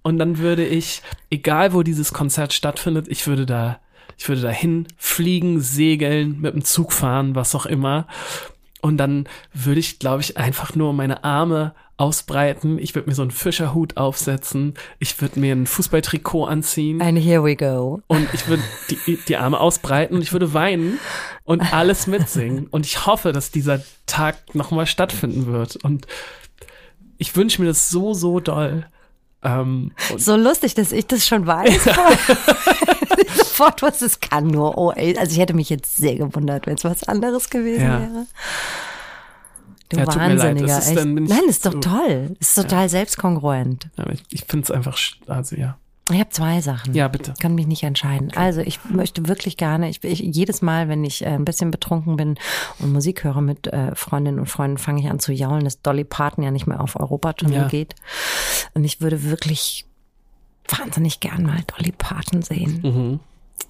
Und 0.00 0.18
dann 0.18 0.38
würde 0.38 0.64
ich, 0.64 1.02
egal 1.28 1.74
wo 1.74 1.82
dieses 1.82 2.14
Konzert 2.14 2.54
stattfindet, 2.54 3.08
ich 3.08 3.26
würde 3.26 3.44
da, 3.44 3.78
ich 4.16 4.26
würde 4.26 4.40
dahin 4.40 4.88
fliegen, 4.96 5.60
segeln, 5.60 6.40
mit 6.40 6.54
dem 6.54 6.64
Zug 6.64 6.94
fahren, 6.94 7.34
was 7.34 7.54
auch 7.54 7.66
immer. 7.66 8.06
Und 8.80 8.96
dann 8.96 9.28
würde 9.52 9.80
ich, 9.80 9.98
glaube 9.98 10.22
ich, 10.22 10.38
einfach 10.38 10.74
nur 10.74 10.94
meine 10.94 11.24
Arme 11.24 11.74
ausbreiten. 12.00 12.78
Ich 12.78 12.94
würde 12.94 13.08
mir 13.08 13.14
so 13.14 13.22
einen 13.22 13.30
Fischerhut 13.30 13.96
aufsetzen. 13.96 14.74
Ich 14.98 15.20
würde 15.20 15.38
mir 15.38 15.54
ein 15.54 15.66
Fußballtrikot 15.66 16.46
anziehen. 16.46 17.00
Ein 17.02 17.16
Here 17.16 17.44
we 17.44 17.54
go. 17.56 18.00
Und 18.06 18.28
ich 18.32 18.48
würde 18.48 18.62
die, 18.88 19.18
die 19.28 19.36
Arme 19.36 19.60
ausbreiten 19.60 20.14
und 20.16 20.22
ich 20.22 20.32
würde 20.32 20.54
weinen 20.54 20.98
und 21.44 21.72
alles 21.72 22.06
mitsingen. 22.06 22.66
Und 22.68 22.86
ich 22.86 23.06
hoffe, 23.06 23.32
dass 23.32 23.50
dieser 23.50 23.80
Tag 24.06 24.54
nochmal 24.54 24.86
stattfinden 24.86 25.46
wird. 25.46 25.76
Und 25.76 26.06
ich 27.18 27.36
wünsche 27.36 27.60
mir 27.60 27.68
das 27.68 27.90
so, 27.90 28.14
so 28.14 28.40
doll. 28.40 28.86
Ähm, 29.42 29.92
So 30.16 30.36
lustig, 30.36 30.74
dass 30.74 30.92
ich 30.92 31.06
das 31.06 31.26
schon 31.26 31.46
weiß. 31.46 31.84
Sofort, 33.36 33.82
was 33.82 34.00
es 34.02 34.20
kann 34.20 34.46
nur 34.46 34.78
Oasis. 34.78 35.18
Also 35.18 35.32
ich 35.32 35.38
hätte 35.38 35.54
mich 35.54 35.68
jetzt 35.70 35.96
sehr 35.96 36.14
gewundert, 36.16 36.66
wenn 36.66 36.74
es 36.76 36.84
was 36.84 37.04
anderes 37.04 37.50
gewesen 37.50 37.82
Ja. 37.84 38.00
wäre. 38.00 38.26
Du 39.90 39.98
Ja. 39.98 40.06
Wahnsinniger. 40.06 40.78
Ist 40.78 40.90
ich 40.90 41.04
Nein, 41.04 41.28
ist 41.48 41.66
doch 41.66 41.72
so- 41.72 41.80
toll. 41.80 42.36
Ist 42.40 42.54
total 42.54 42.88
selbstkongruent. 42.88 43.90
ja, 43.98 44.08
ich, 44.10 44.22
ich 44.30 44.44
finde 44.44 44.64
es 44.64 44.70
einfach, 44.70 44.96
also 45.26 45.56
ja. 45.56 45.76
Ich 46.12 46.18
habe 46.18 46.30
zwei 46.30 46.60
Sachen. 46.60 46.92
Ja, 46.94 47.06
bitte. 47.06 47.34
Kann 47.40 47.54
mich 47.54 47.68
nicht 47.68 47.84
entscheiden. 47.84 48.32
Also 48.34 48.60
ich 48.62 48.80
möchte 48.84 49.28
wirklich 49.28 49.56
gerne, 49.56 49.88
ich, 49.88 50.02
ich 50.02 50.18
jedes 50.18 50.60
Mal, 50.60 50.88
wenn 50.88 51.04
ich 51.04 51.22
äh, 51.22 51.26
ein 51.28 51.44
bisschen 51.44 51.70
betrunken 51.70 52.16
bin 52.16 52.36
und 52.80 52.92
Musik 52.92 53.22
höre 53.22 53.40
mit 53.40 53.68
äh, 53.68 53.94
Freundinnen 53.94 54.40
und 54.40 54.46
Freunden, 54.46 54.78
fange 54.78 55.00
ich 55.02 55.08
an 55.08 55.20
zu 55.20 55.32
jaulen, 55.32 55.62
dass 55.62 55.82
Dolly 55.82 56.02
Parton 56.02 56.42
ja 56.42 56.50
nicht 56.50 56.66
mehr 56.66 56.80
auf 56.80 56.96
Europatournee 56.98 57.54
Ja. 57.56 57.68
geht. 57.68 57.94
Und 58.74 58.82
ich 58.84 59.00
würde 59.00 59.22
wirklich 59.22 59.86
wahnsinnig 60.68 61.20
gern 61.20 61.44
mal 61.44 61.60
Dolly 61.76 61.92
Parton 61.92 62.42
sehen. 62.42 62.80
Mhm. 62.82 63.20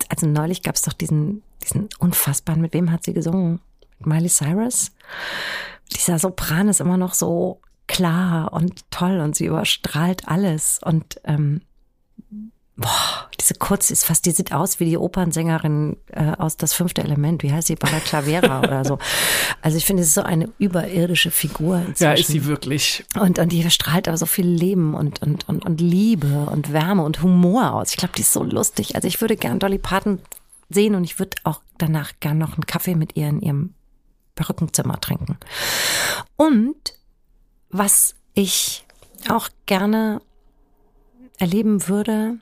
Also 0.09 0.27
neulich 0.27 0.63
gab 0.63 0.77
es 0.77 0.83
doch 0.83 0.93
diesen, 0.95 1.43
diesen 1.63 1.89
unfassbaren, 1.99 2.63
mit 2.63 2.73
wem 2.73 2.91
hat 2.91 3.05
sie 3.05 3.13
gesungen? 3.13 3.61
Mit 3.99 4.07
Miley 4.07 4.29
Cyrus? 4.31 4.93
Dieser 5.95 6.19
Sopran 6.19 6.69
ist 6.69 6.81
immer 6.81 6.97
noch 6.97 7.15
so 7.15 7.61
klar 7.87 8.53
und 8.53 8.89
toll 8.91 9.21
und 9.21 9.35
sie 9.35 9.47
überstrahlt 9.47 10.29
alles. 10.29 10.79
Und 10.83 11.21
ähm, 11.25 11.63
boah, 12.77 13.29
diese 13.39 13.55
kurz 13.55 13.91
ist 13.91 14.05
fast, 14.05 14.25
die 14.27 14.31
sieht 14.31 14.53
aus 14.53 14.81
wie 14.81 14.85
die 14.85 14.97
Opernsängerin 14.97 15.97
äh, 16.13 16.33
aus 16.39 16.57
Das 16.57 16.73
fünfte 16.73 17.03
Element. 17.03 17.43
Wie 17.43 17.53
heißt 17.53 17.67
sie? 17.67 17.75
Barbara 17.75 18.01
Clavera 18.01 18.59
oder 18.65 18.85
so. 18.85 18.99
Also 19.61 19.77
ich 19.77 19.85
finde, 19.85 20.03
sie 20.03 20.09
ist 20.09 20.15
so 20.15 20.23
eine 20.23 20.49
überirdische 20.59 21.31
Figur 21.31 21.79
inzwischen. 21.79 22.05
Ja, 22.05 22.13
ist 22.13 22.29
sie 22.29 22.47
wirklich. 22.47 23.05
Und, 23.19 23.39
und 23.39 23.51
die 23.51 23.69
strahlt 23.71 24.09
aber 24.09 24.17
so 24.17 24.27
viel 24.27 24.47
Leben 24.47 24.95
und, 24.95 25.21
und, 25.23 25.49
und, 25.49 25.65
und 25.65 25.81
Liebe 25.81 26.47
und 26.51 26.73
Wärme 26.73 27.03
und 27.03 27.23
Humor 27.23 27.75
aus. 27.75 27.91
Ich 27.91 27.97
glaube, 27.97 28.15
die 28.17 28.23
ist 28.23 28.33
so 28.33 28.45
lustig. 28.45 28.95
Also 28.95 29.09
ich 29.09 29.21
würde 29.21 29.37
gern 29.37 29.59
Dolly 29.59 29.79
Parton 29.79 30.21
sehen 30.69 30.95
und 30.95 31.05
ich 31.05 31.19
würde 31.19 31.37
auch 31.43 31.61
danach 31.79 32.13
gern 32.21 32.39
noch 32.39 32.55
einen 32.55 32.67
Kaffee 32.67 32.95
mit 32.95 33.17
ihr 33.17 33.29
in 33.29 33.41
ihrem 33.41 33.75
Perückenzimmer 34.41 34.99
trinken. 35.01 35.37
Und 36.37 36.95
was 37.69 38.15
ich 38.33 38.85
auch 39.29 39.51
gerne 39.67 40.23
erleben 41.39 41.89
würde, 41.89 42.39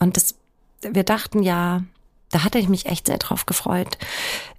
und 0.00 0.16
das, 0.16 0.34
wir 0.80 1.04
dachten 1.04 1.42
ja, 1.42 1.84
da 2.30 2.44
hatte 2.44 2.58
ich 2.58 2.68
mich 2.68 2.86
echt 2.86 3.06
sehr 3.06 3.18
drauf 3.18 3.44
gefreut, 3.44 3.98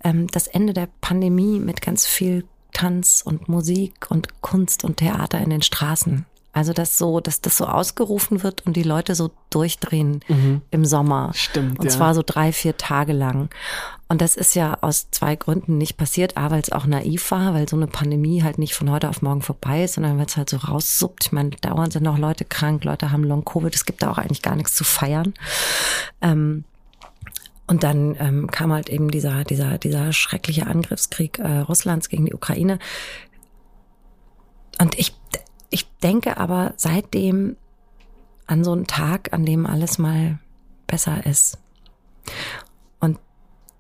ähm, 0.03 0.27
das 0.27 0.47
Ende 0.47 0.73
der 0.73 0.87
Pandemie 1.01 1.59
mit 1.59 1.81
ganz 1.81 2.05
viel 2.05 2.45
Tanz 2.71 3.23
und 3.25 3.49
Musik 3.49 4.09
und 4.09 4.41
Kunst 4.41 4.83
und 4.83 4.97
Theater 4.97 5.39
in 5.39 5.49
den 5.49 5.63
Straßen. 5.63 6.25
Also 6.55 6.71
dass 6.71 6.97
so, 6.97 7.19
dass 7.19 7.41
das 7.41 7.57
so 7.57 7.65
ausgerufen 7.65 8.41
wird 8.41 8.65
und 8.65 8.77
die 8.77 8.83
Leute 8.83 9.13
so 9.13 9.29
durchdrehen 9.49 10.21
im 10.71 10.85
Sommer. 10.85 11.31
Stimmt, 11.33 11.79
Und 11.79 11.85
ja. 11.85 11.91
zwar 11.91 12.15
so 12.15 12.23
drei, 12.25 12.53
vier 12.53 12.77
Tage 12.77 13.11
lang. 13.11 13.49
Und 14.07 14.21
das 14.21 14.37
ist 14.37 14.55
ja 14.55 14.77
aus 14.79 15.11
zwei 15.11 15.35
Gründen 15.35 15.77
nicht 15.77 15.97
passiert. 15.97 16.37
A, 16.37 16.51
weil 16.51 16.61
es 16.61 16.71
auch 16.71 16.85
naiv 16.85 17.29
war, 17.29 17.53
weil 17.53 17.67
so 17.67 17.75
eine 17.75 17.87
Pandemie 17.87 18.41
halt 18.41 18.57
nicht 18.57 18.73
von 18.73 18.89
heute 18.89 19.09
auf 19.09 19.21
morgen 19.21 19.41
vorbei 19.41 19.83
ist, 19.83 19.95
sondern 19.95 20.17
weil 20.17 20.27
es 20.27 20.37
halt 20.37 20.49
so 20.49 20.55
raussuppt. 20.55 21.25
Ich 21.25 21.31
meine, 21.33 21.49
dauernd 21.49 21.91
sind 21.91 22.03
noch 22.03 22.17
Leute 22.17 22.45
krank, 22.45 22.85
Leute 22.85 23.11
haben 23.11 23.25
Long-Covid. 23.25 23.75
Es 23.75 23.83
gibt 23.83 24.01
da 24.01 24.09
auch 24.09 24.17
eigentlich 24.17 24.41
gar 24.41 24.55
nichts 24.55 24.75
zu 24.75 24.85
feiern. 24.85 25.33
Ähm, 26.21 26.63
und 27.67 27.83
dann 27.83 28.15
ähm, 28.17 28.49
kam 28.49 28.71
halt 28.71 28.87
eben 28.87 29.11
dieser, 29.11 29.43
dieser, 29.43 29.77
dieser 29.77 30.13
schreckliche 30.13 30.67
Angriffskrieg 30.67 31.37
äh, 31.39 31.57
Russlands 31.57 32.07
gegen 32.07 32.25
die 32.25 32.33
Ukraine. 32.33 32.79
Und 34.79 34.97
ich, 34.97 35.13
ich 35.69 35.87
denke 35.99 36.37
aber 36.37 36.73
seitdem 36.77 37.57
an 38.47 38.63
so 38.63 38.71
einen 38.71 38.87
Tag, 38.87 39.33
an 39.33 39.45
dem 39.45 39.65
alles 39.65 39.97
mal 39.97 40.39
besser 40.87 41.25
ist. 41.25 41.57
Und 42.99 43.19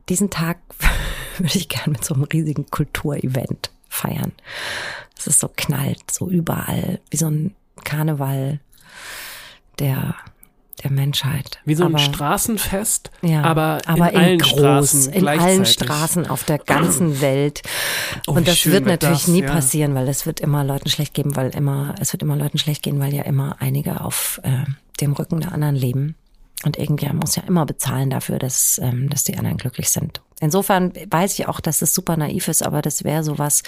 diesen 0.09 0.29
Tag 0.29 0.59
würde 1.37 1.57
ich 1.57 1.69
gern 1.69 1.91
mit 1.91 2.03
so 2.03 2.13
einem 2.15 2.23
riesigen 2.23 2.69
Kulturevent 2.69 3.71
feiern. 3.89 4.33
Es 5.17 5.27
ist 5.27 5.39
so 5.39 5.49
knallt, 5.55 6.11
so 6.11 6.29
überall, 6.29 6.99
wie 7.09 7.17
so 7.17 7.27
ein 7.27 7.55
Karneval 7.83 8.59
der, 9.79 10.15
der 10.83 10.91
Menschheit. 10.91 11.59
Wie 11.65 11.75
so 11.75 11.85
ein 11.85 11.95
Aber- 11.95 11.99
Straßenfest, 11.99 13.11
ja, 13.21 13.41
aber, 13.43 13.79
aber 13.85 14.11
in, 14.11 14.17
allen 14.17 14.39
groß, 14.39 14.49
Straßen 14.51 15.13
in 15.13 15.27
allen. 15.27 15.65
Straßen 15.65 16.27
auf 16.27 16.43
der 16.43 16.57
ganzen 16.59 17.21
Welt. 17.21 17.61
Oh, 18.27 18.33
und 18.33 18.47
das 18.47 18.65
wird 18.65 18.85
natürlich 18.85 19.23
das, 19.23 19.27
nie 19.27 19.41
ja. 19.43 19.51
passieren, 19.51 19.95
weil 19.95 20.07
es 20.07 20.25
wird 20.25 20.39
immer 20.39 20.63
Leuten 20.63 20.89
schlecht 20.89 21.13
geben, 21.13 21.35
weil 21.35 21.49
immer 21.55 21.95
es 21.99 22.13
wird 22.13 22.23
immer 22.23 22.35
Leuten 22.35 22.57
schlecht 22.57 22.83
gehen, 22.83 22.99
weil 22.99 23.13
ja 23.13 23.23
immer 23.23 23.57
einige 23.59 24.01
auf 24.01 24.41
äh, 24.43 24.65
dem 25.01 25.13
Rücken 25.13 25.39
der 25.41 25.51
anderen 25.53 25.75
leben. 25.75 26.15
Und 26.63 26.77
irgendjemand 26.77 27.21
muss 27.21 27.35
ja 27.35 27.43
immer 27.43 27.65
bezahlen 27.65 28.09
dafür, 28.09 28.39
dass, 28.39 28.79
ähm, 28.81 29.09
dass 29.09 29.23
die 29.23 29.37
anderen 29.37 29.57
glücklich 29.57 29.89
sind. 29.89 30.21
Insofern 30.39 30.93
weiß 31.09 31.37
ich 31.37 31.47
auch, 31.47 31.59
dass 31.59 31.81
es 31.81 31.93
super 31.93 32.17
naiv 32.17 32.47
ist, 32.47 32.63
aber 32.63 32.81
das 32.81 33.03
wäre 33.03 33.23
sowas, 33.23 33.61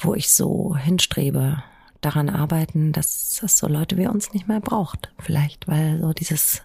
wo 0.00 0.14
ich 0.14 0.30
so 0.32 0.76
hinstrebe, 0.76 1.62
daran 2.00 2.28
arbeiten, 2.28 2.92
dass 2.92 3.40
es 3.42 3.58
so 3.58 3.66
Leute 3.68 3.96
wie 3.96 4.06
uns 4.06 4.32
nicht 4.32 4.48
mehr 4.48 4.60
braucht. 4.60 5.10
Vielleicht, 5.18 5.66
weil 5.68 6.00
so 6.00 6.12
dieses 6.12 6.62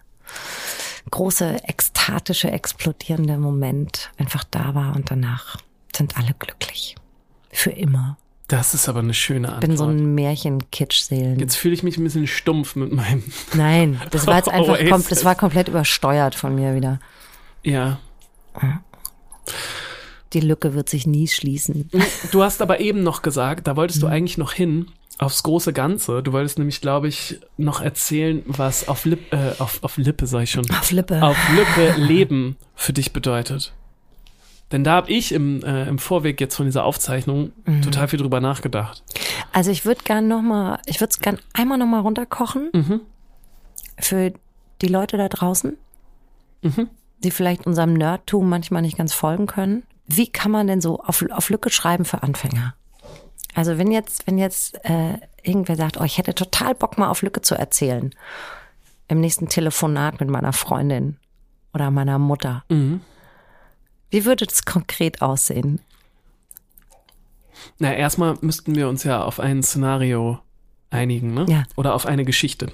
große, 1.10 1.64
ekstatische, 1.64 2.50
explodierende 2.50 3.36
Moment 3.36 4.10
einfach 4.18 4.44
da 4.44 4.74
war 4.74 4.94
und 4.96 5.10
danach 5.10 5.56
sind 5.94 6.16
alle 6.16 6.34
glücklich. 6.38 6.96
Für 7.50 7.70
immer. 7.70 8.16
Das 8.48 8.74
ist 8.74 8.88
aber 8.88 8.98
eine 9.00 9.14
schöne 9.14 9.48
Antwort. 9.48 9.64
Ich 9.64 9.68
bin 9.70 9.76
so 9.76 9.86
ein 9.86 10.14
Märchen-Kitsch-Seelen. 10.14 11.38
Jetzt 11.38 11.56
fühle 11.56 11.74
ich 11.74 11.82
mich 11.82 11.96
ein 11.96 12.04
bisschen 12.04 12.26
stumpf 12.26 12.76
mit 12.76 12.92
meinem. 12.92 13.22
Nein, 13.54 14.00
das 14.10 14.26
war 14.26 14.36
jetzt 14.36 14.48
einfach, 14.48 14.78
kom 14.88 15.04
das 15.08 15.24
war 15.24 15.34
komplett 15.34 15.68
übersteuert 15.68 16.34
von 16.34 16.54
mir 16.54 16.74
wieder. 16.74 17.00
Ja. 17.62 17.98
Die 20.32 20.40
Lücke 20.40 20.74
wird 20.74 20.88
sich 20.88 21.06
nie 21.06 21.28
schließen. 21.28 21.90
Du 22.32 22.42
hast 22.42 22.60
aber 22.60 22.80
eben 22.80 23.02
noch 23.02 23.22
gesagt, 23.22 23.66
da 23.66 23.76
wolltest 23.76 23.98
Mhm. 24.00 24.06
du 24.06 24.12
eigentlich 24.12 24.38
noch 24.38 24.52
hin 24.52 24.90
aufs 25.18 25.42
große 25.42 25.72
Ganze. 25.72 26.22
Du 26.22 26.32
wolltest 26.32 26.58
nämlich, 26.58 26.80
glaube 26.80 27.08
ich, 27.08 27.40
noch 27.56 27.80
erzählen, 27.80 28.42
was 28.46 28.88
auf, 28.88 29.04
Lip, 29.04 29.32
äh, 29.32 29.52
auf, 29.58 29.82
auf 29.82 29.96
Lippe, 29.96 30.26
sag 30.26 30.42
ich 30.42 30.50
schon, 30.50 30.68
Auf 30.70 30.90
Lippe. 30.90 31.22
auf 31.22 31.36
Lippe 31.54 32.00
Leben 32.00 32.56
für 32.74 32.92
dich 32.92 33.12
bedeutet. 33.12 33.72
Denn 34.72 34.82
da 34.82 34.92
habe 34.92 35.10
ich 35.12 35.30
im, 35.32 35.62
äh, 35.62 35.86
im 35.86 35.98
Vorweg 35.98 36.40
jetzt 36.40 36.56
von 36.56 36.66
dieser 36.66 36.84
Aufzeichnung 36.84 37.52
Mhm. 37.64 37.82
total 37.82 38.08
viel 38.08 38.18
drüber 38.18 38.40
nachgedacht. 38.40 39.04
Also 39.52 39.70
ich 39.70 39.84
würde 39.84 40.02
gern 40.02 40.26
noch 40.26 40.42
mal, 40.42 40.80
ich 40.86 41.00
würde 41.00 41.10
es 41.10 41.20
gern 41.20 41.38
einmal 41.52 41.78
noch 41.78 41.86
mal 41.86 42.00
runterkochen 42.00 42.70
Mhm. 42.72 43.00
für 44.00 44.32
die 44.82 44.88
Leute 44.88 45.16
da 45.16 45.28
draußen, 45.28 45.76
Mhm. 46.62 46.88
die 47.22 47.30
vielleicht 47.30 47.66
unserem 47.66 47.92
Nerdtum 47.92 48.48
manchmal 48.48 48.82
nicht 48.82 48.96
ganz 48.98 49.12
folgen 49.14 49.46
können. 49.46 49.84
Wie 50.08 50.26
kann 50.26 50.50
man 50.50 50.66
denn 50.66 50.80
so 50.80 50.98
auf, 51.00 51.24
auf 51.30 51.50
Lücke 51.50 51.70
schreiben 51.70 52.04
für 52.04 52.22
Anfänger? 52.22 52.74
Also 53.54 53.78
wenn 53.78 53.90
jetzt, 53.92 54.26
wenn 54.26 54.38
jetzt 54.38 54.84
äh, 54.84 55.18
irgendwer 55.42 55.76
sagt, 55.76 55.98
oh, 56.00 56.04
ich 56.04 56.18
hätte 56.18 56.34
total 56.34 56.74
Bock 56.74 56.98
mal 56.98 57.08
auf 57.08 57.22
Lücke 57.22 57.40
zu 57.42 57.54
erzählen, 57.54 58.10
im 59.08 59.20
nächsten 59.20 59.48
Telefonat 59.48 60.20
mit 60.20 60.28
meiner 60.28 60.52
Freundin 60.52 61.18
oder 61.72 61.90
meiner 61.90 62.18
Mutter, 62.18 62.64
Mhm. 62.68 63.00
wie 64.10 64.24
würde 64.24 64.46
das 64.46 64.64
konkret 64.64 65.22
aussehen? 65.22 65.80
Na, 67.78 67.94
erstmal 67.94 68.36
müssten 68.40 68.74
wir 68.74 68.88
uns 68.88 69.04
ja 69.04 69.22
auf 69.22 69.40
ein 69.40 69.62
Szenario 69.62 70.38
einigen, 70.90 71.34
ne? 71.34 71.46
Ja. 71.48 71.64
Oder 71.76 71.94
auf 71.94 72.06
eine 72.06 72.24
Geschichte. 72.24 72.72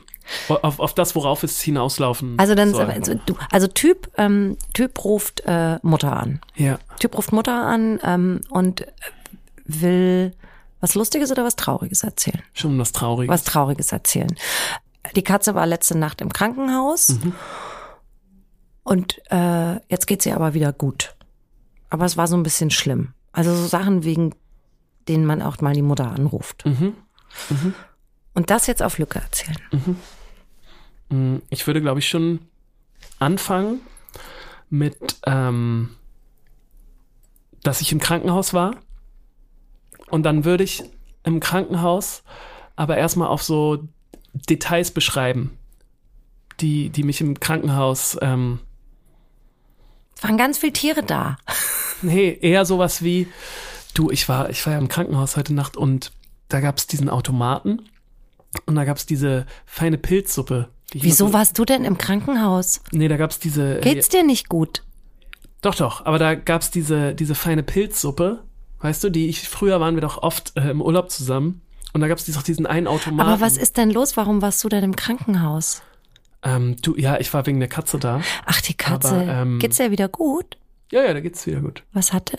Auf, 0.48 0.78
auf 0.78 0.94
das, 0.94 1.14
worauf 1.16 1.42
es 1.42 1.60
hinauslaufen 1.60 2.38
Also 2.38 2.54
dann, 2.54 2.70
soll. 2.72 2.86
also, 2.86 3.14
du, 3.26 3.34
also 3.50 3.66
Typ, 3.66 4.10
ähm, 4.16 4.56
Typ 4.74 5.02
ruft 5.04 5.42
äh, 5.46 5.78
Mutter 5.82 6.16
an. 6.16 6.40
Ja. 6.56 6.78
Typ 7.00 7.16
ruft 7.16 7.32
Mutter 7.32 7.66
an 7.66 7.98
ähm, 8.04 8.40
und 8.50 8.86
will 9.64 10.32
was 10.80 10.94
Lustiges 10.94 11.30
oder 11.30 11.44
was 11.44 11.56
Trauriges 11.56 12.02
erzählen. 12.02 12.42
Schon 12.54 12.78
was 12.78 12.92
Trauriges. 12.92 13.32
Was 13.32 13.44
Trauriges 13.44 13.92
erzählen. 13.92 14.34
Die 15.16 15.22
Katze 15.24 15.54
war 15.54 15.66
letzte 15.66 15.96
Nacht 15.96 16.20
im 16.20 16.32
Krankenhaus 16.32 17.16
und 18.82 19.20
äh, 19.30 19.74
jetzt 19.88 20.06
geht 20.06 20.22
sie 20.22 20.32
aber 20.32 20.54
wieder 20.54 20.72
gut. 20.72 21.14
Aber 21.88 22.04
es 22.04 22.16
war 22.16 22.26
so 22.26 22.36
ein 22.36 22.42
bisschen 22.42 22.70
schlimm. 22.70 23.14
Also 23.32 23.54
so 23.54 23.66
Sachen, 23.66 24.04
wegen 24.04 24.34
denen 25.08 25.24
man 25.26 25.42
auch 25.42 25.60
mal 25.60 25.74
die 25.74 25.82
Mutter 25.82 26.10
anruft. 26.10 26.64
Mhm. 26.66 26.94
Und 28.34 28.50
das 28.50 28.66
jetzt 28.66 28.82
auf 28.82 28.98
Lücke 28.98 29.18
erzählen. 29.20 29.56
Mm, 31.08 31.36
Ich 31.50 31.66
würde, 31.66 31.80
glaube 31.80 31.98
ich, 32.00 32.08
schon 32.08 32.40
anfangen 33.18 33.80
mit, 34.68 35.18
ähm, 35.26 35.96
dass 37.62 37.80
ich 37.80 37.90
im 37.92 37.98
Krankenhaus 38.00 38.54
war. 38.54 38.76
Und 40.10 40.22
dann 40.24 40.44
würde 40.44 40.64
ich 40.64 40.82
im 41.24 41.40
Krankenhaus 41.40 42.22
aber 42.76 42.96
erstmal 42.96 43.28
auf 43.28 43.42
so 43.42 43.86
Details 44.32 44.90
beschreiben, 44.90 45.56
die, 46.60 46.88
die 46.90 47.02
mich 47.02 47.20
im 47.20 47.38
Krankenhaus, 47.40 48.16
ähm, 48.22 48.60
Es 50.16 50.22
waren 50.22 50.36
ganz 50.38 50.58
viele 50.58 50.72
Tiere 50.72 51.02
da. 51.02 51.36
nee, 52.02 52.36
eher 52.40 52.64
sowas 52.64 53.02
wie, 53.02 53.26
du, 53.94 54.10
ich 54.10 54.28
war, 54.28 54.50
ich 54.50 54.64
war 54.66 54.72
ja 54.74 54.78
im 54.78 54.88
Krankenhaus 54.88 55.36
heute 55.36 55.54
Nacht 55.54 55.76
und 55.76 56.12
da 56.48 56.60
gab 56.60 56.78
es 56.78 56.86
diesen 56.86 57.08
Automaten 57.08 57.82
und 58.66 58.74
da 58.74 58.84
gab 58.84 58.96
es 58.96 59.06
diese 59.06 59.46
feine 59.66 59.98
Pilzsuppe. 59.98 60.68
die 60.92 61.02
Wieso 61.02 61.26
noch- 61.26 61.34
warst 61.34 61.58
du 61.58 61.64
denn 61.64 61.84
im 61.84 61.98
Krankenhaus? 61.98 62.80
Nee, 62.92 63.08
da 63.08 63.16
gab 63.16 63.30
es 63.30 63.38
diese. 63.38 63.78
Geht's 63.80 64.08
dir 64.08 64.24
nicht 64.24 64.48
gut? 64.48 64.82
Doch, 65.62 65.74
doch, 65.74 66.06
aber 66.06 66.18
da 66.18 66.34
gab's 66.34 66.70
diese, 66.70 67.14
diese 67.14 67.34
feine 67.34 67.62
Pilzsuppe, 67.62 68.42
weißt 68.80 69.04
du, 69.04 69.10
die 69.10 69.28
ich, 69.28 69.48
früher 69.48 69.80
waren 69.80 69.94
wir 69.94 70.00
doch 70.02 70.22
oft 70.22 70.52
äh, 70.56 70.70
im 70.70 70.80
Urlaub 70.82 71.10
zusammen 71.10 71.62
und 71.92 72.00
da 72.00 72.08
gab's 72.08 72.24
dies- 72.24 72.34
doch 72.36 72.42
diesen 72.42 72.66
einen 72.66 72.86
Automaten. 72.86 73.28
Aber 73.28 73.40
was 73.40 73.56
ist 73.56 73.76
denn 73.76 73.90
los? 73.90 74.16
Warum 74.16 74.42
warst 74.42 74.62
du 74.64 74.68
denn 74.68 74.84
im 74.84 74.96
Krankenhaus? 74.96 75.82
Ähm, 76.42 76.76
du, 76.80 76.96
ja, 76.96 77.18
ich 77.20 77.32
war 77.34 77.44
wegen 77.46 77.60
der 77.60 77.68
Katze 77.68 77.98
da. 77.98 78.22
Ach, 78.46 78.60
die 78.62 78.74
Katze. 78.74 79.08
Aber, 79.14 79.26
ähm, 79.26 79.58
Geht's 79.58 79.76
dir 79.76 79.90
wieder 79.90 80.08
gut? 80.08 80.56
Ja, 80.90 81.02
ja, 81.04 81.12
da 81.12 81.20
geht's 81.20 81.46
wieder 81.46 81.60
gut. 81.60 81.82
Was 81.92 82.12
hatte? 82.12 82.38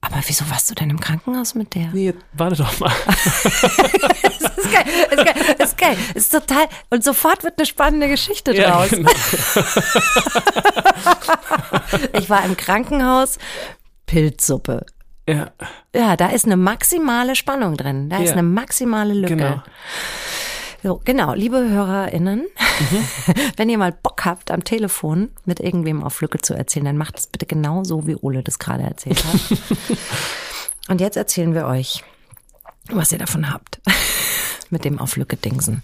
Aber 0.00 0.16
wieso 0.26 0.48
warst 0.50 0.70
du 0.70 0.74
denn 0.74 0.90
im 0.90 1.00
Krankenhaus 1.00 1.54
mit 1.54 1.74
der? 1.74 1.88
Nee, 1.92 2.14
warte 2.32 2.56
doch 2.56 2.78
mal. 2.80 2.92
Das 4.42 4.58
ist 4.66 4.72
geil, 4.72 4.84
das 5.10 5.18
ist 5.18 5.24
geil, 5.24 5.54
das 5.58 5.68
ist 5.70 5.78
geil. 5.78 5.96
Das 6.14 6.22
ist 6.24 6.32
total. 6.32 6.64
Und 6.90 7.04
sofort 7.04 7.44
wird 7.44 7.58
eine 7.58 7.66
spannende 7.66 8.08
Geschichte 8.08 8.54
ja, 8.54 8.70
draus. 8.70 8.90
genau. 8.90 9.10
Ich 12.18 12.28
war 12.30 12.44
im 12.44 12.56
Krankenhaus. 12.56 13.38
Pilzsuppe. 14.06 14.84
Ja, 15.28 15.50
Ja, 15.94 16.16
da 16.16 16.28
ist 16.28 16.44
eine 16.46 16.56
maximale 16.56 17.34
Spannung 17.36 17.76
drin. 17.76 18.08
Da 18.10 18.18
ist 18.18 18.28
Ja. 18.30 18.32
eine 18.32 18.42
maximale 18.42 19.14
Lücke. 19.14 19.36
genau. 19.36 19.62
So, 20.84 21.00
genau, 21.04 21.32
liebe 21.34 21.58
HörerInnen, 21.70 22.44
wenn 23.56 23.68
ihr 23.70 23.78
mal 23.78 23.92
Bock 23.92 24.24
habt, 24.24 24.50
am 24.50 24.64
Telefon 24.64 25.30
mit 25.44 25.60
irgendwem 25.60 26.02
auf 26.02 26.20
Lücke 26.20 26.38
zu 26.38 26.54
erzählen, 26.54 26.86
dann 26.86 26.96
macht 26.96 27.18
es 27.20 27.28
bitte 27.28 27.46
genau 27.46 27.84
so, 27.84 28.08
wie 28.08 28.16
Ole 28.16 28.42
das 28.42 28.58
gerade 28.58 28.82
erzählt 28.82 29.22
hat. 29.24 29.58
Und 30.88 31.00
jetzt 31.00 31.16
erzählen 31.16 31.54
wir 31.54 31.66
euch, 31.66 32.02
was 32.90 33.12
ihr 33.12 33.18
davon 33.18 33.52
habt. 33.52 33.80
mit 34.70 34.84
dem 34.84 34.98
auf 34.98 35.14
Lücke 35.16 35.36
Dingsen. 35.36 35.82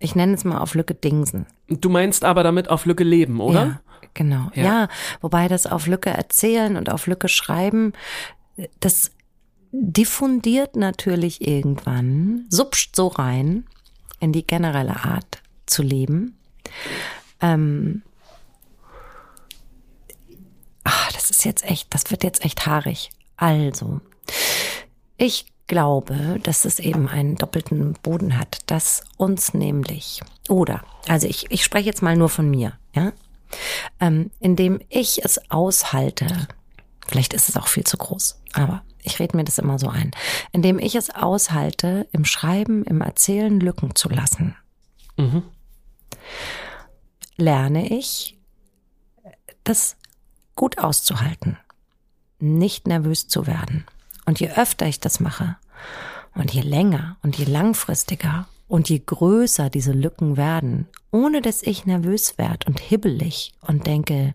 Ich 0.00 0.16
nenne 0.16 0.34
es 0.34 0.44
mal 0.44 0.58
auf 0.58 0.74
Lücke 0.74 0.94
Dingsen. 0.94 1.46
Du 1.68 1.88
meinst 1.88 2.24
aber 2.24 2.42
damit 2.42 2.68
auf 2.70 2.86
Lücke 2.86 3.04
leben, 3.04 3.38
oder? 3.40 3.64
Ja, 3.64 3.80
genau. 4.14 4.50
Ja. 4.54 4.64
Ja. 4.64 4.88
wobei 5.20 5.46
das 5.46 5.66
auf 5.68 5.86
Lücke 5.86 6.10
erzählen 6.10 6.76
und 6.76 6.90
auf 6.90 7.06
Lücke 7.06 7.28
schreiben, 7.28 7.92
das 8.80 9.10
diffundiert 9.72 10.76
natürlich 10.76 11.46
irgendwann, 11.46 12.46
supscht 12.48 12.94
so 12.94 13.08
rein 13.08 13.66
in 14.20 14.32
die 14.32 14.46
generelle 14.46 15.04
Art 15.04 15.42
zu 15.66 15.82
leben. 15.82 16.38
Ähm, 17.40 18.02
ach, 20.84 21.12
das 21.12 21.30
ist 21.30 21.44
jetzt 21.44 21.64
echt, 21.64 21.92
das 21.92 22.10
wird 22.10 22.22
jetzt 22.22 22.44
echt 22.44 22.66
haarig. 22.66 23.10
Also, 23.36 24.00
ich 25.16 25.46
glaube, 25.66 26.38
dass 26.42 26.64
es 26.64 26.78
eben 26.78 27.08
einen 27.08 27.36
doppelten 27.36 27.94
Boden 27.94 28.38
hat, 28.38 28.58
dass 28.66 29.02
uns 29.16 29.54
nämlich, 29.54 30.20
oder, 30.48 30.84
also 31.08 31.26
ich, 31.26 31.50
ich 31.50 31.64
spreche 31.64 31.86
jetzt 31.86 32.02
mal 32.02 32.16
nur 32.16 32.28
von 32.28 32.48
mir, 32.48 32.74
ja, 32.94 33.12
ähm, 34.00 34.30
indem 34.40 34.80
ich 34.88 35.24
es 35.24 35.50
aushalte, 35.50 36.48
vielleicht 37.06 37.34
ist 37.34 37.48
es 37.48 37.56
auch 37.56 37.68
viel 37.68 37.84
zu 37.84 37.96
groß, 37.96 38.40
aber 38.54 38.82
ich 39.02 39.18
rede 39.18 39.36
mir 39.36 39.44
das 39.44 39.58
immer 39.58 39.78
so 39.78 39.88
ein, 39.88 40.12
indem 40.52 40.78
ich 40.78 40.94
es 40.94 41.10
aushalte, 41.10 42.06
im 42.12 42.24
Schreiben, 42.24 42.84
im 42.84 43.00
Erzählen 43.00 43.60
Lücken 43.60 43.94
zu 43.94 44.08
lassen, 44.08 44.56
Mhm. 45.16 45.42
lerne 47.36 47.88
ich, 47.88 48.38
das 49.64 49.96
gut 50.56 50.78
auszuhalten, 50.78 51.56
nicht 52.38 52.86
nervös 52.86 53.28
zu 53.28 53.46
werden. 53.46 53.84
Und 54.26 54.40
je 54.40 54.50
öfter 54.50 54.86
ich 54.86 55.00
das 55.00 55.20
mache 55.20 55.56
und 56.34 56.52
je 56.52 56.62
länger 56.62 57.16
und 57.22 57.36
je 57.36 57.44
langfristiger 57.44 58.46
und 58.66 58.88
je 58.88 59.02
größer 59.04 59.70
diese 59.70 59.92
Lücken 59.92 60.36
werden, 60.36 60.88
ohne 61.10 61.42
dass 61.42 61.62
ich 61.62 61.86
nervös 61.86 62.38
werde 62.38 62.66
und 62.66 62.80
hibbelig 62.80 63.52
und 63.60 63.86
denke, 63.86 64.34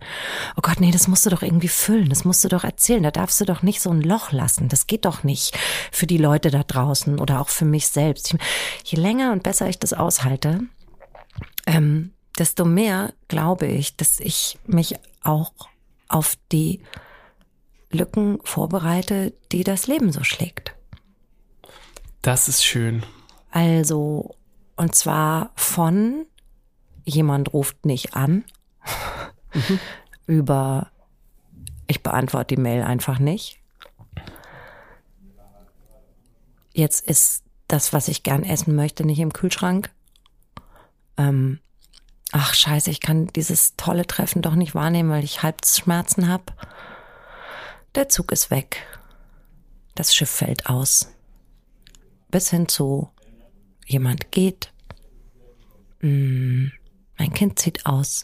oh 0.55 0.61
Gott, 0.61 0.79
nee, 0.79 0.91
das 0.91 1.07
musst 1.07 1.25
du 1.25 1.29
doch 1.29 1.41
irgendwie 1.41 1.67
füllen, 1.67 2.09
das 2.09 2.25
musst 2.25 2.43
du 2.43 2.47
doch 2.47 2.63
erzählen, 2.63 3.03
da 3.03 3.11
darfst 3.11 3.41
du 3.41 3.45
doch 3.45 3.63
nicht 3.63 3.81
so 3.81 3.89
ein 3.89 4.01
Loch 4.01 4.31
lassen, 4.31 4.69
das 4.69 4.87
geht 4.87 5.05
doch 5.05 5.23
nicht 5.23 5.57
für 5.91 6.07
die 6.07 6.17
Leute 6.17 6.51
da 6.51 6.63
draußen 6.63 7.19
oder 7.19 7.41
auch 7.41 7.49
für 7.49 7.65
mich 7.65 7.87
selbst. 7.87 8.35
Je 8.85 8.99
länger 8.99 9.31
und 9.31 9.43
besser 9.43 9.67
ich 9.67 9.79
das 9.79 9.93
aushalte, 9.93 10.61
ähm, 11.65 12.13
desto 12.37 12.65
mehr 12.65 13.13
glaube 13.27 13.65
ich, 13.65 13.97
dass 13.97 14.19
ich 14.19 14.57
mich 14.65 14.95
auch 15.23 15.51
auf 16.07 16.37
die 16.51 16.81
Lücken 17.91 18.39
vorbereite, 18.43 19.33
die 19.51 19.63
das 19.63 19.87
Leben 19.87 20.11
so 20.11 20.23
schlägt. 20.23 20.75
Das 22.21 22.47
ist 22.47 22.63
schön. 22.63 23.03
Also, 23.51 24.35
und 24.75 24.95
zwar 24.95 25.51
von 25.55 26.25
jemand 27.05 27.53
ruft 27.53 27.85
nicht 27.85 28.15
an 28.15 28.43
über 30.27 30.91
ich 31.89 32.03
beantworte 32.03 32.55
die 32.55 32.61
Mail 32.61 32.83
einfach 32.83 33.17
nicht. 33.17 33.59
Jetzt 36.71 37.05
ist 37.05 37.43
das, 37.67 37.93
was 37.93 38.07
ich 38.07 38.21
gern 38.21 38.43
essen 38.43 38.75
möchte, 38.75 39.03
nicht 39.03 39.19
im 39.19 39.33
Kühlschrank. 39.33 39.89
Ähm, 41.17 41.59
ach 42.31 42.53
scheiße, 42.53 42.91
ich 42.91 43.01
kann 43.01 43.27
dieses 43.27 43.75
tolle 43.75 44.05
Treffen 44.05 44.43
doch 44.43 44.53
nicht 44.53 44.75
wahrnehmen, 44.75 45.09
weil 45.09 45.23
ich 45.23 45.41
Halsschmerzen 45.41 46.27
habe. 46.27 46.45
Der 47.95 48.07
Zug 48.07 48.31
ist 48.31 48.51
weg. 48.51 48.85
Das 49.95 50.13
Schiff 50.13 50.29
fällt 50.29 50.67
aus. 50.69 51.11
Bis 52.29 52.51
hin 52.51 52.67
zu 52.67 53.09
jemand 53.89 54.31
geht. 54.31 54.71
Mm, 56.01 56.67
mein 57.17 57.33
Kind 57.33 57.59
zieht 57.59 57.85
aus. 57.85 58.23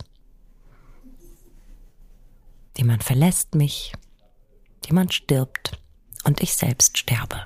Jemand 2.77 3.03
verlässt 3.03 3.55
mich. 3.55 3.93
Jemand 4.85 5.13
stirbt. 5.13 5.79
Und 6.23 6.41
ich 6.41 6.55
selbst 6.55 6.97
sterbe. 6.97 7.45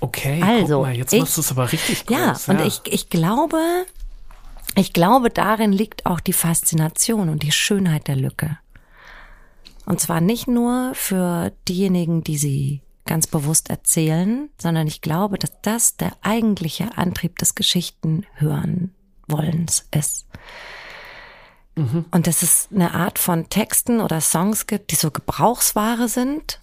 Okay, 0.00 0.42
Also, 0.42 0.82
mal, 0.82 0.94
jetzt 0.96 1.12
ich- 1.12 1.20
machst 1.20 1.36
du 1.36 1.40
es 1.40 1.50
aber 1.50 1.70
richtig 1.72 2.06
groß. 2.06 2.16
Ja, 2.16 2.36
und 2.52 2.60
ich, 2.60 2.80
ich 2.86 3.08
glaube, 3.08 3.86
ich 4.74 4.92
glaube, 4.92 5.30
darin 5.30 5.72
liegt 5.72 6.04
auch 6.06 6.20
die 6.20 6.32
Faszination 6.34 7.28
und 7.28 7.42
die 7.42 7.52
Schönheit 7.52 8.08
der 8.08 8.16
Lücke. 8.16 8.58
Und 9.86 10.00
zwar 10.00 10.20
nicht 10.20 10.48
nur 10.48 10.92
für 10.94 11.52
diejenigen, 11.68 12.22
die 12.24 12.36
sie 12.36 12.82
ganz 13.06 13.26
bewusst 13.26 13.70
erzählen, 13.70 14.50
sondern 14.60 14.86
ich 14.86 15.00
glaube, 15.00 15.38
dass 15.38 15.52
das 15.62 15.96
der 15.96 16.12
eigentliche 16.22 16.96
Antrieb 16.96 17.38
des 17.38 17.54
Geschichtenhören 17.54 18.94
Wollens 19.28 19.86
ist. 19.92 20.26
Und 22.10 22.26
dass 22.26 22.42
es 22.42 22.68
eine 22.74 22.94
Art 22.94 23.18
von 23.18 23.50
Texten 23.50 24.00
oder 24.00 24.20
Songs 24.22 24.66
gibt, 24.66 24.92
die 24.92 24.94
so 24.94 25.10
Gebrauchsware 25.10 26.08
sind, 26.08 26.58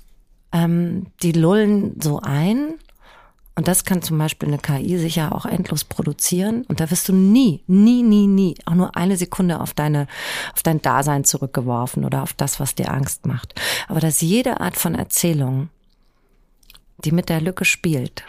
ähm, 0.52 1.08
die 1.22 1.34
lullen 1.34 2.00
so 2.02 2.20
ein 2.20 2.80
und 3.56 3.68
das 3.68 3.86
kann 3.86 4.02
zum 4.02 4.18
Beispiel 4.18 4.48
eine 4.48 4.58
KI 4.58 4.98
sicher 4.98 5.34
auch 5.36 5.46
endlos 5.46 5.84
produzieren. 5.84 6.66
Und 6.68 6.80
da 6.80 6.89
wirst 6.89 7.08
du 7.10 7.14
nie, 7.14 7.64
nie, 7.68 8.02
nie, 8.02 8.26
nie 8.26 8.56
auch 8.66 8.74
nur 8.74 8.96
eine 8.98 9.16
Sekunde 9.16 9.60
auf 9.60 9.74
deine, 9.74 10.08
auf 10.56 10.64
dein 10.64 10.82
Dasein 10.82 11.24
zurückgeworfen 11.24 12.04
oder 12.04 12.24
auf 12.24 12.34
das, 12.34 12.60
was 12.60 12.74
dir 12.74 12.91
Angst 12.91 13.28
macht. 13.28 13.54
Aber 13.88 14.00
dass 14.00 14.22
jede 14.22 14.60
Art 14.60 14.76
von 14.76 14.96
Erzählung, 14.96 15.70
die 17.04 17.12
mit 17.12 17.30
der 17.30 17.41
Lücke 17.41 17.66
spielt, 17.66 18.24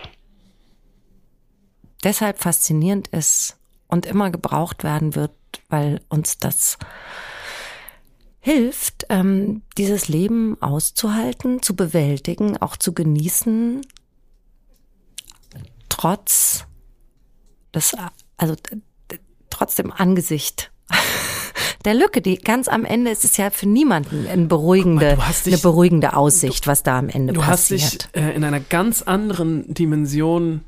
deshalb 2.02 2.38
faszinierend 2.38 3.08
ist 3.08 3.56
und 3.88 4.06
immer 4.06 4.30
gebraucht 4.30 4.84
werden 4.84 5.14
wird, 5.14 5.32
weil 5.68 6.00
uns 6.08 6.38
das 6.38 6.78
hilft, 8.40 9.06
ähm, 9.08 9.62
dieses 9.78 10.08
Leben 10.08 10.60
auszuhalten, 10.60 11.62
zu 11.62 11.74
bewältigen, 11.74 12.58
auch 12.58 12.76
zu 12.76 12.92
genießen, 12.92 13.86
trotz 15.88 16.66
des, 17.74 17.96
also 18.36 18.54
äh, 19.08 19.18
trotz 19.48 19.76
dem 19.76 19.90
Angesicht 19.90 20.70
der 21.84 21.94
Lücke, 21.94 22.20
die 22.22 22.36
ganz 22.38 22.68
am 22.68 22.84
Ende 22.84 23.10
ist 23.10 23.24
es 23.24 23.36
ja 23.36 23.50
für 23.50 23.68
niemanden 23.68 24.26
eine 24.26 24.46
beruhigende, 24.46 25.16
mal, 25.16 25.26
du 25.28 25.44
dich- 25.50 25.54
eine 25.54 25.62
beruhigende 25.62 26.14
Aussicht, 26.16 26.66
was 26.66 26.82
da 26.82 26.98
am 26.98 27.08
Ende 27.08 27.32
Du 27.32 27.44
hast 27.46 27.70
dich 27.70 27.82
passiert. 27.82 28.08
äh, 28.14 28.30
in 28.34 28.44
einer 28.44 28.60
ganz 28.60 29.02
anderen 29.02 29.72
Dimension 29.74 30.62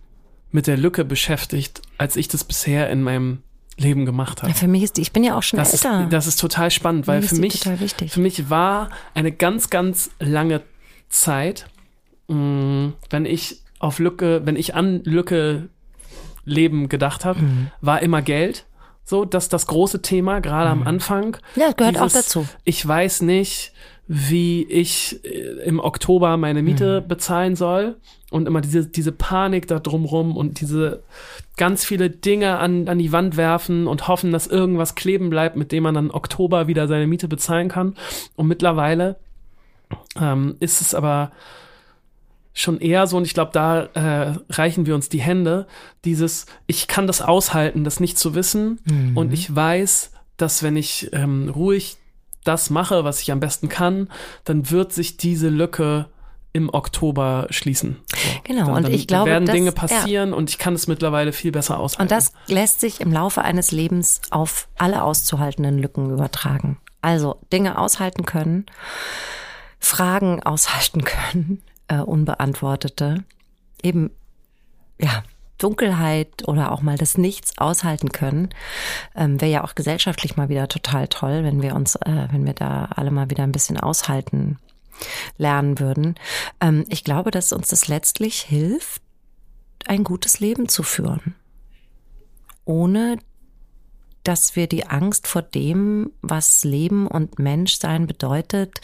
mit 0.52 0.66
der 0.66 0.76
Lücke 0.76 1.04
beschäftigt, 1.04 1.82
als 1.98 2.16
ich 2.16 2.28
das 2.28 2.44
bisher 2.44 2.88
in 2.90 3.02
meinem 3.02 3.38
Leben 3.78 4.06
gemacht 4.06 4.42
habe. 4.42 4.50
ja, 4.52 4.56
für 4.56 4.68
mich 4.68 4.82
ist 4.82 4.96
die, 4.96 5.02
ich 5.02 5.12
bin 5.12 5.22
ja 5.24 5.36
auch 5.36 5.42
schon 5.42 5.58
Das 5.58 5.74
ist, 5.74 5.84
älter. 5.84 6.06
das 6.10 6.26
ist 6.26 6.40
total 6.40 6.70
spannend, 6.70 7.06
weil 7.06 7.22
ist 7.22 7.28
für 7.30 7.36
mich, 7.36 7.60
für 8.08 8.20
mich 8.20 8.48
war 8.48 8.88
eine 9.14 9.32
ganz, 9.32 9.68
ganz 9.70 10.10
lange 10.18 10.62
Zeit, 11.10 11.66
mh, 12.28 12.92
wenn 13.10 13.26
ich 13.26 13.60
auf 13.78 13.98
Lücke, 13.98 14.42
wenn 14.44 14.56
ich 14.56 14.74
an 14.74 15.02
Lücke 15.04 15.68
Leben 16.44 16.88
gedacht 16.88 17.24
habe, 17.24 17.40
Mhm. 17.42 17.70
war 17.80 18.00
immer 18.02 18.22
Geld. 18.22 18.64
So, 19.08 19.24
dass 19.24 19.48
das 19.48 19.68
große 19.68 20.02
Thema, 20.02 20.40
gerade 20.40 20.68
am 20.68 20.82
Anfang. 20.82 21.36
Mhm. 21.54 21.60
Ja, 21.62 21.70
gehört 21.70 21.98
auch 22.00 22.10
dazu. 22.10 22.46
Ich 22.64 22.86
weiß 22.86 23.22
nicht, 23.22 23.72
wie 24.08 24.64
ich 24.64 25.24
äh, 25.24 25.62
im 25.64 25.78
Oktober 25.78 26.36
meine 26.36 26.62
Miete 26.62 27.02
Mhm. 27.02 27.08
bezahlen 27.08 27.54
soll. 27.56 27.96
Und 28.32 28.48
immer 28.48 28.60
diese, 28.60 28.84
diese 28.84 29.12
Panik 29.12 29.68
da 29.68 29.78
drumrum 29.78 30.36
und 30.36 30.60
diese 30.60 31.04
ganz 31.56 31.84
viele 31.84 32.10
Dinge 32.10 32.58
an, 32.58 32.88
an 32.88 32.98
die 32.98 33.12
Wand 33.12 33.36
werfen 33.36 33.86
und 33.86 34.08
hoffen, 34.08 34.32
dass 34.32 34.48
irgendwas 34.48 34.96
kleben 34.96 35.30
bleibt, 35.30 35.54
mit 35.54 35.70
dem 35.70 35.84
man 35.84 35.94
dann 35.94 36.10
Oktober 36.10 36.66
wieder 36.66 36.88
seine 36.88 37.06
Miete 37.06 37.28
bezahlen 37.28 37.68
kann. 37.68 37.94
Und 38.34 38.48
mittlerweile 38.48 39.16
ähm, 40.20 40.56
ist 40.58 40.80
es 40.80 40.92
aber 40.94 41.30
schon 42.58 42.80
eher 42.80 43.06
so, 43.06 43.18
und 43.18 43.24
ich 43.26 43.34
glaube, 43.34 43.50
da 43.52 43.82
äh, 43.94 44.34
reichen 44.48 44.86
wir 44.86 44.94
uns 44.94 45.10
die 45.10 45.20
Hände, 45.20 45.66
dieses, 46.06 46.46
ich 46.66 46.88
kann 46.88 47.06
das 47.06 47.20
aushalten, 47.20 47.84
das 47.84 48.00
nicht 48.00 48.18
zu 48.18 48.34
wissen. 48.34 48.80
Und 49.14 49.32
ich 49.34 49.54
weiß, 49.54 50.10
dass 50.38 50.62
wenn 50.62 50.74
ich 50.76 51.10
ähm, 51.12 51.50
ruhig 51.54 51.98
das 52.44 52.70
mache, 52.70 53.04
was 53.04 53.20
ich 53.20 53.30
am 53.30 53.40
besten 53.40 53.68
kann, 53.68 54.08
dann 54.44 54.70
wird 54.70 54.92
sich 54.92 55.18
diese 55.18 55.50
Lücke 55.50 56.06
im 56.54 56.72
Oktober 56.72 57.46
schließen. 57.50 57.98
So. 58.10 58.16
Genau, 58.44 58.66
dann, 58.66 58.74
und 58.76 58.82
dann 58.84 58.92
ich 58.94 59.06
glaube, 59.06 59.30
werden 59.30 59.44
das- 59.44 59.54
Dinge 59.54 59.70
ja. 59.70 59.72
passieren 59.74 60.32
und 60.32 60.48
ich 60.48 60.56
kann 60.56 60.72
es 60.72 60.86
mittlerweile 60.86 61.32
viel 61.34 61.52
besser 61.52 61.78
aushalten. 61.78 62.02
Und 62.04 62.10
das 62.10 62.32
lässt 62.46 62.80
sich 62.80 63.02
im 63.02 63.12
Laufe 63.12 63.42
eines 63.42 63.70
Lebens 63.70 64.22
auf 64.30 64.68
alle 64.78 65.02
auszuhaltenden 65.02 65.78
Lücken 65.78 66.10
übertragen. 66.10 66.78
Also 67.02 67.36
Dinge 67.52 67.76
aushalten 67.78 68.24
können, 68.24 68.64
Fragen 69.78 70.42
aushalten 70.42 71.04
können, 71.04 71.62
äh, 71.88 71.98
unbeantwortete, 71.98 73.24
eben 73.82 74.10
ja 75.00 75.22
Dunkelheit 75.58 76.46
oder 76.46 76.72
auch 76.72 76.82
mal 76.82 76.98
das 76.98 77.16
Nichts 77.16 77.56
aushalten 77.58 78.10
können, 78.10 78.50
ähm, 79.14 79.40
wäre 79.40 79.50
ja 79.50 79.64
auch 79.64 79.74
gesellschaftlich 79.74 80.36
mal 80.36 80.48
wieder 80.48 80.68
total 80.68 81.08
toll, 81.08 81.44
wenn 81.44 81.62
wir 81.62 81.74
uns, 81.74 81.96
äh, 81.96 82.28
wenn 82.30 82.44
wir 82.44 82.54
da 82.54 82.86
alle 82.94 83.10
mal 83.10 83.30
wieder 83.30 83.44
ein 83.44 83.52
bisschen 83.52 83.78
aushalten 83.78 84.58
lernen 85.38 85.78
würden. 85.78 86.16
Ähm, 86.60 86.84
ich 86.88 87.04
glaube, 87.04 87.30
dass 87.30 87.52
uns 87.52 87.68
das 87.68 87.88
letztlich 87.88 88.42
hilft, 88.42 89.02
ein 89.86 90.04
gutes 90.04 90.40
Leben 90.40 90.68
zu 90.68 90.82
führen 90.82 91.34
ohne 92.66 93.18
dass 94.24 94.56
wir 94.56 94.66
die 94.66 94.86
Angst 94.86 95.26
vor 95.28 95.40
dem, 95.40 96.10
was 96.20 96.64
Leben 96.64 97.06
und 97.06 97.38
Menschsein 97.38 98.06
bedeutet, 98.08 98.80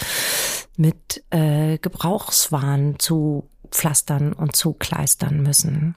mit 0.77 1.25
äh, 1.31 1.79
Gebrauchswahn 1.79 2.99
zu 2.99 3.49
pflastern 3.71 4.33
und 4.33 4.57
zu 4.57 4.73
kleistern 4.73 5.43
müssen. 5.43 5.95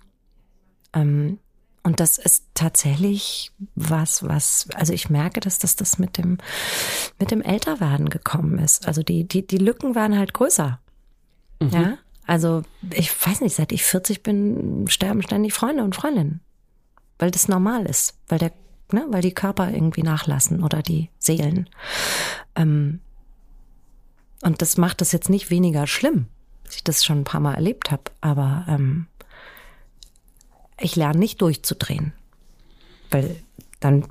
Ähm, 0.93 1.39
und 1.84 1.99
das 1.99 2.17
ist 2.17 2.45
tatsächlich 2.55 3.51
was, 3.76 4.23
was, 4.23 4.67
also 4.73 4.91
ich 4.91 5.09
merke, 5.09 5.39
dass 5.39 5.59
das, 5.59 5.76
das 5.76 5.99
mit 5.99 6.17
dem, 6.17 6.39
mit 7.19 7.30
dem 7.30 7.41
Älterwerden 7.41 8.09
gekommen 8.09 8.57
ist. 8.57 8.88
Also 8.88 9.03
die, 9.03 9.28
die, 9.28 9.45
die 9.45 9.59
Lücken 9.59 9.93
waren 9.93 10.17
halt 10.17 10.34
größer. 10.34 10.80
Ja, 11.61 11.97
also 12.28 12.63
ich 12.91 13.11
weiß 13.26 13.41
nicht, 13.41 13.55
seit 13.55 13.71
ich 13.71 13.84
40 13.84 14.23
bin, 14.23 14.88
sterben 14.89 15.21
ständig 15.21 15.53
Freunde 15.53 15.84
und 15.84 15.95
Freundinnen 15.95 16.41
weil 17.17 17.32
das 17.32 17.47
normal 17.47 17.86
ist, 17.86 18.17
weil 18.28 18.39
der, 18.39 18.51
ne, 18.91 19.05
weil 19.09 19.21
die 19.21 19.34
Körper 19.34 19.71
irgendwie 19.71 20.03
nachlassen 20.03 20.63
oder 20.63 20.82
die 20.82 21.09
Seelen. 21.19 21.69
Ähm, 22.55 22.99
und 24.41 24.61
das 24.61 24.77
macht 24.77 25.01
das 25.01 25.11
jetzt 25.11 25.29
nicht 25.29 25.49
weniger 25.49 25.88
schlimm, 25.88 26.27
dass 26.63 26.75
ich 26.75 26.83
das 26.83 27.03
schon 27.03 27.21
ein 27.21 27.25
paar 27.25 27.41
Mal 27.41 27.55
erlebt 27.55 27.91
habe, 27.91 28.03
aber 28.21 28.65
ähm, 28.67 29.07
ich 30.79 30.95
lerne 30.95 31.19
nicht 31.19 31.41
durchzudrehen, 31.41 32.13
weil 33.11 33.36
dann 33.79 34.07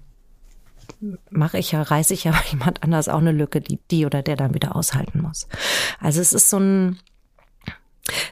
mache 1.30 1.58
ich 1.58 1.72
ja, 1.72 1.82
reiße 1.82 2.14
ich 2.14 2.24
ja 2.24 2.34
jemand 2.50 2.82
anders 2.82 3.08
auch 3.08 3.18
eine 3.18 3.32
Lücke, 3.32 3.60
die 3.60 3.78
die 3.90 4.06
oder 4.06 4.22
der 4.22 4.36
dann 4.36 4.54
wieder 4.54 4.76
aushalten 4.76 5.20
muss. 5.20 5.48
Also 6.00 6.20
es 6.20 6.32
ist 6.32 6.50
so 6.50 6.58
ein 6.58 6.98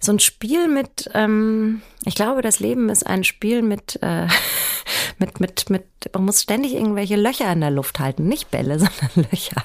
so 0.00 0.12
ein 0.12 0.18
Spiel 0.18 0.68
mit, 0.68 1.10
ähm, 1.14 1.80
ich 2.04 2.14
glaube, 2.14 2.42
das 2.42 2.60
Leben 2.60 2.90
ist 2.90 3.06
ein 3.06 3.24
Spiel 3.24 3.62
mit, 3.62 3.98
äh, 4.02 4.26
mit, 5.18 5.40
mit, 5.40 5.70
mit, 5.70 5.84
man 6.12 6.26
muss 6.26 6.42
ständig 6.42 6.74
irgendwelche 6.74 7.16
Löcher 7.16 7.50
in 7.50 7.60
der 7.60 7.70
Luft 7.70 7.98
halten, 7.98 8.28
nicht 8.28 8.50
Bälle, 8.50 8.78
sondern 8.78 9.30
Löcher. 9.30 9.64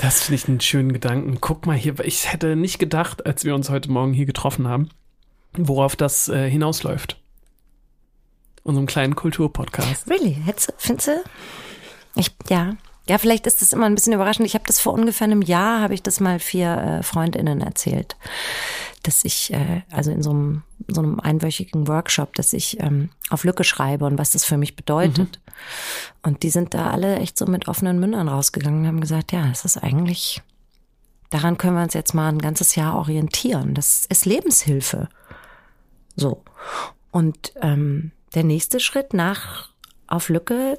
Das 0.00 0.22
finde 0.22 0.36
ich 0.36 0.48
einen 0.48 0.60
schönen 0.62 0.94
Gedanken. 0.94 1.42
Guck 1.42 1.66
mal 1.66 1.76
hier, 1.76 2.00
ich 2.00 2.32
hätte 2.32 2.56
nicht 2.56 2.78
gedacht, 2.78 3.26
als 3.26 3.44
wir 3.44 3.54
uns 3.54 3.68
heute 3.68 3.90
Morgen 3.90 4.14
hier 4.14 4.24
getroffen 4.24 4.66
haben, 4.66 4.88
worauf 5.52 5.94
das 5.94 6.26
äh, 6.30 6.48
hinausläuft. 6.48 7.20
Unserem 8.62 8.86
kleinen 8.86 9.14
Kulturpodcast. 9.14 10.08
Really? 10.08 10.38
Hättest, 10.42 10.72
findest 10.78 11.08
du? 11.08 11.22
Ich, 12.16 12.34
ja. 12.48 12.76
Ja, 13.08 13.18
vielleicht 13.18 13.46
ist 13.46 13.60
das 13.60 13.74
immer 13.74 13.84
ein 13.84 13.94
bisschen 13.94 14.14
überraschend. 14.14 14.46
Ich 14.46 14.54
habe 14.54 14.64
das 14.66 14.80
vor 14.80 14.94
ungefähr 14.94 15.26
einem 15.26 15.42
Jahr, 15.42 15.82
habe 15.82 15.92
ich 15.92 16.02
das 16.02 16.18
mal 16.18 16.38
vier 16.38 17.00
äh, 17.00 17.02
FreundInnen 17.02 17.60
erzählt, 17.60 18.16
dass 19.02 19.24
ich, 19.24 19.52
äh, 19.52 19.82
also 19.90 20.10
in 20.10 20.22
so 20.22 20.30
einem, 20.30 20.62
so 20.88 21.00
einem 21.00 21.20
einwöchigen 21.20 21.88
Workshop, 21.88 22.34
dass 22.34 22.52
ich 22.52 22.80
ähm, 22.80 23.10
auf 23.30 23.44
Lücke 23.44 23.64
schreibe 23.64 24.04
und 24.04 24.18
was 24.18 24.30
das 24.30 24.44
für 24.44 24.56
mich 24.56 24.76
bedeutet. 24.76 25.40
Und 26.22 26.42
die 26.42 26.50
sind 26.50 26.74
da 26.74 26.90
alle 26.90 27.16
echt 27.16 27.38
so 27.38 27.46
mit 27.46 27.68
offenen 27.68 27.98
Mündern 27.98 28.28
rausgegangen 28.28 28.80
und 28.80 28.86
haben 28.86 29.00
gesagt, 29.00 29.32
ja, 29.32 29.48
es 29.50 29.64
ist 29.64 29.78
eigentlich, 29.78 30.42
daran 31.30 31.58
können 31.58 31.76
wir 31.76 31.82
uns 31.82 31.94
jetzt 31.94 32.14
mal 32.14 32.28
ein 32.28 32.38
ganzes 32.38 32.74
Jahr 32.74 32.96
orientieren. 32.96 33.74
Das 33.74 34.06
ist 34.06 34.26
Lebenshilfe. 34.26 35.08
So. 36.16 36.42
Und 37.10 37.52
ähm, 37.60 38.12
der 38.34 38.44
nächste 38.44 38.80
Schritt 38.80 39.14
nach 39.14 39.70
auf 40.06 40.28
Lücke 40.28 40.78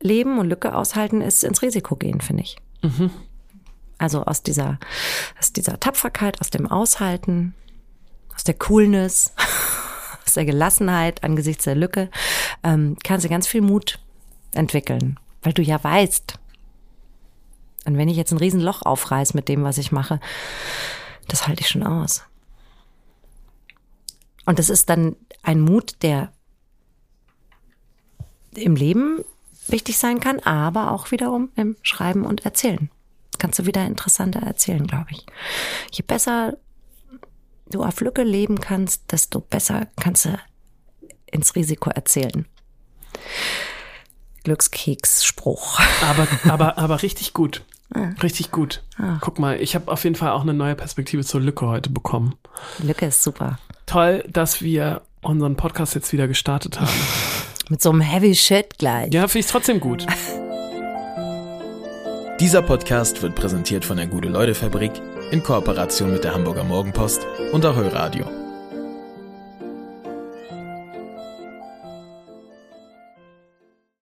leben 0.00 0.38
und 0.38 0.48
Lücke 0.48 0.74
aushalten 0.74 1.20
ist 1.20 1.44
ins 1.44 1.62
Risiko 1.62 1.96
gehen, 1.96 2.20
finde 2.20 2.44
ich. 2.44 2.56
Also 3.98 4.24
aus 4.24 4.42
dieser, 4.42 4.78
aus 5.38 5.52
dieser 5.52 5.80
Tapferkeit, 5.80 6.40
aus 6.40 6.50
dem 6.50 6.66
Aushalten, 6.66 7.54
aus 8.34 8.44
der 8.44 8.54
Coolness, 8.54 9.32
aus 10.26 10.34
der 10.34 10.44
Gelassenheit 10.44 11.24
angesichts 11.24 11.64
der 11.64 11.74
Lücke, 11.74 12.10
ähm, 12.62 12.96
kannst 13.02 13.24
du 13.24 13.30
ganz 13.30 13.46
viel 13.46 13.62
Mut 13.62 13.98
entwickeln, 14.52 15.18
weil 15.42 15.52
du 15.52 15.62
ja 15.62 15.82
weißt, 15.82 16.38
und 17.86 17.96
wenn 17.96 18.08
ich 18.08 18.16
jetzt 18.16 18.32
ein 18.32 18.38
Riesenloch 18.38 18.82
aufreiß 18.82 19.34
mit 19.34 19.48
dem, 19.48 19.62
was 19.62 19.78
ich 19.78 19.92
mache, 19.92 20.20
das 21.28 21.46
halte 21.46 21.60
ich 21.60 21.68
schon 21.68 21.84
aus. 21.84 22.24
Und 24.44 24.58
das 24.58 24.68
ist 24.68 24.90
dann 24.90 25.16
ein 25.42 25.60
Mut, 25.60 26.02
der 26.02 26.32
im 28.54 28.74
Leben 28.74 29.24
wichtig 29.68 29.98
sein 29.98 30.20
kann, 30.20 30.40
aber 30.40 30.90
auch 30.90 31.10
wiederum 31.10 31.50
im 31.54 31.76
Schreiben 31.82 32.24
und 32.24 32.44
Erzählen. 32.44 32.90
Das 33.36 33.38
kannst 33.38 33.58
du 33.58 33.66
wieder 33.66 33.84
interessanter 33.84 34.40
erzählen, 34.40 34.86
glaube 34.86 35.08
ich. 35.10 35.26
Je 35.92 36.02
besser 36.02 36.56
du 37.68 37.82
auf 37.82 38.00
Lücke 38.00 38.22
leben 38.22 38.58
kannst, 38.62 39.12
desto 39.12 39.40
besser 39.40 39.88
kannst 40.00 40.24
du 40.24 40.38
ins 41.26 41.54
Risiko 41.54 41.90
erzählen. 41.90 42.46
Glückskeks-Spruch. 44.44 45.80
Aber, 46.02 46.26
aber, 46.48 46.78
aber 46.78 47.02
richtig 47.02 47.34
gut. 47.34 47.62
Richtig 48.22 48.52
gut. 48.52 48.82
Guck 49.20 49.38
mal, 49.38 49.60
ich 49.60 49.74
habe 49.74 49.92
auf 49.92 50.04
jeden 50.04 50.16
Fall 50.16 50.30
auch 50.30 50.40
eine 50.40 50.54
neue 50.54 50.74
Perspektive 50.74 51.22
zur 51.22 51.42
Lücke 51.42 51.66
heute 51.66 51.90
bekommen. 51.90 52.36
Lücke 52.78 53.04
ist 53.04 53.22
super. 53.22 53.58
Toll, 53.84 54.24
dass 54.28 54.62
wir 54.62 55.02
unseren 55.20 55.56
Podcast 55.56 55.94
jetzt 55.94 56.10
wieder 56.14 56.26
gestartet 56.26 56.80
haben. 56.80 56.88
Mit 57.68 57.82
so 57.82 57.90
einem 57.90 58.00
Heavy 58.00 58.34
Shit 58.34 58.78
gleich. 58.78 59.12
Ja, 59.12 59.28
finde 59.28 59.44
ich 59.44 59.52
trotzdem 59.52 59.78
gut. 59.78 60.06
Dieser 62.40 62.60
Podcast 62.60 63.22
wird 63.22 63.34
präsentiert 63.34 63.86
von 63.86 63.96
der 63.96 64.06
Gute-Leute-Fabrik 64.06 64.92
in 65.30 65.42
Kooperation 65.42 66.12
mit 66.12 66.22
der 66.22 66.34
Hamburger 66.34 66.64
Morgenpost 66.64 67.26
und 67.52 67.64
Ahoi 67.64 67.88
Radio. 67.88 68.45